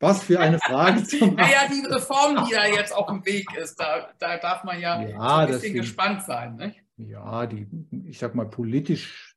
was 0.00 0.24
für 0.24 0.40
eine 0.40 0.58
Frage 0.58 1.04
zum 1.04 1.36
Naja, 1.36 1.68
die 1.70 1.86
Reform, 1.86 2.46
die 2.46 2.54
da 2.54 2.66
jetzt 2.66 2.92
auf 2.92 3.06
dem 3.06 3.24
Weg 3.24 3.46
ist, 3.56 3.78
da, 3.78 4.12
da 4.18 4.38
darf 4.38 4.64
man 4.64 4.80
ja, 4.80 5.00
ja 5.00 5.38
ein 5.38 5.46
bisschen 5.46 5.74
gespannt 5.74 6.24
sein. 6.24 6.56
Nicht? 6.56 6.82
Ja, 6.96 7.46
die, 7.46 7.68
ich 8.06 8.18
sag 8.18 8.34
mal, 8.34 8.48
politisch, 8.48 9.36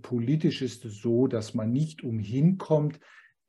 politisch 0.00 0.62
ist 0.62 0.86
es 0.86 1.02
so, 1.02 1.26
dass 1.26 1.52
man 1.52 1.70
nicht 1.72 2.02
umhin 2.02 2.56
kommt, 2.56 3.00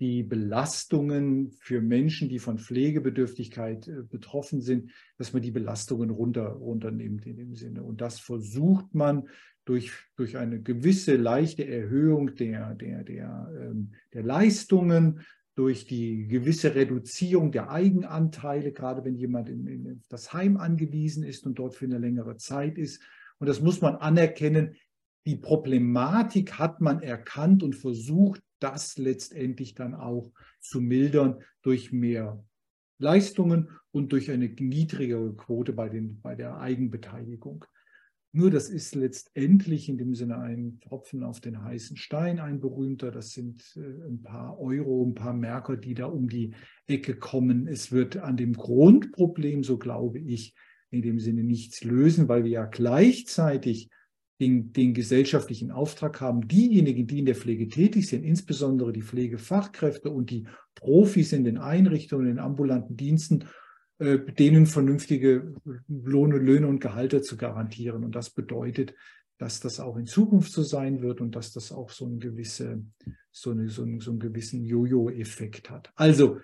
die 0.02 0.24
Belastungen 0.24 1.52
für 1.60 1.80
Menschen, 1.80 2.28
die 2.28 2.40
von 2.40 2.58
Pflegebedürftigkeit 2.58 3.88
äh, 3.88 4.02
betroffen 4.02 4.60
sind, 4.60 4.92
dass 5.18 5.32
man 5.32 5.44
die 5.44 5.52
Belastungen 5.52 6.10
runter, 6.10 6.48
runternimmt 6.48 7.28
in 7.28 7.38
dem 7.38 7.56
Sinne. 7.56 7.84
Und 7.84 8.02
das 8.02 8.20
versucht 8.20 8.96
man 8.96 9.30
durch, 9.64 9.92
durch 10.16 10.38
eine 10.38 10.60
gewisse 10.60 11.16
leichte 11.18 11.68
Erhöhung 11.68 12.36
der, 12.36 12.74
der, 12.74 13.04
der, 13.04 13.54
ähm, 13.62 13.92
der 14.14 14.24
Leistungen, 14.24 15.22
durch 15.54 15.86
die 15.86 16.28
gewisse 16.28 16.74
Reduzierung 16.74 17.52
der 17.52 17.70
Eigenanteile, 17.70 18.72
gerade 18.72 19.06
wenn 19.06 19.16
jemand 19.16 19.50
in, 19.50 19.68
in 19.68 20.02
das 20.10 20.34
Heim 20.34 20.58
angewiesen 20.58 21.24
ist 21.24 21.46
und 21.46 21.60
dort 21.60 21.76
für 21.76 21.86
eine 21.86 22.00
längere 22.00 22.38
Zeit 22.38 22.80
ist. 22.80 23.04
Und 23.38 23.48
das 23.48 23.62
muss 23.62 23.82
man 23.82 23.98
anerkennen. 23.98 24.76
Die 25.28 25.36
Problematik 25.36 26.58
hat 26.58 26.82
man 26.82 27.04
erkannt 27.04 27.62
und 27.62 27.76
versucht, 27.76 28.42
das 28.62 28.98
letztendlich 28.98 29.76
dann 29.76 29.94
auch 29.94 30.32
zu 30.60 30.80
mildern 30.80 31.44
durch 31.62 31.92
mehr 31.92 32.44
Leistungen 32.98 33.70
und 33.92 34.12
durch 34.12 34.32
eine 34.32 34.48
niedrigere 34.48 35.36
Quote 35.36 35.74
bei, 35.74 35.90
den, 35.90 36.22
bei 36.22 36.36
der 36.36 36.60
Eigenbeteiligung. 36.60 37.66
Nur 38.34 38.50
das 38.50 38.70
ist 38.70 38.96
letztendlich 38.96 39.90
in 39.90 39.98
dem 39.98 40.16
Sinne 40.16 40.38
ein 40.38 40.80
Tropfen 40.80 41.24
auf 41.24 41.42
den 41.42 41.62
heißen 41.62 41.98
Stein, 41.98 42.40
ein 42.40 42.62
berühmter. 42.62 43.12
Das 43.12 43.32
sind 43.32 43.62
äh, 43.76 44.08
ein 44.08 44.22
paar 44.22 44.58
Euro, 44.58 45.04
ein 45.06 45.16
paar 45.16 45.34
Merker, 45.34 45.76
die 45.76 45.96
da 45.96 46.06
um 46.06 46.30
die 46.30 46.54
Ecke 46.88 47.16
kommen. 47.16 47.68
Es 47.68 47.92
wird 47.92 48.18
an 48.18 48.38
dem 48.38 48.54
Grundproblem, 48.54 49.66
so 49.66 49.78
glaube 49.78 50.20
ich, 50.20 50.56
in 50.92 51.02
dem 51.02 51.20
Sinne 51.20 51.44
nichts 51.44 51.84
lösen, 51.84 52.30
weil 52.30 52.46
wir 52.46 52.52
ja 52.52 52.66
gleichzeitig 52.66 53.90
den, 54.42 54.74
den 54.74 54.96
gesellschaftlichen 54.96 55.70
Auftrag 55.70 56.20
haben, 56.20 56.48
diejenigen, 56.48 57.06
die 57.06 57.20
in 57.20 57.28
der 57.28 57.36
Pflege 57.36 57.68
tätig 57.68 58.08
sind, 58.08 58.24
insbesondere 58.24 58.92
die 58.92 59.04
Pflegefachkräfte 59.04 60.10
und 60.10 60.32
die 60.32 60.48
Profis 60.74 61.32
in 61.32 61.44
den 61.44 61.60
Einrichtungen, 61.60 62.26
in 62.26 62.36
den 62.36 62.44
ambulanten 62.44 62.98
Diensten, 62.98 63.46
äh, 64.00 64.18
denen 64.18 64.66
vernünftige 64.66 65.54
Lohne, 65.88 66.38
Löhne 66.38 66.68
und 66.68 66.80
Gehalte 66.80 67.22
zu 67.22 67.38
garantieren. 67.38 68.04
Und 68.04 68.16
das 68.16 68.32
bedeutet, 68.32 68.96
dass 69.38 69.60
das 69.60 69.80
auch 69.80 69.96
in 69.96 70.08
Zukunft 70.08 70.52
so 70.52 70.64
sein 70.64 71.04
wird 71.04 71.22
und 71.22 71.36
dass 71.36 71.54
das 71.54 71.72
auch 71.72 71.92
so, 71.92 72.06
eine 72.06 72.18
gewisse, 72.18 72.84
so, 73.32 73.52
eine, 73.52 73.70
so, 73.70 73.84
einen, 73.84 74.00
so 74.00 74.10
einen 74.10 74.20
gewissen 74.20 74.66
Jojo-Effekt 74.66 75.70
hat. 75.70 75.92
Also 75.96 76.40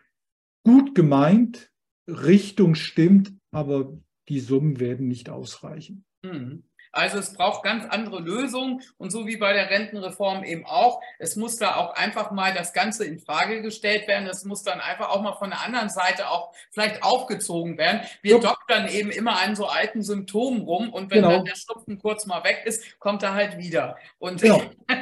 gut 0.64 0.94
gemeint, 0.94 1.72
Richtung 2.08 2.76
stimmt, 2.76 3.34
aber 3.50 4.00
die 4.30 4.40
Summen 4.40 4.80
werden 4.80 5.08
nicht 5.08 5.30
ausreichen. 5.30 6.06
Mhm. 6.24 6.64
Also 6.98 7.20
es 7.20 7.34
braucht 7.34 7.64
ganz 7.64 7.86
andere 7.86 8.20
Lösungen 8.20 8.82
und 8.98 9.12
so 9.12 9.28
wie 9.28 9.38
bei 9.38 9.54
der 9.54 9.70
Rentenreform 9.70 10.44
eben 10.44 10.66
auch. 10.66 11.00
Es 11.20 11.36
muss 11.36 11.58
da 11.58 11.76
auch 11.76 11.94
einfach 11.94 12.32
mal 12.32 12.54
das 12.54 12.74
Ganze 12.74 13.06
in 13.06 13.20
Frage 13.20 13.62
gestellt 13.62 14.08
werden. 14.08 14.28
Es 14.28 14.44
muss 14.46 14.64
dann 14.64 14.80
einfach 14.80 15.10
auch 15.10 15.22
mal 15.22 15.36
von 15.36 15.52
der 15.52 15.64
anderen 15.64 15.90
Seite 15.90 16.30
auch 16.30 16.54
vielleicht 16.72 17.04
aufgezogen 17.04 17.78
werden. 17.78 18.02
Wir 18.22 18.36
ja. 18.36 18.40
doktern 18.40 18.88
eben 18.88 19.12
immer 19.12 19.40
an 19.40 19.56
so 19.56 19.68
alten 19.68 20.02
Symptomen 20.02 20.62
rum 20.64 20.90
und 20.90 21.12
wenn 21.12 21.22
genau. 21.22 21.36
dann 21.36 21.46
der 21.46 21.56
Schnupfen 21.56 22.00
kurz 22.00 22.26
mal 22.26 22.44
weg 22.44 22.64
ist, 22.66 23.00
kommt 23.00 23.22
er 23.24 23.34
halt 23.34 23.58
wieder. 23.58 23.98
Und 24.20 24.42
genau. 24.42 24.62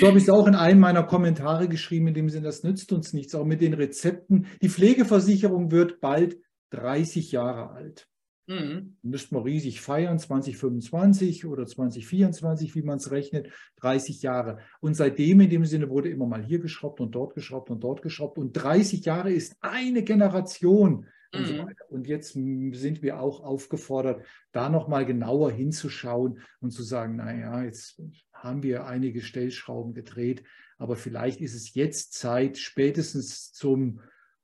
So 0.00 0.08
habe 0.08 0.18
ich 0.18 0.24
es 0.24 0.30
auch 0.30 0.48
in 0.48 0.56
einem 0.56 0.80
meiner 0.80 1.04
Kommentare 1.04 1.68
geschrieben, 1.68 2.08
in 2.08 2.14
dem 2.14 2.28
Sinne, 2.28 2.46
das 2.46 2.64
nützt 2.64 2.92
uns 2.92 3.12
nichts, 3.12 3.36
auch 3.36 3.44
mit 3.44 3.60
den 3.60 3.72
Rezepten. 3.72 4.46
Die 4.60 4.68
Pflegeversicherung 4.68 5.70
wird 5.70 6.00
bald 6.00 6.38
30 6.70 7.30
Jahre 7.30 7.70
alt. 7.70 8.08
Mhm. 8.46 8.96
Müsste 9.02 9.34
man 9.34 9.42
riesig 9.42 9.80
feiern, 9.80 10.18
2025 10.18 11.46
oder 11.46 11.66
2024, 11.66 12.74
wie 12.74 12.82
man 12.82 12.98
es 12.98 13.10
rechnet, 13.10 13.50
30 13.80 14.22
Jahre. 14.22 14.58
Und 14.80 14.94
seitdem 14.94 15.40
in 15.40 15.50
dem 15.50 15.64
Sinne 15.64 15.90
wurde 15.90 16.10
immer 16.10 16.26
mal 16.26 16.44
hier 16.44 16.60
geschraubt 16.60 17.00
und 17.00 17.14
dort 17.14 17.34
geschraubt 17.34 17.70
und 17.70 17.82
dort 17.82 18.02
geschraubt. 18.02 18.38
Und 18.38 18.52
30 18.52 19.04
Jahre 19.04 19.32
ist 19.32 19.56
eine 19.60 20.04
Generation. 20.04 21.06
Und, 21.34 21.46
so 21.46 21.54
mhm. 21.54 21.74
und 21.88 22.06
jetzt 22.06 22.32
sind 22.32 23.02
wir 23.02 23.20
auch 23.20 23.42
aufgefordert, 23.42 24.24
da 24.52 24.68
nochmal 24.68 25.04
genauer 25.04 25.50
hinzuschauen 25.50 26.40
und 26.60 26.70
zu 26.70 26.82
sagen, 26.82 27.16
naja, 27.16 27.64
jetzt 27.64 28.00
haben 28.32 28.62
wir 28.62 28.86
einige 28.86 29.22
Stellschrauben 29.22 29.92
gedreht, 29.92 30.44
aber 30.78 30.94
vielleicht 30.96 31.40
ist 31.40 31.54
es 31.54 31.74
jetzt 31.74 32.14
Zeit, 32.14 32.58
spätestens 32.58 33.52
zum 33.52 34.00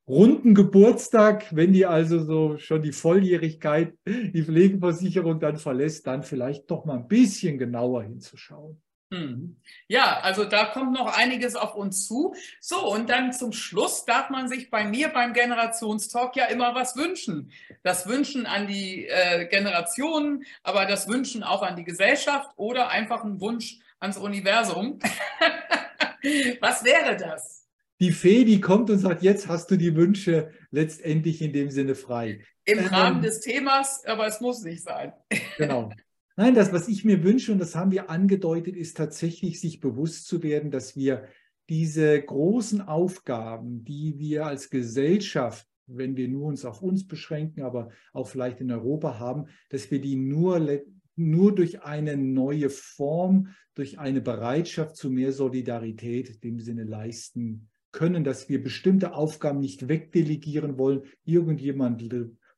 runden 0.09 0.55
Geburtstag, 0.55 1.47
wenn 1.55 1.73
die 1.73 1.87
also 1.87 2.23
so 2.23 2.59
schon 2.59 2.83
die 2.83 2.93
Volljährigkeit, 2.93 3.95
die 4.07 4.43
Pflegeversicherung 4.43 5.41
dann 5.41 5.57
verlässt, 5.57 6.07
dann 6.07 6.23
vielleicht 6.23 6.71
doch 6.71 6.85
mal 6.85 6.99
ein 6.99 7.09
bisschen 7.09 7.59
genauer 7.59 8.03
hinzuschauen. 8.03 8.81
Hm. 9.13 9.61
Ja, 9.89 10.21
also 10.21 10.47
da 10.47 10.65
kommt 10.65 10.93
noch 10.93 11.19
einiges 11.19 11.55
auf 11.55 11.75
uns 11.75 12.07
zu. 12.07 12.35
So, 12.61 12.91
und 12.91 13.11
dann 13.11 13.35
zum 13.35 13.53
Schluss 13.53 14.07
darf 14.07 14.31
man 14.31 14.49
sich 14.49 14.71
bei 14.71 14.85
mir 14.85 15.11
beim 15.11 15.35
Generationstalk 15.35 16.35
ja 16.35 16.47
immer 16.47 16.75
was 16.75 16.97
wünschen. 16.97 17.53
Das 17.83 18.09
Wünschen 18.09 18.47
an 18.47 18.67
die 18.67 19.07
äh, 19.07 19.47
Generationen, 19.49 20.45
aber 20.63 20.87
das 20.87 21.09
Wünschen 21.09 21.43
auch 21.43 21.63
an 21.63 21.77
die 21.77 21.85
Gesellschaft 21.85 22.51
oder 22.57 22.89
einfach 22.89 23.23
ein 23.23 23.39
Wunsch 23.39 23.81
ans 24.01 24.17
Universum. 24.17 24.99
was 26.61 26.83
wäre 26.83 27.15
das? 27.15 27.62
Die 28.03 28.11
Fee, 28.11 28.45
die 28.45 28.61
kommt 28.61 28.91
und 28.91 28.99
sagt, 28.99 29.23
jetzt 29.23 29.47
hast 29.47 29.71
du 29.71 29.77
die 29.77 29.95
Wünsche 29.95 30.51
letztendlich 30.73 31.41
in 31.41 31.53
dem 31.53 31.71
Sinne 31.71 31.95
frei. 31.95 32.41
Im 32.65 32.81
ähm, 32.81 32.87
Rahmen 32.87 33.23
des 33.23 33.41
Themas, 33.41 34.05
aber 34.05 34.27
es 34.27 34.41
muss 34.41 34.63
nicht 34.63 34.83
sein. 34.83 35.13
Genau. 35.57 35.93
Nein, 36.35 36.55
das, 36.55 36.73
was 36.73 36.89
ich 36.89 37.05
mir 37.05 37.23
wünsche, 37.23 37.53
und 37.53 37.59
das 37.59 37.77
haben 37.77 37.93
wir 37.93 38.11
angedeutet, 38.11 38.75
ist 38.75 38.97
tatsächlich 38.97 39.61
sich 39.61 39.79
bewusst 39.79 40.27
zu 40.27 40.43
werden, 40.43 40.73
dass 40.73 40.97
wir 40.97 41.29
diese 41.69 42.21
großen 42.21 42.81
Aufgaben, 42.81 43.85
die 43.85 44.19
wir 44.19 44.47
als 44.47 44.71
Gesellschaft, 44.71 45.69
wenn 45.87 46.17
wir 46.17 46.27
nur 46.27 46.47
uns 46.47 46.65
auf 46.65 46.83
uns 46.83 47.07
beschränken, 47.07 47.63
aber 47.63 47.91
auch 48.13 48.27
vielleicht 48.27 48.61
in 48.61 48.73
Europa 48.73 49.21
haben, 49.21 49.47
dass 49.69 49.91
wir 49.93 50.01
die 50.01 50.17
nur, 50.17 50.81
nur 51.15 51.55
durch 51.55 51.83
eine 51.83 52.17
neue 52.17 52.71
Form, 52.71 53.55
durch 53.75 54.01
eine 54.01 54.23
Bereitschaft 54.23 54.97
zu 54.97 55.09
mehr 55.11 55.33
Solidarität 55.33 56.31
in 56.31 56.41
dem 56.41 56.61
Sinne 56.61 56.85
leisten 56.85 57.69
können, 57.93 58.25
dass 58.25 58.49
wir 58.49 58.63
bestimmte 58.63 59.15
Aufgaben 59.15 59.61
nicht 59.61 59.89
wegdelegieren 59.89 60.79
wollen, 60.79 61.03
irgendjemand 61.25 62.03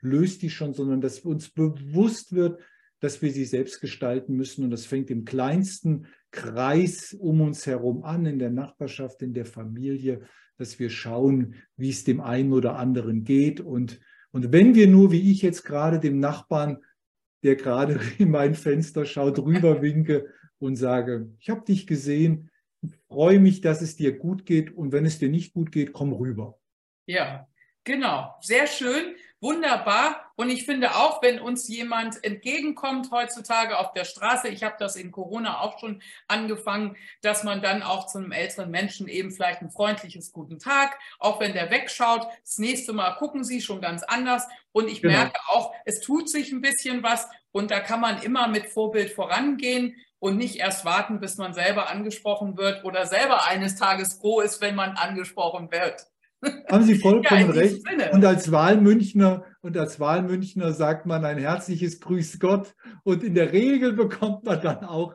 löst 0.01 0.43
die 0.43 0.51
schon, 0.51 0.75
sondern 0.75 1.01
dass 1.01 1.21
uns 1.21 1.51
bewusst 1.51 2.35
wird, 2.35 2.61
dass 3.01 3.21
wir 3.21 3.31
sie 3.31 3.45
selbst 3.45 3.81
gestalten 3.81 4.35
müssen. 4.35 4.65
Und 4.65 4.71
das 4.71 4.87
fängt 4.87 5.11
im 5.11 5.25
kleinsten 5.25 6.07
Kreis 6.31 7.15
um 7.19 7.41
uns 7.41 7.67
herum 7.67 8.05
an, 8.05 8.27
in 8.27 8.39
der 8.39 8.51
Nachbarschaft, 8.51 9.23
in 9.23 9.35
der 9.35 9.45
Familie, 9.45 10.23
dass 10.57 10.79
wir 10.79 10.91
schauen, 10.91 11.55
wie 11.77 11.91
es 11.91 12.05
dem 12.05 12.21
einen 12.21 12.53
oder 12.53 12.77
anderen 12.77 13.25
geht. 13.25 13.61
Und, 13.61 14.01
und 14.31 14.53
wenn 14.53 14.75
wir 14.75 14.89
nur, 14.89 15.11
wie 15.11 15.31
ich 15.31 15.43
jetzt 15.43 15.65
gerade 15.65 16.01
dem 16.01 16.21
Nachbarn, 16.21 16.79
der 17.43 17.57
gerade 17.57 18.01
in 18.19 18.31
mein 18.31 18.55
Fenster 18.55 19.05
schaut, 19.05 19.39
rüberwinke 19.39 20.27
und 20.59 20.77
sage, 20.77 21.31
ich 21.39 21.51
habe 21.51 21.65
dich 21.65 21.87
gesehen, 21.87 22.51
freue 23.09 23.39
mich, 23.39 23.61
dass 23.61 23.83
es 23.83 23.97
dir 23.97 24.19
gut 24.19 24.47
geht 24.47 24.77
und 24.77 24.93
wenn 24.93 25.07
es 25.07 25.19
dir 25.19 25.29
nicht 25.29 25.55
gut 25.55 25.73
geht, 25.73 25.93
komm 25.93 26.13
rüber. 26.13 26.59
Ja, 27.07 27.47
genau. 27.85 28.35
Sehr 28.41 28.67
schön, 28.67 29.15
wunderbar. 29.41 30.33
Und 30.37 30.51
ich 30.51 30.65
finde 30.65 30.97
auch, 30.97 31.23
wenn 31.23 31.39
uns 31.39 31.69
jemand 31.69 32.25
entgegenkommt 32.25 33.11
heutzutage 33.13 33.79
auf 33.79 33.93
der 33.93 34.05
Straße, 34.05 34.49
ich 34.49 34.65
habe 34.65 34.75
das 34.79 34.97
in 34.97 35.13
Corona 35.13 35.61
auch 35.61 35.79
schon 35.79 36.03
angefangen, 36.27 36.97
dass 37.23 37.45
man 37.45 37.63
dann 37.63 37.83
auch 37.83 38.07
zu 38.07 38.19
einem 38.19 38.33
älteren 38.33 38.71
Menschen 38.71 39.07
eben 39.07 39.31
vielleicht 39.31 39.63
ein 39.63 39.71
freundliches 39.71 40.33
Guten 40.33 40.59
Tag, 40.59 40.99
auch 41.21 41.39
wenn 41.39 41.53
der 41.53 41.71
wegschaut, 41.71 42.27
das 42.43 42.59
nächste 42.59 42.93
Mal 42.93 43.13
gucken 43.13 43.45
sie 43.45 43.61
schon 43.61 43.81
ganz 43.81 44.03
anders. 44.03 44.49
Und 44.73 44.89
ich 44.89 45.03
genau. 45.03 45.19
merke 45.19 45.39
auch, 45.51 45.73
es 45.85 46.01
tut 46.01 46.29
sich 46.29 46.51
ein 46.51 46.63
bisschen 46.63 47.03
was 47.03 47.29
und 47.53 47.71
da 47.71 47.79
kann 47.79 48.01
man 48.01 48.23
immer 48.23 48.49
mit 48.49 48.67
Vorbild 48.67 49.13
vorangehen 49.13 49.95
und 50.19 50.37
nicht 50.37 50.57
erst 50.57 50.85
warten, 50.85 51.21
bis 51.21 51.37
man 51.37 51.53
selber 51.53 51.91
angesprochen 51.91 52.57
wird 52.57 52.85
oder 52.85 53.07
selber 53.07 53.47
eines 53.47 53.77
Tages 53.77 54.15
froh 54.15 54.41
ist, 54.41 54.61
wenn 54.61 54.75
man 54.75 54.93
angesprochen 54.97 55.71
wird. 55.71 56.07
Haben 56.71 56.85
Sie 56.85 56.95
vollkommen 56.99 57.47
ja, 57.49 57.61
recht. 57.61 57.83
Sinne. 57.87 58.11
Und 58.13 58.25
als 58.25 58.51
Wahlmünchner 58.51 59.45
und 59.61 59.77
als 59.77 60.01
Wahlmünchner 60.01 60.73
sagt 60.73 61.07
man 61.07 61.25
ein 61.25 61.39
herzliches 61.39 62.01
Grüß 62.01 62.39
Gott 62.39 62.75
und 63.03 63.23
in 63.23 63.35
der 63.35 63.53
Regel 63.53 63.93
bekommt 63.93 64.45
man 64.45 64.61
dann 64.61 64.85
auch 64.85 65.15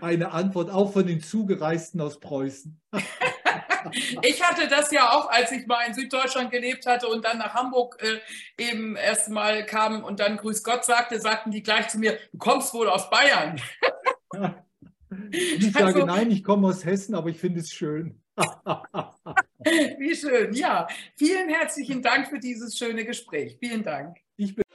eine 0.00 0.32
Antwort, 0.32 0.70
auch 0.70 0.92
von 0.92 1.06
den 1.06 1.20
Zugereisten 1.20 2.00
aus 2.00 2.18
Preußen. 2.18 2.80
ich 4.22 4.42
hatte 4.42 4.68
das 4.68 4.90
ja 4.90 5.10
auch, 5.10 5.30
als 5.30 5.52
ich 5.52 5.66
mal 5.66 5.82
in 5.86 5.94
Süddeutschland 5.94 6.50
gelebt 6.50 6.86
hatte 6.86 7.08
und 7.08 7.24
dann 7.24 7.38
nach 7.38 7.54
Hamburg 7.54 7.98
äh, 8.00 8.62
eben 8.62 8.96
erst 8.96 9.28
mal 9.28 9.64
kam 9.66 10.02
und 10.04 10.20
dann 10.20 10.36
Grüß 10.36 10.62
Gott 10.62 10.84
sagte, 10.84 11.20
sagten 11.20 11.50
die 11.50 11.62
gleich 11.62 11.88
zu 11.88 11.98
mir, 11.98 12.18
du 12.32 12.38
kommst 12.38 12.72
wohl 12.74 12.88
aus 12.88 13.10
Bayern. 13.10 13.60
Ich 15.30 15.72
sage 15.72 15.86
also, 15.86 16.04
nein, 16.04 16.30
ich 16.30 16.42
komme 16.42 16.68
aus 16.68 16.84
Hessen, 16.84 17.14
aber 17.14 17.28
ich 17.28 17.38
finde 17.38 17.60
es 17.60 17.70
schön. 17.72 18.20
Wie 18.38 20.14
schön, 20.14 20.52
ja. 20.52 20.86
Vielen 21.16 21.48
herzlichen 21.48 22.02
Dank 22.02 22.28
für 22.28 22.38
dieses 22.38 22.76
schöne 22.76 23.04
Gespräch. 23.04 23.56
Vielen 23.58 23.82
Dank. 23.82 24.18
Ich 24.36 24.54
bin 24.54 24.65